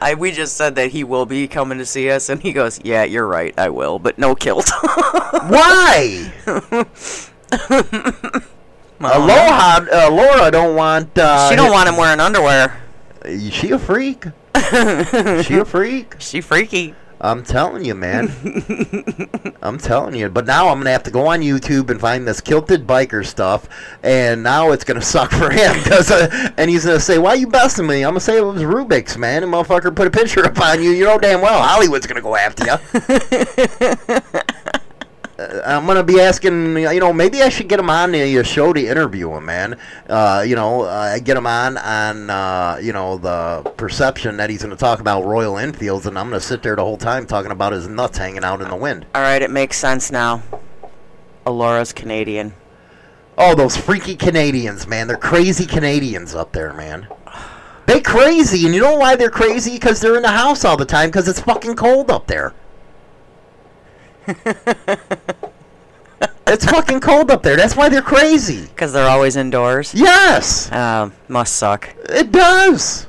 I, 0.02 0.16
we 0.16 0.32
just 0.32 0.58
said 0.58 0.76
that 0.76 0.92
he 0.92 1.04
will 1.04 1.26
be 1.26 1.48
coming 1.48 1.78
to 1.78 1.86
see 1.86 2.10
us, 2.10 2.30
and 2.30 2.42
he 2.42 2.54
goes, 2.54 2.80
"Yeah, 2.84 3.04
you're 3.04 3.28
right, 3.28 3.54
I 3.58 3.70
will, 3.70 4.00
but 4.00 4.18
no 4.18 4.36
kilt." 4.36 4.70
Why? 5.48 6.32
Aloha, 9.02 9.86
uh, 9.92 10.10
Laura 10.12 10.52
don't 10.52 10.76
want. 10.76 11.18
Uh, 11.18 11.50
she 11.50 11.56
don't 11.56 11.72
want 11.72 11.90
him 11.90 11.98
wearing 11.98 12.20
underwear. 12.20 12.82
She 13.52 13.72
a 13.72 13.80
freak? 13.80 14.26
she 14.56 15.58
a 15.58 15.66
freak? 15.66 16.16
She 16.20 16.42
freaky. 16.42 16.96
I'm 17.22 17.44
telling 17.44 17.84
you, 17.84 17.96
man. 17.96 18.32
I'm 19.62 19.78
telling 19.78 20.16
you. 20.16 20.30
But 20.30 20.46
now 20.46 20.70
I'm 20.70 20.80
gonna 20.80 20.92
have 20.92 21.04
to 21.04 21.12
go 21.12 21.28
on 21.28 21.42
YouTube 21.42 21.90
and 21.90 22.00
find 22.00 22.26
this 22.26 22.40
kilted 22.40 22.88
biker 22.88 23.26
stuff, 23.26 23.68
and 24.04 24.42
now 24.42 24.72
it's 24.72 24.86
gonna 24.86 25.02
suck 25.02 25.32
for 25.32 25.50
him 25.50 25.74
because, 25.84 26.12
uh, 26.12 26.52
and 26.58 26.70
he's 26.70 26.86
gonna 26.86 27.00
say, 27.00 27.18
"Why 27.18 27.34
you 27.34 27.48
busting 27.48 27.88
me?" 27.88 28.04
I'm 28.04 28.12
gonna 28.12 28.22
say 28.22 28.38
it 28.38 28.46
was 28.46 28.62
Rubik's, 28.62 29.18
man. 29.18 29.44
And 29.44 29.52
motherfucker 29.52 29.94
put 29.94 30.08
a 30.08 30.12
picture 30.12 30.46
up 30.46 30.60
on 30.62 30.82
you. 30.82 30.92
You 30.92 31.06
know 31.06 31.18
damn 31.18 31.42
well 31.42 31.62
Hollywood's 31.62 32.08
gonna 32.08 32.22
go 32.22 32.36
after 32.36 32.66
you. 32.66 32.78
Uh, 35.40 35.62
I'm 35.66 35.86
gonna 35.86 36.04
be 36.04 36.20
asking, 36.20 36.78
you 36.78 37.00
know, 37.00 37.14
maybe 37.14 37.42
I 37.42 37.50
should 37.50 37.70
get 37.70 37.80
him 37.80 37.90
on 37.90 38.12
the 38.12 38.40
uh, 38.40 38.44
show 38.44 38.74
to 38.74 38.88
interview 38.88 39.32
him, 39.34 39.46
man. 39.46 39.80
Uh, 40.10 40.44
you 40.46 40.56
know, 40.56 40.82
uh, 40.82 41.18
get 41.20 41.38
him 41.38 41.48
on 41.48 41.78
on, 41.78 42.30
uh, 42.30 42.78
you 42.82 42.92
know, 42.92 43.18
the 43.18 43.70
perception 43.78 44.36
that 44.38 44.50
he's 44.50 44.62
gonna 44.62 44.76
talk 44.76 45.00
about 45.00 45.24
Royal 45.24 45.58
Enfields, 45.58 46.06
and 46.08 46.20
I'm 46.20 46.28
gonna 46.28 46.42
sit 46.42 46.62
there 46.62 46.76
the 46.76 46.84
whole 46.84 46.98
time 46.98 47.26
talking 47.26 47.52
about 47.52 47.72
his 47.72 47.88
nuts 47.88 48.18
hanging 48.18 48.44
out 48.44 48.62
in 48.62 48.68
the 48.68 48.76
wind. 48.76 49.06
All 49.16 49.22
right, 49.22 49.42
it 49.42 49.52
makes 49.52 49.78
sense 49.78 50.12
now. 50.12 50.42
Alora's 51.46 51.94
Canadian. 51.94 52.54
Oh, 53.38 53.56
those 53.56 53.78
freaky 53.78 54.18
Canadians, 54.18 54.88
man. 54.88 55.08
They're 55.08 55.16
crazy 55.16 55.66
Canadians 55.66 56.36
up 56.36 56.52
there, 56.52 56.74
man. 56.74 57.08
They 57.86 58.02
crazy, 58.02 58.66
and 58.66 58.76
you 58.76 58.82
know 58.82 58.98
why 58.98 59.16
they're 59.16 59.32
crazy? 59.32 59.72
Because 59.72 60.02
they're 60.02 60.18
in 60.18 60.22
the 60.22 60.28
house 60.28 60.66
all 60.66 60.76
the 60.76 60.86
time 60.86 61.10
because 61.10 61.30
it's 61.30 61.40
fucking 61.40 61.76
cold 61.76 62.12
up 62.12 62.28
there. 62.28 62.54
it's 66.48 66.66
fucking 66.66 67.00
cold 67.00 67.32
up 67.32 67.44
there. 67.44 67.56
That's 67.56 67.76
why 67.76 67.90
they're 67.90 68.02
crazy. 68.02 68.66
Because 68.68 68.94
they're 68.94 69.10
always 69.10 69.36
indoors. 69.36 69.94
Yes. 69.94 70.72
Um, 70.72 71.14
must 71.28 71.56
suck. 71.56 71.94
It 72.10 72.32
does. 72.32 73.08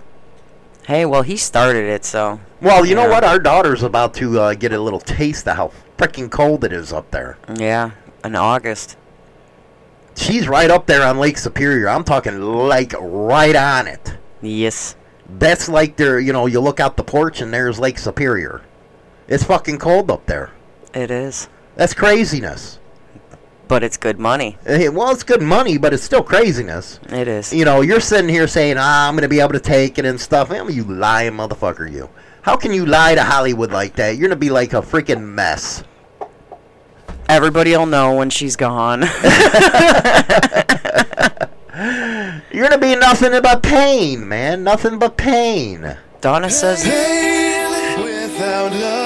Hey, 0.87 1.07
well, 1.07 1.23
he 1.23 1.37
started 1.37 1.85
it, 1.85 2.05
so. 2.05 2.41
Well, 2.61 2.85
you 2.85 2.95
know 2.95 3.09
what? 3.09 3.25
Our 3.25 3.39
daughter's 3.39 3.83
about 3.83 4.15
to 4.15 4.41
uh, 4.41 4.55
get 4.55 4.73
a 4.73 4.81
little 4.81 5.01
taste 5.01 5.47
of 5.49 5.57
how 5.57 5.73
freaking 5.97 6.31
cold 6.31 6.65
it 6.65 6.73
is 6.73 6.93
up 6.93 7.11
there. 7.11 7.39
Yeah, 7.55 7.93
in 8.25 8.35
August. 8.35 8.97
she's 10.17 10.49
right 10.49 10.71
up 10.71 10.87
there 10.87 11.07
on 11.07 11.19
Lake 11.19 11.39
Superior. 11.39 11.89
I'm 11.89 12.05
talking 12.05 12.41
like 12.41 12.93
right 12.99 13.57
on 13.57 13.87
it. 13.87 14.17
Yes. 14.43 14.97
That's 15.29 15.69
like 15.69 15.97
there, 15.97 16.19
you 16.19 16.33
know, 16.33 16.47
you 16.47 16.61
look 16.61 16.81
out 16.81 16.97
the 16.97 17.05
porch 17.05 17.41
and 17.41 17.53
there's 17.53 17.79
Lake 17.79 17.99
Superior. 17.99 18.63
It's 19.29 19.45
fucking 19.45 19.79
cold 19.79 20.11
up 20.11 20.27
there. 20.27 20.51
It 20.95 21.11
is. 21.11 21.49
That's 21.77 21.95
craziness. 21.95 22.79
But 23.69 23.85
it's 23.85 23.97
good 23.97 24.19
money. 24.19 24.59
Eh, 24.67 24.89
Well, 24.89 25.11
it's 25.11 25.23
good 25.23 25.41
money, 25.43 25.79
but 25.79 25.95
it's 25.95 26.03
still 26.03 26.25
craziness. 26.25 26.99
It 27.09 27.29
is. 27.29 27.53
You 27.53 27.65
know, 27.65 27.83
you're 27.83 28.01
sitting 28.01 28.29
here 28.29 28.49
saying, 28.49 28.77
ah, 28.79 29.07
I'm 29.09 29.15
going 29.15 29.23
to 29.23 29.29
be 29.29 29.39
able 29.41 29.53
to 29.53 29.61
take 29.61 29.97
it 29.99 30.05
and 30.05 30.21
stuff. 30.21 30.51
Man, 30.51 30.69
you 30.73 30.83
lying 30.85 31.33
motherfucker, 31.35 31.91
you. 31.91 32.11
How 32.43 32.57
can 32.57 32.73
you 32.73 32.85
lie 32.87 33.15
to 33.15 33.23
Hollywood 33.23 33.71
like 33.71 33.95
that? 33.97 34.11
You're 34.17 34.29
going 34.29 34.31
to 34.31 34.37
be 34.37 34.51
like 34.51 34.73
a 34.73 34.83
freaking 34.83 35.23
mess. 35.23 35.85
Everybody 37.29 37.77
will 37.77 37.87
know 37.87 38.17
when 38.17 38.29
she's 38.31 38.57
gone. 38.57 39.03
You're 42.53 42.67
going 42.69 42.73
to 42.73 42.79
be 42.79 42.97
nothing 42.97 43.41
but 43.41 43.63
pain, 43.63 44.27
man. 44.29 44.65
Nothing 44.65 44.99
but 44.99 45.17
pain. 45.17 45.97
Donna 46.21 46.51
says. 46.51 46.83
Pain 46.83 48.03
without 48.03 48.73
love, 48.73 48.73
pain. 48.73 49.00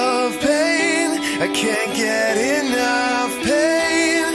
I 1.45 1.47
can't 1.49 1.95
get 1.95 2.37
enough 2.37 3.33
pain. 3.43 4.25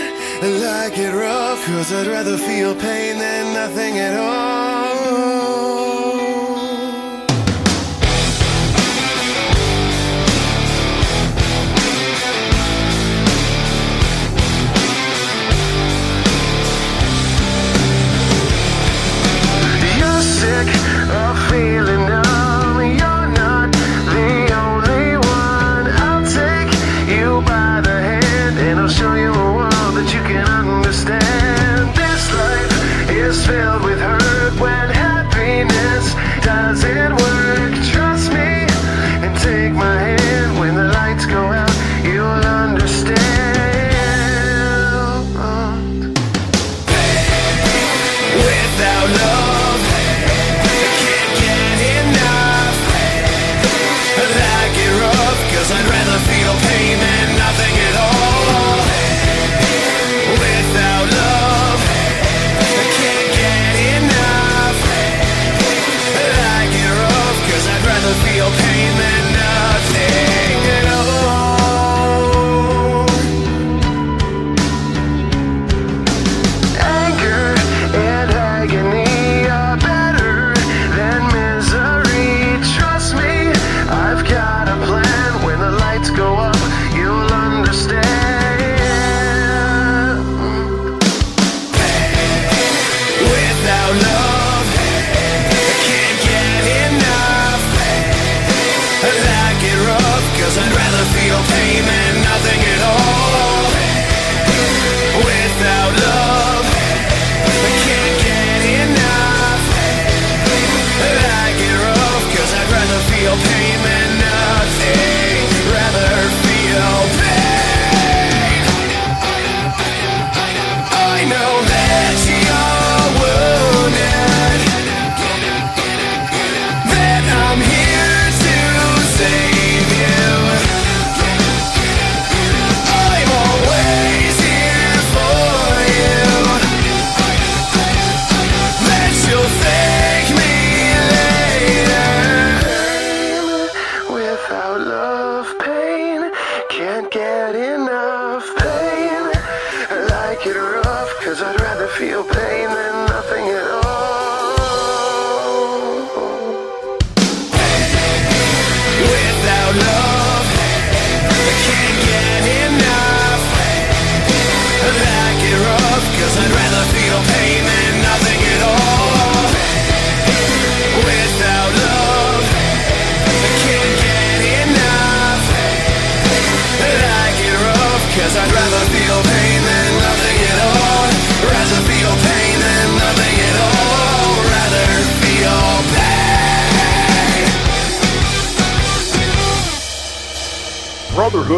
I 0.44 0.48
like 0.62 0.96
it 0.96 1.12
rough, 1.12 1.66
cause 1.66 1.92
I'd 1.92 2.06
rather 2.06 2.36
feel 2.36 2.72
pain 2.76 3.18
than 3.18 3.52
nothing 3.52 3.98
at 3.98 4.16
all. 4.16 4.49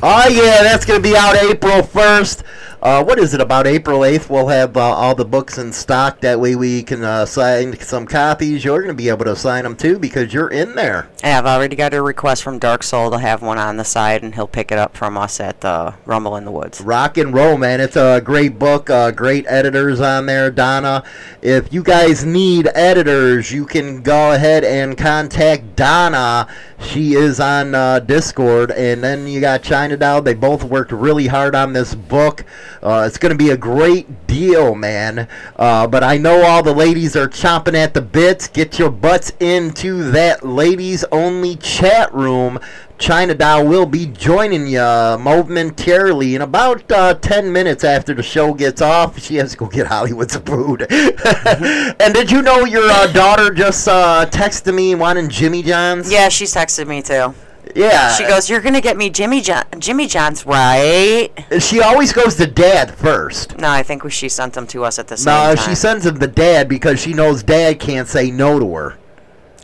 Oh 0.00 0.28
yeah, 0.28 0.62
that's 0.62 0.84
gonna 0.84 1.00
be 1.00 1.16
out 1.16 1.34
April 1.36 1.82
first. 1.82 2.44
Uh, 2.80 3.02
what 3.02 3.18
is 3.18 3.34
it 3.34 3.40
about 3.40 3.66
April 3.66 4.04
eighth? 4.04 4.30
We'll 4.30 4.46
have 4.46 4.76
uh, 4.76 4.80
all 4.80 5.16
the 5.16 5.24
books 5.24 5.58
in 5.58 5.72
stock. 5.72 6.20
That 6.20 6.38
way 6.38 6.54
we 6.54 6.84
can 6.84 7.02
uh, 7.02 7.26
sign 7.26 7.76
some 7.80 8.06
copies. 8.06 8.64
You're 8.64 8.80
gonna 8.80 8.94
be 8.94 9.08
able 9.08 9.24
to 9.24 9.34
sign 9.34 9.64
them 9.64 9.74
too 9.74 9.98
because 9.98 10.32
you're 10.32 10.50
in 10.50 10.76
there. 10.76 11.10
Yeah, 11.24 11.40
I've 11.40 11.46
already 11.46 11.74
got 11.74 11.94
a 11.94 12.00
request 12.00 12.44
from 12.44 12.60
Dark 12.60 12.84
Soul 12.84 13.10
to 13.10 13.18
have 13.18 13.42
one 13.42 13.58
on 13.58 13.76
the 13.76 13.84
side, 13.84 14.22
and 14.22 14.36
he'll 14.36 14.46
pick 14.46 14.70
it 14.70 14.78
up 14.78 14.96
from 14.96 15.18
us 15.18 15.40
at 15.40 15.62
the 15.62 15.94
Rumble 16.06 16.36
in 16.36 16.44
the 16.44 16.52
Woods. 16.52 16.80
Rock 16.80 17.18
and 17.18 17.34
roll, 17.34 17.58
man. 17.58 17.80
It's 17.80 17.96
a 17.96 18.20
great 18.24 18.56
book. 18.56 18.88
Uh, 18.88 19.10
great 19.10 19.46
editors 19.48 20.00
on 20.00 20.26
there, 20.26 20.52
Donna. 20.52 21.02
If 21.42 21.72
you 21.72 21.82
guys 21.82 22.24
need 22.24 22.68
editors, 22.76 23.50
you 23.50 23.66
can 23.66 24.02
go 24.02 24.30
ahead 24.30 24.62
and 24.62 24.96
contact 24.96 25.74
Donna. 25.74 26.46
She 26.80 27.14
is 27.14 27.40
on 27.40 27.74
uh, 27.74 27.98
Discord, 28.00 28.70
and 28.70 29.02
then 29.02 29.26
you 29.26 29.40
got 29.40 29.62
China 29.62 29.96
Doll. 29.96 30.22
They 30.22 30.34
both 30.34 30.62
worked 30.62 30.92
really 30.92 31.26
hard 31.26 31.54
on 31.54 31.72
this 31.72 31.94
book. 31.94 32.44
Uh, 32.82 33.04
it's 33.06 33.18
going 33.18 33.32
to 33.32 33.38
be 33.38 33.50
a 33.50 33.56
great 33.56 34.26
deal, 34.26 34.74
man. 34.74 35.28
Uh, 35.56 35.86
but 35.86 36.04
I 36.04 36.16
know 36.16 36.42
all 36.44 36.62
the 36.62 36.72
ladies 36.74 37.16
are 37.16 37.28
chomping 37.28 37.74
at 37.74 37.94
the 37.94 38.00
bits. 38.00 38.46
Get 38.46 38.78
your 38.78 38.90
butts 38.90 39.32
into 39.40 40.10
that 40.12 40.46
ladies 40.46 41.04
only 41.10 41.56
chat 41.56 42.14
room. 42.14 42.58
China 42.98 43.32
Doll 43.34 43.64
will 43.66 43.86
be 43.86 44.06
joining 44.06 44.66
you 44.66 44.80
momentarily 44.80 46.34
in 46.34 46.42
about 46.42 46.90
uh, 46.90 47.14
10 47.14 47.52
minutes 47.52 47.84
after 47.84 48.12
the 48.12 48.22
show 48.22 48.52
gets 48.52 48.82
off. 48.82 49.18
She 49.20 49.36
has 49.36 49.52
to 49.52 49.56
go 49.56 49.66
get 49.66 49.86
Hollywood's 49.86 50.32
some 50.32 50.42
food. 50.42 50.82
and 50.90 52.12
did 52.14 52.30
you 52.30 52.42
know 52.42 52.64
your 52.64 52.90
uh, 52.90 53.06
daughter 53.12 53.50
just 53.54 53.86
uh, 53.86 54.26
texted 54.30 54.74
me 54.74 54.94
wanting 54.96 55.28
Jimmy 55.28 55.62
John's? 55.62 56.10
Yeah, 56.10 56.28
she's 56.28 56.52
texted 56.54 56.88
me 56.88 57.00
too. 57.02 57.34
Yeah. 57.76 58.12
She 58.14 58.24
goes, 58.24 58.48
"You're 58.48 58.62
gonna 58.62 58.80
get 58.80 58.96
me 58.96 59.10
Jimmy 59.10 59.42
John, 59.42 59.64
Jimmy 59.78 60.06
John's, 60.06 60.46
right?" 60.46 61.28
She 61.60 61.82
always 61.82 62.14
goes 62.14 62.34
to 62.36 62.46
dad 62.46 62.94
first. 62.94 63.58
No, 63.58 63.68
I 63.68 63.82
think 63.82 64.04
we- 64.04 64.10
she 64.10 64.30
sent 64.30 64.54
them 64.54 64.66
to 64.68 64.84
us 64.84 64.98
at 64.98 65.08
the 65.08 65.18
same 65.18 65.34
No, 65.34 65.54
time. 65.54 65.56
No, 65.56 65.62
she 65.62 65.74
sends 65.74 66.04
them 66.04 66.18
to 66.18 66.26
dad 66.26 66.68
because 66.68 66.98
she 66.98 67.12
knows 67.12 67.42
dad 67.42 67.78
can't 67.78 68.08
say 68.08 68.30
no 68.30 68.58
to 68.58 68.74
her. 68.74 68.96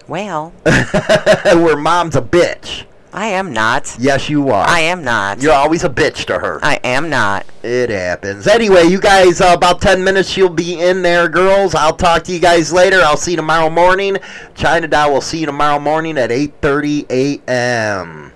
Well, 0.06 0.50
Where 0.64 1.76
mom's 1.78 2.14
a 2.14 2.20
bitch. 2.20 2.84
I 3.14 3.26
am 3.26 3.52
not. 3.52 3.94
Yes, 3.98 4.28
you 4.28 4.48
are. 4.50 4.66
I 4.66 4.80
am 4.80 5.04
not. 5.04 5.40
You're 5.40 5.52
always 5.52 5.84
a 5.84 5.88
bitch 5.88 6.24
to 6.24 6.38
her. 6.38 6.58
I 6.64 6.80
am 6.82 7.08
not. 7.08 7.46
It 7.62 7.88
happens. 7.88 8.48
Anyway, 8.48 8.86
you 8.86 9.00
guys, 9.00 9.40
uh, 9.40 9.52
about 9.56 9.80
10 9.80 10.02
minutes, 10.02 10.28
she'll 10.28 10.48
be 10.48 10.80
in 10.80 11.02
there, 11.02 11.28
girls. 11.28 11.76
I'll 11.76 11.96
talk 11.96 12.24
to 12.24 12.32
you 12.32 12.40
guys 12.40 12.72
later. 12.72 13.00
I'll 13.02 13.16
see 13.16 13.30
you 13.30 13.36
tomorrow 13.36 13.70
morning. 13.70 14.16
China 14.56 14.88
Doll 14.88 15.12
will 15.12 15.20
see 15.20 15.38
you 15.38 15.46
tomorrow 15.46 15.78
morning 15.78 16.18
at 16.18 16.30
8.30 16.30 17.40
a.m. 17.48 18.32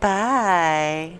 Bye. 0.00 1.12